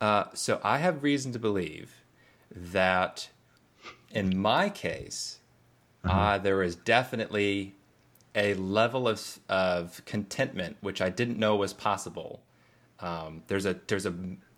Uh, 0.00 0.24
so 0.34 0.60
I 0.62 0.78
have 0.78 1.02
reason 1.02 1.32
to 1.32 1.38
believe 1.38 2.02
that 2.50 3.28
in 4.10 4.36
my 4.36 4.68
case, 4.68 5.38
uh-huh. 6.04 6.18
uh, 6.18 6.38
there 6.38 6.62
is 6.62 6.74
definitely 6.74 7.74
a 8.34 8.54
level 8.54 9.08
of 9.08 9.40
of 9.48 10.04
contentment 10.04 10.76
which 10.80 11.00
I 11.00 11.10
didn't 11.10 11.38
know 11.38 11.56
was 11.56 11.72
possible. 11.72 12.42
Um, 13.00 13.42
there's 13.48 13.66
a 13.66 13.76
there's 13.86 14.06
a 14.06 14.14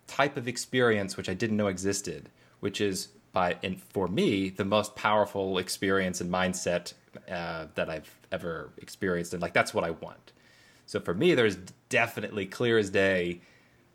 type 0.07 0.37
of 0.37 0.47
experience 0.47 1.17
which 1.17 1.29
I 1.29 1.33
didn't 1.33 1.57
know 1.57 1.67
existed, 1.67 2.29
which 2.59 2.79
is 2.79 3.09
by 3.31 3.57
and 3.63 3.81
for 3.81 4.07
me 4.07 4.49
the 4.49 4.65
most 4.65 4.95
powerful 4.95 5.57
experience 5.57 6.21
and 6.21 6.31
mindset 6.31 6.93
uh, 7.29 7.67
that 7.75 7.89
I've 7.89 8.11
ever 8.31 8.71
experienced, 8.77 9.33
and 9.33 9.41
like 9.41 9.53
that's 9.53 9.73
what 9.73 9.83
I 9.83 9.91
want. 9.91 10.31
So 10.85 10.99
for 10.99 11.13
me, 11.13 11.33
there's 11.33 11.57
definitely 11.89 12.45
clear 12.45 12.77
as 12.77 12.89
day 12.89 13.41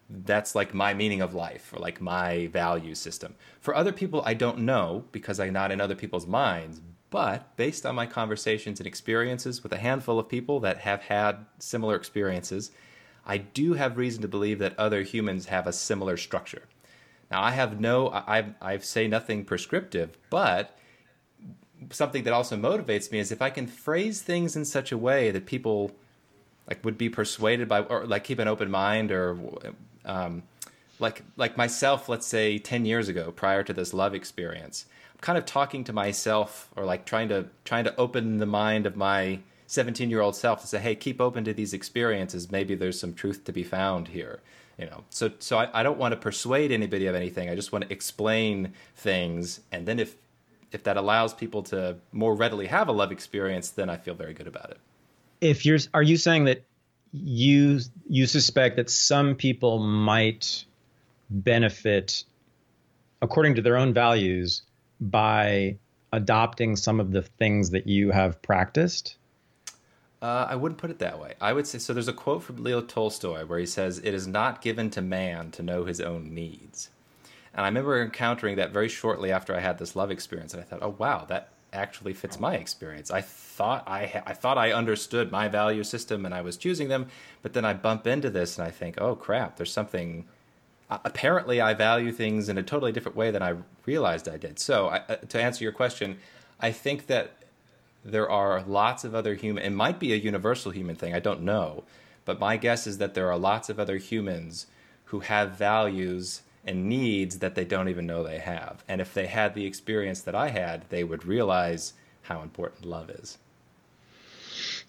that's 0.08 0.54
like 0.54 0.72
my 0.72 0.94
meaning 0.94 1.20
of 1.20 1.34
life 1.34 1.72
or 1.72 1.78
like 1.78 2.00
my 2.00 2.46
value 2.48 2.94
system. 2.94 3.34
For 3.60 3.74
other 3.74 3.92
people, 3.92 4.22
I 4.24 4.34
don't 4.34 4.60
know 4.60 5.04
because 5.12 5.38
I'm 5.38 5.52
not 5.52 5.70
in 5.70 5.80
other 5.80 5.94
people's 5.94 6.26
minds. 6.26 6.80
But 7.10 7.56
based 7.56 7.86
on 7.86 7.94
my 7.94 8.06
conversations 8.06 8.80
and 8.80 8.86
experiences 8.86 9.62
with 9.62 9.72
a 9.72 9.78
handful 9.78 10.18
of 10.18 10.28
people 10.28 10.60
that 10.60 10.78
have 10.78 11.02
had 11.02 11.46
similar 11.58 11.96
experiences, 11.96 12.70
I 13.24 13.38
do 13.38 13.74
have 13.74 13.96
reason 13.96 14.22
to 14.22 14.28
believe 14.28 14.58
that 14.58 14.78
other 14.78 15.02
humans 15.02 15.46
have 15.46 15.66
a 15.66 15.72
similar 15.72 16.16
structure. 16.16 16.64
Now, 17.30 17.42
I 17.42 17.52
have 17.52 17.80
no, 17.80 18.10
I, 18.10 18.54
I 18.60 18.78
say 18.78 19.06
nothing 19.06 19.44
prescriptive, 19.44 20.18
but 20.30 20.76
something 21.90 22.24
that 22.24 22.32
also 22.32 22.56
motivates 22.56 23.10
me 23.10 23.18
is 23.18 23.30
if 23.30 23.42
I 23.42 23.50
can 23.50 23.66
phrase 23.66 24.22
things 24.22 24.56
in 24.56 24.64
such 24.64 24.92
a 24.92 24.98
way 24.98 25.30
that 25.30 25.46
people 25.46 25.92
like 26.68 26.84
would 26.84 26.98
be 26.98 27.08
persuaded 27.08 27.68
by, 27.68 27.80
or 27.80 28.06
like 28.06 28.24
keep 28.24 28.38
an 28.38 28.48
open 28.48 28.70
mind, 28.70 29.10
or 29.10 29.38
um, 30.08 30.42
like 30.98 31.22
like 31.36 31.56
myself, 31.56 32.08
let's 32.08 32.26
say 32.26 32.58
ten 32.58 32.84
years 32.84 33.08
ago, 33.08 33.30
prior 33.30 33.62
to 33.62 33.72
this 33.72 33.94
love 33.94 34.14
experience, 34.14 34.86
I'm 35.12 35.20
kind 35.20 35.38
of 35.38 35.46
talking 35.46 35.84
to 35.84 35.92
myself, 35.92 36.70
or 36.76 36.84
like 36.84 37.04
trying 37.04 37.28
to 37.28 37.46
trying 37.64 37.84
to 37.84 37.96
open 37.96 38.38
the 38.38 38.46
mind 38.46 38.86
of 38.86 38.96
my 38.96 39.40
17 39.68 40.08
year 40.08 40.22
old 40.22 40.34
self 40.34 40.62
to 40.62 40.66
say, 40.66 40.78
hey, 40.78 40.94
keep 40.94 41.20
open 41.20 41.44
to 41.44 41.52
these 41.52 41.74
experiences. 41.74 42.50
Maybe 42.50 42.74
there's 42.74 42.98
some 42.98 43.12
truth 43.14 43.44
to 43.44 43.52
be 43.52 43.62
found 43.62 44.08
here. 44.08 44.40
You 44.78 44.86
know, 44.86 45.04
so 45.10 45.32
so 45.38 45.58
I, 45.58 45.80
I 45.80 45.82
don't 45.82 45.98
want 45.98 46.12
to 46.12 46.16
persuade 46.16 46.72
anybody 46.72 47.06
of 47.06 47.14
anything. 47.14 47.50
I 47.50 47.54
just 47.54 47.72
want 47.72 47.84
to 47.84 47.92
explain 47.92 48.72
things, 48.96 49.60
and 49.72 49.86
then 49.86 49.98
if 49.98 50.16
if 50.70 50.84
that 50.84 50.96
allows 50.96 51.34
people 51.34 51.62
to 51.64 51.96
more 52.12 52.34
readily 52.34 52.66
have 52.66 52.88
a 52.88 52.92
love 52.92 53.10
experience, 53.10 53.70
then 53.70 53.90
I 53.90 53.96
feel 53.96 54.14
very 54.14 54.34
good 54.34 54.46
about 54.46 54.70
it. 54.70 54.78
If 55.40 55.64
you're, 55.64 55.78
are 55.94 56.02
you 56.02 56.16
saying 56.16 56.44
that 56.44 56.62
you 57.12 57.80
you 58.08 58.26
suspect 58.26 58.76
that 58.76 58.90
some 58.90 59.34
people 59.34 59.78
might 59.78 60.64
benefit 61.30 62.24
according 63.22 63.54
to 63.56 63.62
their 63.62 63.76
own 63.76 63.92
values 63.92 64.62
by 65.00 65.76
adopting 66.12 66.76
some 66.76 67.00
of 67.00 67.12
the 67.12 67.22
things 67.22 67.70
that 67.70 67.86
you 67.86 68.10
have 68.10 68.40
practiced? 68.42 69.16
Uh, 70.20 70.46
I 70.48 70.56
wouldn't 70.56 70.80
put 70.80 70.90
it 70.90 70.98
that 70.98 71.20
way. 71.20 71.34
I 71.40 71.52
would 71.52 71.66
say 71.66 71.78
so. 71.78 71.92
There's 71.92 72.08
a 72.08 72.12
quote 72.12 72.42
from 72.42 72.56
Leo 72.56 72.80
Tolstoy 72.80 73.44
where 73.44 73.58
he 73.58 73.66
says, 73.66 73.98
"It 73.98 74.14
is 74.14 74.26
not 74.26 74.60
given 74.62 74.90
to 74.90 75.02
man 75.02 75.50
to 75.52 75.62
know 75.62 75.84
his 75.84 76.00
own 76.00 76.34
needs." 76.34 76.90
And 77.54 77.64
I 77.64 77.68
remember 77.68 78.02
encountering 78.02 78.56
that 78.56 78.72
very 78.72 78.88
shortly 78.88 79.30
after 79.30 79.54
I 79.54 79.60
had 79.60 79.78
this 79.78 79.94
love 79.94 80.10
experience, 80.10 80.52
and 80.52 80.62
I 80.62 80.64
thought, 80.64 80.82
"Oh 80.82 80.96
wow, 80.98 81.24
that 81.28 81.50
actually 81.72 82.14
fits 82.14 82.38
my 82.40 82.54
experience." 82.54 83.10
I 83.10 83.20
thought 83.20 83.84
I 83.86 84.06
ha- 84.06 84.22
I 84.26 84.34
thought 84.34 84.58
I 84.58 84.72
understood 84.72 85.30
my 85.30 85.48
value 85.48 85.84
system 85.84 86.24
and 86.24 86.34
I 86.34 86.42
was 86.42 86.56
choosing 86.56 86.88
them, 86.88 87.08
but 87.42 87.52
then 87.52 87.64
I 87.64 87.74
bump 87.74 88.06
into 88.06 88.30
this 88.30 88.58
and 88.58 88.66
I 88.66 88.70
think, 88.70 89.00
"Oh 89.00 89.14
crap, 89.14 89.56
there's 89.56 89.72
something." 89.72 90.26
Apparently, 90.90 91.60
I 91.60 91.74
value 91.74 92.12
things 92.12 92.48
in 92.48 92.56
a 92.56 92.62
totally 92.62 92.92
different 92.92 93.16
way 93.16 93.30
than 93.30 93.42
I 93.42 93.56
realized 93.84 94.26
I 94.26 94.38
did. 94.38 94.58
So, 94.58 94.88
I, 94.88 94.96
uh, 95.00 95.16
to 95.16 95.38
answer 95.38 95.62
your 95.62 95.72
question, 95.72 96.18
I 96.60 96.72
think 96.72 97.08
that 97.08 97.32
there 98.04 98.30
are 98.30 98.62
lots 98.62 99.04
of 99.04 99.14
other 99.14 99.34
human. 99.34 99.62
It 99.64 99.70
might 99.70 99.98
be 99.98 100.12
a 100.12 100.16
universal 100.16 100.72
human 100.72 100.96
thing. 100.96 101.14
I 101.14 101.18
don't 101.18 101.42
know, 101.42 101.84
but 102.24 102.40
my 102.40 102.56
guess 102.56 102.86
is 102.86 102.98
that 102.98 103.14
there 103.14 103.30
are 103.30 103.38
lots 103.38 103.68
of 103.68 103.78
other 103.78 103.98
humans 103.98 104.66
who 105.06 105.20
have 105.20 105.52
values 105.52 106.42
and 106.68 106.88
needs 106.88 107.38
that 107.38 107.54
they 107.54 107.64
don't 107.64 107.88
even 107.88 108.06
know 108.06 108.22
they 108.22 108.38
have. 108.38 108.84
And 108.86 109.00
if 109.00 109.14
they 109.14 109.26
had 109.26 109.54
the 109.54 109.66
experience 109.66 110.20
that 110.22 110.34
I 110.34 110.50
had, 110.50 110.88
they 110.90 111.02
would 111.02 111.24
realize 111.24 111.94
how 112.22 112.42
important 112.42 112.84
love 112.84 113.10
is. 113.10 113.38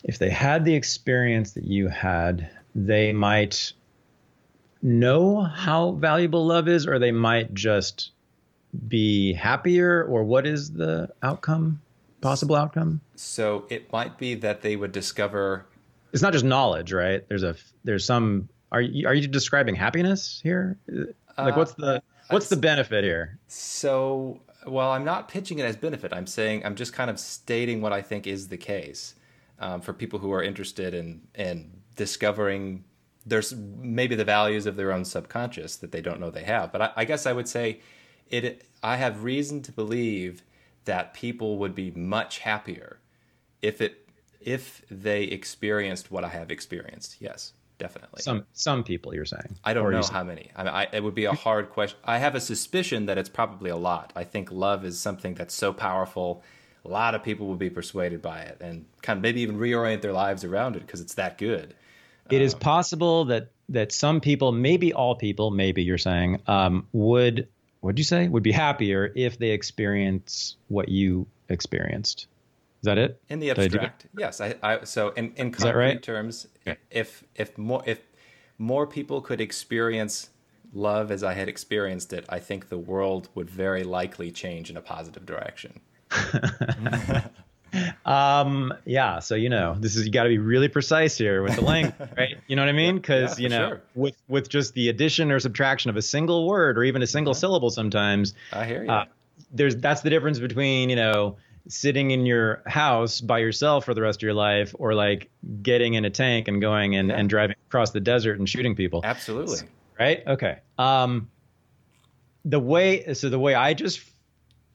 If 0.04 0.20
they 0.20 0.30
had 0.30 0.66
the 0.66 0.76
experience 0.76 1.54
that 1.54 1.64
you 1.64 1.88
had, 1.88 2.50
they 2.76 3.14
might 3.14 3.74
know 4.82 5.42
how 5.42 5.92
valuable 5.92 6.46
love 6.46 6.68
is, 6.68 6.86
or 6.86 7.00
they 7.00 7.12
might 7.12 7.54
just 7.54 8.12
be 8.88 9.34
happier, 9.34 10.04
or 10.04 10.24
what 10.24 10.46
is 10.46 10.72
the 10.72 11.10
outcome? 11.24 11.82
possible 12.22 12.56
outcome? 12.56 13.02
So 13.16 13.66
it 13.70 13.92
might 13.92 14.18
be 14.18 14.36
that 14.36 14.62
they 14.62 14.76
would 14.76 14.92
discover. 14.92 15.66
It's 16.14 16.22
not 16.22 16.34
just 16.34 16.46
knowledge, 16.46 16.92
right? 16.92 17.28
There's 17.28 17.44
a 17.44 17.56
there's 17.84 18.06
some. 18.06 18.50
Are 18.72 18.82
you 18.82 19.08
are 19.08 19.14
you 19.14 19.28
describing 19.28 19.76
happiness 19.76 20.40
here? 20.44 20.78
Like, 21.46 21.56
what's 21.56 21.74
the 21.74 21.96
uh, 21.96 22.00
what's 22.30 22.50
the 22.50 22.58
benefit 22.58 23.04
here? 23.04 23.40
So, 23.48 24.42
well, 24.68 24.92
I'm 24.92 25.06
not 25.06 25.28
pitching 25.28 25.60
it 25.60 25.64
as 25.64 25.76
benefit. 25.76 26.14
I'm 26.14 26.28
saying 26.28 26.66
I'm 26.66 26.76
just 26.76 26.94
kind 26.94 27.10
of 27.10 27.20
stating 27.20 27.82
what 27.82 27.94
I 27.94 28.02
think 28.02 28.28
is 28.28 28.48
the 28.48 28.58
case 28.58 29.16
um, 29.60 29.82
for 29.82 29.94
people 29.94 30.20
who 30.20 30.32
are 30.32 30.44
interested 30.44 30.94
in 30.94 31.22
in 31.36 31.72
discovering 31.96 32.84
there's 33.26 33.54
maybe 33.56 34.16
the 34.16 34.26
values 34.26 34.66
of 34.66 34.76
their 34.76 34.92
own 34.92 35.06
subconscious 35.06 35.76
that 35.78 35.92
they 35.92 36.02
don't 36.02 36.20
know 36.20 36.30
they 36.30 36.44
have. 36.44 36.72
But 36.72 36.82
I, 36.82 36.92
I 36.98 37.06
guess 37.06 37.26
I 37.26 37.34
would 37.34 37.48
say 37.48 37.82
it. 38.28 38.66
I 38.82 38.96
have 38.96 39.24
reason 39.24 39.62
to 39.64 39.72
believe 39.72 40.44
that 40.86 41.14
people 41.14 41.58
would 41.58 41.76
be 41.76 41.92
much 41.92 42.40
happier 42.40 43.00
if 43.62 43.82
it 43.82 44.08
if 44.40 44.82
they 44.90 45.24
experienced 45.24 46.12
what 46.12 46.24
I 46.24 46.30
have 46.30 46.50
experienced. 46.50 47.18
Yes, 47.20 47.54
definitely. 47.80 48.22
Some 48.22 48.46
some 48.54 48.84
people 48.84 49.16
you're 49.16 49.26
saying. 49.26 49.58
I 49.64 49.74
don't 49.74 49.92
know 49.92 50.04
how 50.04 50.24
many. 50.24 50.52
I 50.56 50.64
mean, 50.64 50.74
I, 50.74 50.88
it 50.94 51.04
would 51.04 51.16
be 51.16 51.26
a 51.26 51.34
hard 51.34 51.72
question. 51.72 51.98
I 52.04 52.20
have 52.20 52.36
a 52.36 52.42
suspicion 52.42 53.08
that 53.08 53.18
it's 53.18 53.30
probably 53.30 53.72
a 53.72 53.76
lot. 53.76 54.14
I 54.16 54.24
think 54.24 54.52
love 54.52 54.86
is 54.86 55.00
something 55.00 55.34
that's 55.34 55.56
so 55.56 55.74
powerful. 55.74 56.44
A 56.86 56.90
lot 56.90 57.16
of 57.16 57.24
people 57.24 57.48
would 57.48 57.60
be 57.60 57.70
persuaded 57.70 58.22
by 58.22 58.42
it 58.42 58.58
and 58.62 58.86
kind 59.02 59.18
of 59.18 59.24
maybe 59.24 59.42
even 59.42 59.58
reorient 59.58 60.02
their 60.02 60.14
lives 60.14 60.44
around 60.44 60.76
it 60.76 60.86
because 60.86 61.02
it's 61.02 61.16
that 61.16 61.38
good. 61.38 61.74
It 62.30 62.38
um, 62.38 62.42
is 62.42 62.54
possible 62.54 63.26
that 63.26 63.50
that 63.70 63.92
some 63.92 64.22
people, 64.22 64.52
maybe 64.52 64.94
all 64.94 65.16
people, 65.16 65.50
maybe 65.50 65.84
you're 65.84 65.98
saying, 65.98 66.42
um, 66.48 66.88
would 66.92 67.48
what'd 67.80 67.98
you 67.98 68.06
say 68.06 68.28
would 68.28 68.44
be 68.44 68.52
happier 68.52 69.12
if 69.16 69.40
they 69.40 69.50
experience 69.50 70.58
what 70.68 70.90
you 70.90 71.26
experienced 71.48 72.28
is 72.82 72.86
that 72.86 72.98
it 72.98 73.22
in 73.30 73.40
the 73.40 73.52
abstract 73.52 74.06
I 74.06 74.20
yes 74.20 74.42
I, 74.42 74.56
I, 74.64 74.84
so 74.84 75.10
in, 75.10 75.34
in 75.36 75.52
concrete 75.52 75.74
right? 75.76 76.04
terms 76.04 76.48
okay. 76.68 76.80
if 76.90 77.24
if 77.36 77.58
more 77.58 77.84
if 77.86 78.02
more 78.58 78.88
people 78.88 79.22
could 79.22 79.42
experience 79.42 80.30
love 80.74 81.12
as 81.12 81.24
i 81.24 81.34
had 81.34 81.50
experienced 81.50 82.14
it 82.14 82.26
i 82.30 82.40
think 82.40 82.70
the 82.70 82.78
world 82.78 83.30
would 83.36 83.50
very 83.50 83.84
likely 83.84 84.32
change 84.32 84.70
in 84.70 84.78
a 84.78 84.82
positive 84.82 85.26
direction 85.26 85.80
um 88.06 88.74
yeah 88.86 89.20
so 89.20 89.36
you 89.36 89.50
know 89.50 89.76
this 89.80 89.96
is 89.96 90.06
you 90.06 90.12
got 90.12 90.24
to 90.24 90.30
be 90.30 90.38
really 90.38 90.68
precise 90.68 91.18
here 91.18 91.44
with 91.44 91.56
the 91.56 91.62
length 91.62 92.00
right 92.18 92.38
you 92.48 92.56
know 92.56 92.62
what 92.62 92.70
i 92.70 92.74
mean 92.74 92.96
because 92.96 93.40
yeah, 93.40 93.44
you 93.44 93.50
know 93.50 93.70
sure. 93.70 93.82
with 93.96 94.16
with 94.28 94.50
just 94.50 94.74
the 94.74 94.90
addition 94.90 95.32
or 95.32 95.40
subtraction 95.40 95.90
of 95.90 95.98
a 95.98 96.02
single 96.02 96.48
word 96.48 96.78
or 96.78 96.84
even 96.84 97.02
a 97.02 97.08
single 97.08 97.34
yeah. 97.34 97.40
syllable 97.40 97.70
sometimes 97.70 98.34
i 98.54 98.66
hear 98.66 98.84
you 98.84 98.92
uh, 98.92 99.06
there's 99.52 99.76
that's 99.78 100.02
the 100.02 100.10
difference 100.10 100.40
between 100.40 100.90
you 100.90 100.96
know 100.96 101.38
sitting 101.70 102.12
in 102.12 102.26
your 102.26 102.62
house 102.66 103.22
by 103.22 103.40
yourself 103.40 103.86
for 103.86 103.94
the 103.94 104.02
rest 104.02 104.20
of 104.20 104.24
your 104.24 104.34
life 104.34 104.76
or 104.78 104.94
like 104.94 105.30
getting 105.62 105.94
in 105.94 106.04
a 106.04 106.10
tank 106.10 106.48
and 106.48 106.60
going 106.60 106.96
and, 106.96 107.10
yeah. 107.10 107.16
and 107.16 107.30
driving 107.30 107.56
across 107.68 107.92
the 107.92 108.00
desert 108.00 108.38
and 108.40 108.50
shooting 108.50 108.76
people 108.76 109.02
absolutely 109.04 109.60
right 109.98 110.24
okay 110.28 110.60
um 110.78 111.30
the 112.44 112.60
way 112.60 113.14
so 113.14 113.30
the 113.30 113.40
way 113.40 113.56
i 113.56 113.74
just 113.74 114.02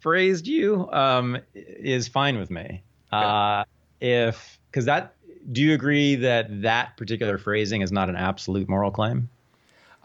phrased 0.05 0.47
you 0.47 0.87
um, 0.93 1.39
is 1.55 2.09
fine 2.09 2.39
with 2.39 2.51
me. 2.51 2.83
Okay. 3.11 3.27
Uh, 3.27 3.65
if 4.03 4.61
because 4.71 4.85
that, 4.85 5.15
do 5.51 5.63
you 5.63 5.73
agree 5.73 6.15
that 6.17 6.61
that 6.61 6.99
particular 6.99 7.39
phrasing 7.39 7.81
is 7.81 7.91
not 7.91 8.11
an 8.11 8.17
absolute 8.17 8.69
moral 8.69 8.91
claim? 8.91 9.31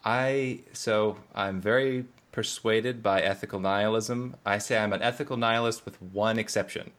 I 0.06 0.62
so 0.72 1.18
I'm 1.36 1.60
very 1.60 2.06
persuaded 2.40 3.04
by 3.04 3.22
ethical 3.22 3.60
nihilism. 3.60 4.34
I 4.46 4.60
say 4.60 4.78
I'm 4.78 4.94
an 4.94 5.02
ethical 5.02 5.36
nihilist 5.36 5.84
with 5.84 6.02
one 6.02 6.40
exception. 6.40 6.92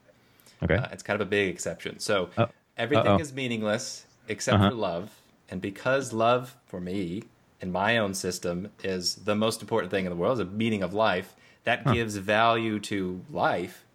Okay, 0.63 0.75
uh, 0.75 0.89
it's 0.93 1.03
kind 1.03 1.19
of 1.19 1.27
a 1.27 1.31
big 1.31 1.49
exception. 1.49 1.99
So 1.99 2.29
oh. 2.37 2.49
everything 2.77 3.07
Uh-oh. 3.07 3.21
is 3.21 3.33
meaningless 3.33 4.05
except 4.29 4.57
uh-huh. 4.57 4.69
for 4.69 4.77
love, 4.77 5.09
and 5.49 5.63
because 5.63 6.13
love 6.13 6.57
for 6.67 6.79
me 6.79 7.23
in 7.63 7.73
my 7.73 7.97
own 7.97 8.13
system 8.13 8.69
is 8.85 9.15
the 9.15 9.35
most 9.35 9.63
important 9.63 9.91
thing 9.91 10.05
in 10.05 10.11
the 10.11 10.17
world, 10.17 10.39
is 10.39 10.47
the 10.47 10.53
meaning 10.53 10.83
of 10.83 10.93
life 10.93 11.35
that 11.65 11.85
huh. 11.85 11.95
gives 11.95 12.17
value 12.17 12.79
to 12.79 13.23
life 13.31 13.87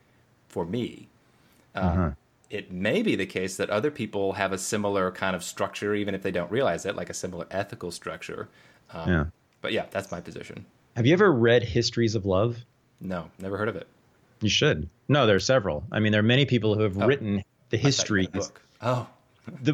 for 0.47 0.65
me. 0.65 1.09
Uh, 1.75 1.79
uh-huh. 1.79 2.11
It 2.49 2.71
may 2.71 3.03
be 3.03 3.15
the 3.15 3.27
case 3.27 3.55
that 3.57 3.69
other 3.69 3.91
people 3.91 4.33
have 4.33 4.51
a 4.51 4.57
similar 4.57 5.11
kind 5.11 5.35
of 5.35 5.43
structure, 5.43 5.93
even 5.93 6.15
if 6.15 6.23
they 6.23 6.31
don't 6.31 6.49
realize 6.49 6.87
it, 6.87 6.95
like 6.95 7.11
a 7.11 7.13
similar 7.13 7.45
ethical 7.51 7.91
structure. 7.91 8.49
Um, 8.91 9.09
yeah. 9.09 9.25
But 9.61 9.73
yeah, 9.73 9.85
that's 9.91 10.09
my 10.09 10.21
position. 10.21 10.65
Have 10.95 11.05
you 11.05 11.13
ever 11.13 11.31
read 11.31 11.63
Histories 11.63 12.15
of 12.15 12.25
Love? 12.25 12.57
No, 13.01 13.29
never 13.39 13.57
heard 13.57 13.69
of 13.69 13.75
it. 13.75 13.87
You 14.41 14.49
should. 14.49 14.89
No, 15.07 15.25
there 15.25 15.35
are 15.35 15.39
several. 15.39 15.83
I 15.91 15.99
mean, 15.99 16.11
there 16.11 16.19
are 16.19 16.23
many 16.23 16.45
people 16.45 16.75
who 16.75 16.81
have 16.81 16.97
oh. 17.01 17.05
written 17.05 17.43
the 17.69 17.77
history. 17.77 18.27
book. 18.27 18.61
Oh. 18.81 19.07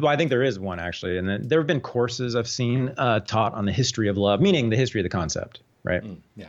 I 0.06 0.16
think 0.16 0.28
there 0.28 0.42
is 0.42 0.58
one 0.58 0.78
actually, 0.78 1.16
and 1.16 1.48
there 1.48 1.58
have 1.58 1.66
been 1.66 1.80
courses 1.80 2.36
I've 2.36 2.48
seen 2.48 2.92
uh, 2.98 3.20
taught 3.20 3.54
on 3.54 3.64
the 3.64 3.72
history 3.72 4.08
of 4.08 4.18
love, 4.18 4.40
meaning 4.40 4.68
the 4.68 4.76
history 4.76 5.00
of 5.00 5.04
the 5.04 5.08
concept, 5.08 5.60
right? 5.82 6.02
Mm, 6.02 6.18
yeah 6.36 6.48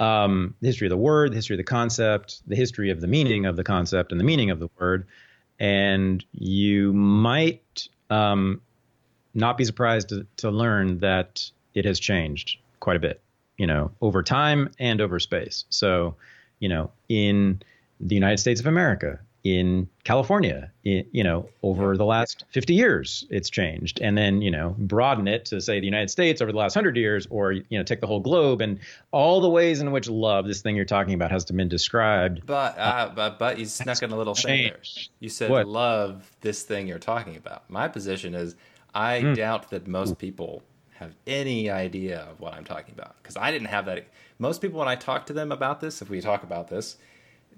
um, 0.00 0.54
the 0.60 0.68
history 0.68 0.86
of 0.86 0.90
the 0.90 0.96
word, 0.96 1.32
the 1.32 1.36
history 1.36 1.54
of 1.54 1.58
the 1.58 1.64
concept, 1.64 2.40
the 2.46 2.56
history 2.56 2.90
of 2.90 3.00
the 3.00 3.06
meaning 3.06 3.46
of 3.46 3.56
the 3.56 3.64
concept, 3.64 4.12
and 4.12 4.20
the 4.20 4.24
meaning 4.24 4.50
of 4.50 4.60
the 4.60 4.68
word. 4.78 5.06
And 5.58 6.24
you 6.32 6.92
might 6.92 7.88
um, 8.10 8.60
not 9.34 9.56
be 9.56 9.64
surprised 9.64 10.10
to, 10.10 10.26
to 10.38 10.50
learn 10.50 10.98
that 11.00 11.50
it 11.74 11.84
has 11.84 11.98
changed 11.98 12.58
quite 12.80 12.96
a 12.96 13.00
bit, 13.00 13.20
you 13.58 13.66
know, 13.66 13.90
over 14.00 14.22
time 14.22 14.70
and 14.78 15.00
over 15.00 15.18
space. 15.18 15.64
So, 15.68 16.16
you 16.60 16.68
know, 16.68 16.90
in 17.08 17.60
the 18.00 18.14
United 18.14 18.38
States 18.38 18.60
of 18.60 18.66
America, 18.66 19.18
in 19.44 19.88
California. 20.04 20.70
In, 20.84 21.06
you 21.12 21.22
know, 21.22 21.48
over 21.62 21.96
the 21.96 22.04
last 22.04 22.44
50 22.50 22.74
years, 22.74 23.24
it's 23.30 23.48
changed, 23.48 24.00
and 24.00 24.16
then 24.16 24.42
you 24.42 24.50
know, 24.50 24.74
broaden 24.78 25.28
it 25.28 25.44
to 25.46 25.60
say 25.60 25.80
the 25.80 25.86
United 25.86 26.10
States 26.10 26.40
over 26.40 26.50
the 26.50 26.58
last 26.58 26.74
hundred 26.74 26.96
years, 26.96 27.26
or 27.30 27.52
you 27.52 27.64
know, 27.70 27.82
take 27.82 28.00
the 28.00 28.06
whole 28.06 28.20
globe 28.20 28.60
and 28.60 28.78
all 29.10 29.40
the 29.40 29.48
ways 29.48 29.80
in 29.80 29.90
which 29.92 30.08
love, 30.08 30.46
this 30.46 30.60
thing 30.60 30.76
you're 30.76 30.84
talking 30.84 31.14
about, 31.14 31.30
has 31.30 31.44
been 31.44 31.68
described. 31.68 32.44
But 32.46 32.78
uh, 32.78 33.12
but 33.14 33.38
but 33.38 33.58
you 33.58 33.66
snuck 33.66 34.02
in 34.02 34.10
a 34.10 34.16
little 34.16 34.34
thing 34.34 34.70
there. 34.70 34.80
You 35.20 35.28
said 35.28 35.50
what? 35.50 35.66
love 35.66 36.30
this 36.40 36.62
thing 36.62 36.86
you're 36.86 36.98
talking 36.98 37.36
about. 37.36 37.68
My 37.70 37.88
position 37.88 38.34
is 38.34 38.56
I 38.94 39.20
mm. 39.20 39.36
doubt 39.36 39.70
that 39.70 39.86
most 39.86 40.18
people 40.18 40.62
have 40.98 41.14
any 41.26 41.70
idea 41.70 42.20
of 42.20 42.40
what 42.40 42.54
I'm 42.54 42.64
talking 42.64 42.94
about 42.96 43.16
because 43.22 43.36
I 43.36 43.50
didn't 43.50 43.68
have 43.68 43.86
that. 43.86 44.06
Most 44.38 44.60
people, 44.60 44.78
when 44.78 44.88
I 44.88 44.96
talk 44.96 45.26
to 45.26 45.32
them 45.32 45.52
about 45.52 45.80
this, 45.80 46.02
if 46.02 46.10
we 46.10 46.20
talk 46.20 46.42
about 46.42 46.68
this, 46.68 46.96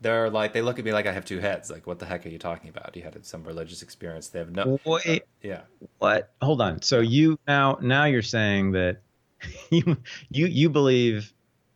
they're 0.01 0.31
like 0.31 0.53
they 0.53 0.63
look 0.63 0.79
at 0.79 0.85
me 0.85 0.93
like 0.93 1.07
I 1.07 1.13
have 1.13 1.25
two 1.25 1.39
heads. 1.39 1.71
Like, 1.71 1.87
what 1.87 1.99
the 1.99 2.07
heck 2.07 2.25
are 2.27 2.29
you 2.29 2.39
talking 2.39 2.71
about? 2.71 2.97
You 2.97 3.03
had 3.03 3.25
some 3.25 3.45
religious 3.45 3.83
experience. 3.83 4.29
They 4.29 4.39
have 4.39 4.51
no. 4.51 4.79
Wait, 4.85 5.25
yeah. 5.43 5.63
What? 5.99 6.33
Hold 6.41 6.61
on. 6.61 6.83
So 6.83 7.01
you 7.01 7.39
now 7.47 7.79
now 7.81 8.05
you're 8.05 8.23
saying 8.23 8.73
that 8.73 9.01
you 9.71 9.97
you 10.31 10.47
you 10.47 10.71
believe 10.71 11.33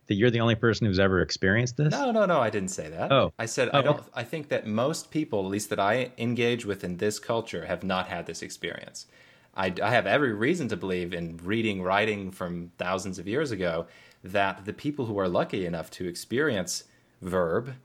that 0.07 0.15
you're 0.15 0.31
the 0.31 0.39
only 0.39 0.55
person 0.55 0.85
who's 0.85 0.99
ever 0.99 1.21
experienced 1.21 1.77
this? 1.77 1.91
No, 1.91 2.11
no, 2.11 2.25
no. 2.25 2.39
I 2.39 2.49
didn't 2.49 2.69
say 2.69 2.89
that. 2.89 3.11
Oh, 3.11 3.33
I 3.39 3.45
said 3.45 3.69
oh. 3.73 3.79
I 3.79 3.81
don't. 3.81 4.03
I 4.13 4.23
think 4.23 4.49
that 4.49 4.67
most 4.67 5.11
people, 5.11 5.39
at 5.45 5.51
least 5.51 5.69
that 5.69 5.79
I 5.79 6.11
engage 6.17 6.65
with 6.65 6.83
in 6.83 6.97
this 6.97 7.19
culture, 7.19 7.65
have 7.65 7.83
not 7.83 8.07
had 8.07 8.25
this 8.25 8.41
experience. 8.41 9.07
I, 9.55 9.73
I 9.81 9.91
have 9.91 10.05
every 10.05 10.33
reason 10.33 10.67
to 10.69 10.77
believe 10.77 11.13
in 11.13 11.37
reading 11.43 11.81
writing 11.81 12.31
from 12.31 12.71
thousands 12.77 13.19
of 13.19 13.27
years 13.27 13.51
ago 13.51 13.87
that 14.23 14.65
the 14.65 14.73
people 14.73 15.05
who 15.05 15.17
are 15.17 15.27
lucky 15.27 15.65
enough 15.65 15.89
to 15.91 16.07
experience 16.07 16.85
verb 17.21 17.75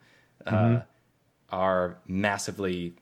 uh, 0.47 0.51
mm-hmm. 0.51 0.77
are 1.51 1.99
massively 2.07 2.95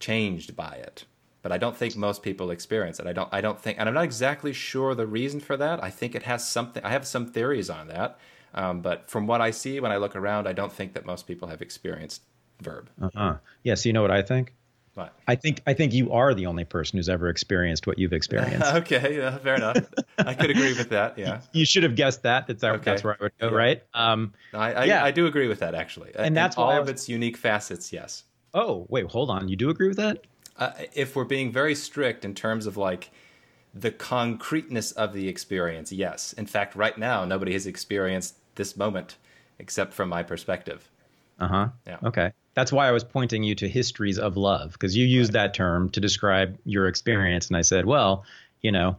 changed 0.00 0.56
by 0.56 0.74
it. 0.74 1.04
But 1.42 1.52
I 1.52 1.58
don't 1.58 1.76
think 1.76 1.96
most 1.96 2.22
people 2.22 2.50
experience 2.50 2.98
it. 2.98 3.06
I 3.06 3.12
don't. 3.12 3.28
I 3.32 3.40
don't 3.40 3.60
think, 3.60 3.78
and 3.78 3.88
I'm 3.88 3.94
not 3.94 4.04
exactly 4.04 4.52
sure 4.52 4.94
the 4.94 5.06
reason 5.06 5.38
for 5.38 5.56
that. 5.56 5.82
I 5.82 5.88
think 5.88 6.14
it 6.14 6.24
has 6.24 6.46
something. 6.46 6.82
I 6.84 6.90
have 6.90 7.06
some 7.06 7.26
theories 7.26 7.70
on 7.70 7.88
that. 7.88 8.18
Um, 8.54 8.80
but 8.80 9.08
from 9.08 9.26
what 9.26 9.40
I 9.40 9.52
see 9.52 9.78
when 9.78 9.92
I 9.92 9.98
look 9.98 10.16
around, 10.16 10.48
I 10.48 10.52
don't 10.52 10.72
think 10.72 10.94
that 10.94 11.06
most 11.06 11.26
people 11.26 11.48
have 11.48 11.62
experienced 11.62 12.22
verb. 12.60 12.90
Uh 13.00 13.10
huh. 13.14 13.34
Yeah. 13.62 13.74
So 13.74 13.88
you 13.88 13.92
know 13.92 14.02
what 14.02 14.10
I 14.10 14.22
think? 14.22 14.54
I 15.26 15.34
think 15.34 15.62
I 15.66 15.74
think 15.74 15.92
you 15.92 16.12
are 16.12 16.34
the 16.34 16.46
only 16.46 16.64
person 16.64 16.98
who's 16.98 17.08
ever 17.08 17.28
experienced 17.28 17.86
what 17.86 17.98
you've 17.98 18.12
experienced. 18.12 18.66
okay, 18.74 19.16
yeah, 19.16 19.36
fair 19.38 19.56
enough. 19.56 19.76
I 20.18 20.34
could 20.34 20.50
agree 20.50 20.74
with 20.74 20.90
that. 20.90 21.18
Yeah, 21.18 21.40
you 21.52 21.64
should 21.64 21.82
have 21.82 21.94
guessed 21.94 22.22
that. 22.22 22.46
That's, 22.46 22.64
okay. 22.64 22.82
that's 22.82 23.04
where 23.04 23.14
I 23.14 23.24
would 23.24 23.32
go, 23.38 23.50
yeah. 23.50 23.56
right? 23.56 23.82
Um, 23.94 24.34
I, 24.52 24.72
I, 24.72 24.84
yeah. 24.84 25.04
I 25.04 25.10
do 25.10 25.26
agree 25.26 25.48
with 25.48 25.60
that 25.60 25.74
actually, 25.74 26.12
and 26.14 26.36
that's 26.36 26.56
all 26.56 26.68
was... 26.68 26.80
of 26.80 26.88
its 26.88 27.08
unique 27.08 27.36
facets. 27.36 27.92
Yes. 27.92 28.24
Oh 28.54 28.86
wait, 28.88 29.06
hold 29.06 29.30
on. 29.30 29.48
You 29.48 29.56
do 29.56 29.70
agree 29.70 29.88
with 29.88 29.98
that? 29.98 30.24
Uh, 30.56 30.72
if 30.94 31.14
we're 31.14 31.24
being 31.24 31.52
very 31.52 31.74
strict 31.74 32.24
in 32.24 32.34
terms 32.34 32.66
of 32.66 32.76
like 32.76 33.10
the 33.74 33.90
concreteness 33.90 34.92
of 34.92 35.12
the 35.12 35.28
experience, 35.28 35.92
yes. 35.92 36.32
In 36.32 36.46
fact, 36.46 36.74
right 36.74 36.96
now, 36.98 37.24
nobody 37.24 37.52
has 37.52 37.66
experienced 37.66 38.36
this 38.56 38.76
moment 38.76 39.16
except 39.58 39.92
from 39.92 40.08
my 40.08 40.22
perspective. 40.22 40.90
Uh 41.38 41.48
huh. 41.48 41.68
Yeah. 41.86 41.98
Okay 42.02 42.32
that's 42.58 42.72
why 42.72 42.88
I 42.88 42.90
was 42.90 43.04
pointing 43.04 43.44
you 43.44 43.54
to 43.54 43.68
histories 43.68 44.18
of 44.18 44.36
love 44.36 44.72
because 44.72 44.96
you 44.96 45.06
used 45.06 45.34
that 45.34 45.54
term 45.54 45.90
to 45.90 46.00
describe 46.00 46.58
your 46.64 46.88
experience. 46.88 47.46
And 47.46 47.56
I 47.56 47.62
said, 47.62 47.86
well, 47.86 48.24
you 48.62 48.72
know, 48.72 48.96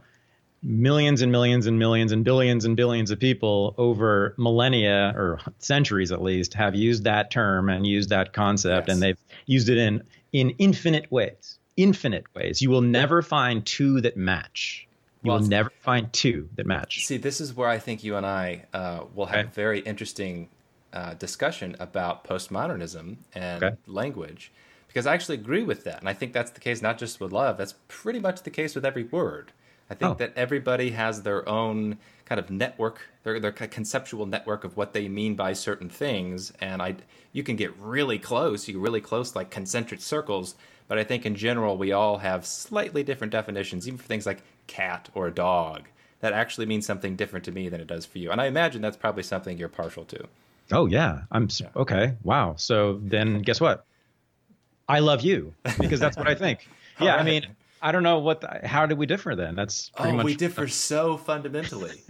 millions 0.62 1.20
and 1.20 1.30
millions 1.30 1.66
and 1.66 1.78
millions 1.78 2.10
and 2.10 2.24
billions 2.24 2.64
and 2.64 2.74
billions 2.74 3.10
of 3.10 3.20
people 3.20 3.74
over 3.76 4.34
millennia 4.38 5.12
or 5.14 5.40
centuries 5.58 6.10
at 6.10 6.22
least 6.22 6.54
have 6.54 6.74
used 6.74 7.04
that 7.04 7.30
term 7.30 7.68
and 7.68 7.86
used 7.86 8.08
that 8.08 8.32
concept 8.32 8.88
yes. 8.88 8.94
and 8.94 9.02
they've 9.02 9.18
used 9.44 9.68
it 9.68 9.76
in 9.76 10.02
in 10.32 10.50
infinite 10.58 11.12
ways 11.12 11.58
infinite 11.76 12.24
ways 12.34 12.60
you 12.60 12.68
will 12.68 12.82
never 12.82 13.22
find 13.22 13.64
two 13.64 14.02
that 14.02 14.18
match 14.18 14.86
you 15.22 15.30
well, 15.30 15.38
will 15.38 15.46
never 15.46 15.70
find 15.80 16.12
two 16.12 16.46
that 16.56 16.66
match 16.66 17.06
see 17.06 17.16
this 17.16 17.40
is 17.40 17.54
where 17.54 17.68
i 17.68 17.78
think 17.78 18.04
you 18.04 18.16
and 18.16 18.26
i 18.26 18.62
uh, 18.74 19.00
will 19.14 19.26
have 19.26 19.46
okay. 19.46 19.54
very 19.54 19.80
interesting 19.80 20.50
uh, 20.92 21.14
discussion 21.14 21.76
about 21.78 22.24
postmodernism 22.24 23.16
and 23.34 23.62
okay. 23.62 23.76
language 23.86 24.52
because 24.90 25.06
I 25.06 25.14
actually 25.14 25.36
agree 25.36 25.62
with 25.62 25.84
that. 25.84 26.00
And 26.00 26.08
I 26.08 26.12
think 26.12 26.32
that's 26.32 26.50
the 26.50 26.58
case 26.58 26.82
not 26.82 26.98
just 26.98 27.20
with 27.20 27.30
love, 27.30 27.56
that's 27.56 27.74
pretty 27.86 28.18
much 28.18 28.42
the 28.42 28.50
case 28.50 28.74
with 28.74 28.84
every 28.84 29.04
word. 29.04 29.52
I 29.88 29.94
think 29.94 30.12
oh. 30.12 30.14
that 30.14 30.32
everybody 30.36 30.90
has 30.90 31.22
their 31.22 31.48
own 31.48 31.98
kind 32.24 32.38
of 32.38 32.50
network, 32.50 33.00
their, 33.22 33.38
their 33.40 33.52
conceptual 33.52 34.26
network 34.26 34.64
of 34.64 34.76
what 34.76 34.92
they 34.92 35.08
mean 35.08 35.34
by 35.34 35.52
certain 35.52 35.88
things. 35.88 36.52
And 36.60 36.80
I, 36.82 36.96
you 37.32 37.42
can 37.42 37.56
get 37.56 37.76
really 37.78 38.18
close, 38.18 38.66
you 38.66 38.74
get 38.74 38.82
really 38.82 39.00
close, 39.00 39.34
like 39.36 39.50
concentric 39.50 40.00
circles. 40.00 40.54
But 40.88 40.98
I 40.98 41.04
think 41.04 41.24
in 41.24 41.36
general, 41.36 41.76
we 41.76 41.92
all 41.92 42.18
have 42.18 42.46
slightly 42.46 43.02
different 43.04 43.32
definitions, 43.32 43.86
even 43.86 43.98
for 43.98 44.06
things 44.06 44.26
like 44.26 44.42
cat 44.66 45.08
or 45.14 45.30
dog. 45.30 45.88
That 46.20 46.32
actually 46.32 46.66
means 46.66 46.84
something 46.84 47.16
different 47.16 47.44
to 47.46 47.52
me 47.52 47.68
than 47.68 47.80
it 47.80 47.86
does 47.86 48.06
for 48.06 48.18
you. 48.18 48.30
And 48.30 48.40
I 48.40 48.46
imagine 48.46 48.82
that's 48.82 48.96
probably 48.96 49.22
something 49.22 49.56
you're 49.56 49.68
partial 49.68 50.04
to. 50.06 50.26
Oh 50.72 50.86
yeah, 50.86 51.22
I'm 51.30 51.48
yeah. 51.58 51.68
okay. 51.76 52.16
Wow. 52.22 52.54
So 52.56 53.00
then, 53.02 53.42
guess 53.42 53.60
what? 53.60 53.84
I 54.88 54.98
love 54.98 55.22
you 55.22 55.54
because 55.78 56.00
that's 56.00 56.16
what 56.16 56.26
I 56.26 56.34
think. 56.34 56.68
yeah, 57.00 57.10
right. 57.10 57.20
I 57.20 57.22
mean, 57.22 57.46
I 57.82 57.92
don't 57.92 58.02
know 58.02 58.18
what. 58.18 58.40
The, 58.40 58.66
how 58.66 58.86
do 58.86 58.96
we 58.96 59.06
differ 59.06 59.34
then? 59.34 59.54
That's 59.54 59.90
pretty 59.90 60.12
oh, 60.12 60.16
much. 60.16 60.24
we 60.24 60.34
differ 60.34 60.68
so 60.68 61.16
fundamentally. 61.16 62.02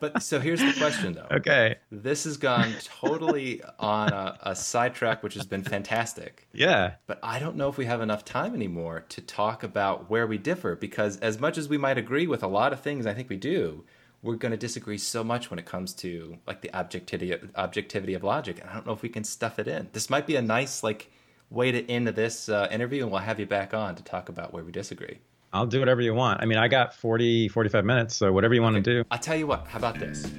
but 0.00 0.22
so 0.22 0.40
here's 0.40 0.60
the 0.60 0.74
question, 0.78 1.12
though. 1.12 1.26
Okay. 1.30 1.76
This 1.90 2.24
has 2.24 2.36
gone 2.36 2.72
totally 2.84 3.62
on 3.78 4.12
a, 4.12 4.38
a 4.42 4.56
sidetrack, 4.56 5.22
which 5.22 5.34
has 5.34 5.46
been 5.46 5.62
fantastic. 5.62 6.48
Yeah. 6.52 6.94
But 7.06 7.18
I 7.22 7.38
don't 7.38 7.56
know 7.56 7.68
if 7.68 7.76
we 7.76 7.86
have 7.86 8.00
enough 8.00 8.24
time 8.24 8.54
anymore 8.54 9.04
to 9.10 9.20
talk 9.20 9.62
about 9.62 10.10
where 10.10 10.26
we 10.26 10.38
differ, 10.38 10.74
because 10.74 11.18
as 11.18 11.38
much 11.38 11.56
as 11.58 11.68
we 11.68 11.78
might 11.78 11.98
agree 11.98 12.26
with 12.26 12.42
a 12.42 12.48
lot 12.48 12.72
of 12.72 12.80
things, 12.80 13.06
I 13.06 13.14
think 13.14 13.28
we 13.28 13.36
do 13.36 13.84
we're 14.22 14.36
going 14.36 14.52
to 14.52 14.58
disagree 14.58 14.98
so 14.98 15.24
much 15.24 15.50
when 15.50 15.58
it 15.58 15.64
comes 15.64 15.92
to 15.94 16.36
like 16.46 16.60
the 16.60 16.74
objectivity 16.74 17.34
objectivity 17.56 18.14
of 18.14 18.22
logic 18.22 18.60
and 18.60 18.68
i 18.68 18.74
don't 18.74 18.86
know 18.86 18.92
if 18.92 19.02
we 19.02 19.08
can 19.08 19.24
stuff 19.24 19.58
it 19.58 19.66
in 19.66 19.88
this 19.92 20.10
might 20.10 20.26
be 20.26 20.36
a 20.36 20.42
nice 20.42 20.82
like 20.82 21.10
way 21.50 21.72
to 21.72 21.88
end 21.90 22.06
this 22.08 22.48
uh, 22.48 22.68
interview 22.70 23.02
and 23.02 23.10
we'll 23.10 23.20
have 23.20 23.40
you 23.40 23.46
back 23.46 23.74
on 23.74 23.94
to 23.94 24.04
talk 24.04 24.28
about 24.28 24.52
where 24.52 24.62
we 24.62 24.70
disagree 24.70 25.18
i'll 25.52 25.66
do 25.66 25.78
whatever 25.78 26.00
you 26.00 26.14
want 26.14 26.40
i 26.42 26.44
mean 26.44 26.58
i 26.58 26.68
got 26.68 26.94
40 26.94 27.48
45 27.48 27.84
minutes 27.84 28.16
so 28.16 28.32
whatever 28.32 28.54
you 28.54 28.62
want 28.62 28.76
okay. 28.76 28.84
to 28.84 29.02
do 29.02 29.04
i'll 29.10 29.18
tell 29.18 29.36
you 29.36 29.46
what 29.46 29.66
how 29.66 29.78
about 29.78 29.98
this 29.98 30.30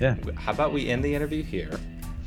yeah 0.00 0.16
how 0.36 0.52
about 0.52 0.72
we 0.72 0.88
end 0.88 1.04
the 1.04 1.14
interview 1.14 1.42
here 1.42 1.78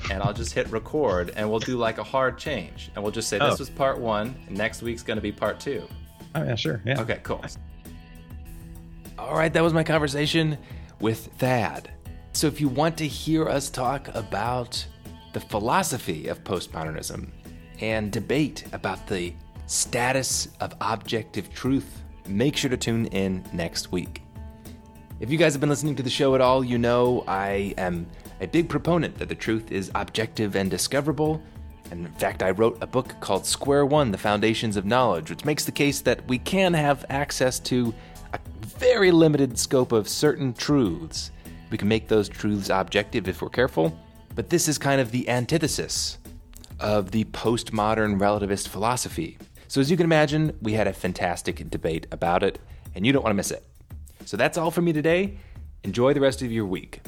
and 0.10 0.24
I'll 0.24 0.34
just 0.34 0.54
hit 0.54 0.68
record 0.72 1.32
and 1.36 1.49
we'll 1.49 1.60
do 1.60 1.78
like 1.78 1.97
a 1.97 2.04
hard 2.04 2.38
change 2.38 2.91
and 2.95 3.04
we'll 3.04 3.12
just 3.12 3.30
say 3.30 3.38
this 3.38 3.54
oh. 3.54 3.58
was 3.60 3.70
part 3.70 3.99
one 3.99 4.34
and 4.47 4.58
next 4.58 4.82
week's 4.82 5.04
going 5.04 5.18
to 5.18 5.22
be 5.22 5.32
part 5.32 5.60
two. 5.60 5.88
Oh, 6.34 6.43
yeah, 6.43 6.56
sure. 6.56 6.82
Yeah. 6.86 7.02
Okay, 7.02 7.20
cool. 7.24 7.43
All 9.20 9.36
right, 9.36 9.54
that 9.54 9.62
was 9.62 9.74
my 9.74 9.84
conversation 9.84 10.58
with 11.02 11.28
Thad. 11.38 11.91
So 12.34 12.47
if 12.47 12.62
you 12.62 12.70
want 12.70 12.97
to 12.99 13.08
hear 13.08 13.47
us 13.47 13.70
talk 13.70 14.08
about 14.16 14.86
the 15.34 15.39
philosophy 15.39 16.28
of 16.28 16.43
postmodernism 16.43 17.30
and 17.80 18.12
debate 18.12 18.66
about 18.72 19.08
the 19.08 19.34
status 19.66 20.49
of 20.60 20.74
objective 20.82 21.54
truth, 21.54 22.02
make 22.28 22.56
sure 22.56 22.70
to 22.70 22.78
tune 22.78 23.08
in 23.08 23.43
next 23.52 23.91
week. 23.91 24.22
If 25.20 25.30
you 25.30 25.38
guys 25.38 25.54
have 25.54 25.62
been 25.62 25.70
listening 25.70 25.95
to 25.95 26.04
the 26.04 26.10
show 26.10 26.36
at 26.36 26.41
all, 26.41 26.64
you 26.64 26.78
know 26.78 27.24
I 27.28 27.74
am 27.78 28.08
a 28.39 28.47
big 28.47 28.70
proponent 28.70 29.18
that 29.20 29.30
the 29.30 29.36
truth 29.36 29.72
is 29.72 29.91
objective 29.93 30.56
and 30.56 30.70
discoverable. 30.70 31.41
And 31.91 32.06
in 32.06 32.14
fact, 32.14 32.41
I 32.41 32.52
wrote 32.52 32.78
a 32.82 32.88
book 32.88 33.16
called 33.20 33.45
Square 33.45 33.88
One 33.88 34.12
The 34.12 34.18
Foundations 34.18 34.78
of 34.78 34.86
Knowledge, 34.86 35.30
which 35.30 35.45
makes 35.45 35.66
the 35.66 35.72
case 35.72 36.02
that 36.02 36.26
we 36.28 36.39
can 36.39 36.74
have 36.74 37.06
access 37.10 37.60
to 37.60 37.93
very 38.82 39.11
limited 39.11 39.59
scope 39.59 39.91
of 39.91 40.09
certain 40.09 40.55
truths. 40.55 41.29
We 41.69 41.77
can 41.77 41.88
make 41.88 42.07
those 42.07 42.27
truths 42.27 42.71
objective 42.71 43.27
if 43.27 43.39
we're 43.39 43.49
careful, 43.49 43.95
but 44.34 44.49
this 44.49 44.67
is 44.67 44.79
kind 44.79 44.99
of 44.99 45.11
the 45.11 45.29
antithesis 45.29 46.17
of 46.79 47.11
the 47.11 47.25
postmodern 47.25 48.19
relativist 48.19 48.69
philosophy. 48.69 49.38
So, 49.67 49.82
as 49.82 49.91
you 49.91 49.97
can 49.97 50.03
imagine, 50.03 50.57
we 50.63 50.73
had 50.73 50.88
a 50.88 50.93
fantastic 50.93 51.69
debate 51.69 52.07
about 52.11 52.41
it, 52.41 52.57
and 52.95 53.05
you 53.05 53.13
don't 53.13 53.21
want 53.21 53.34
to 53.34 53.38
miss 53.38 53.51
it. 53.51 53.63
So, 54.25 54.36
that's 54.36 54.57
all 54.57 54.71
for 54.71 54.82
me 54.82 54.93
today. 54.93 55.38
Enjoy 55.84 56.15
the 56.15 56.19
rest 56.19 56.41
of 56.41 56.51
your 56.51 56.65
week. 56.65 57.01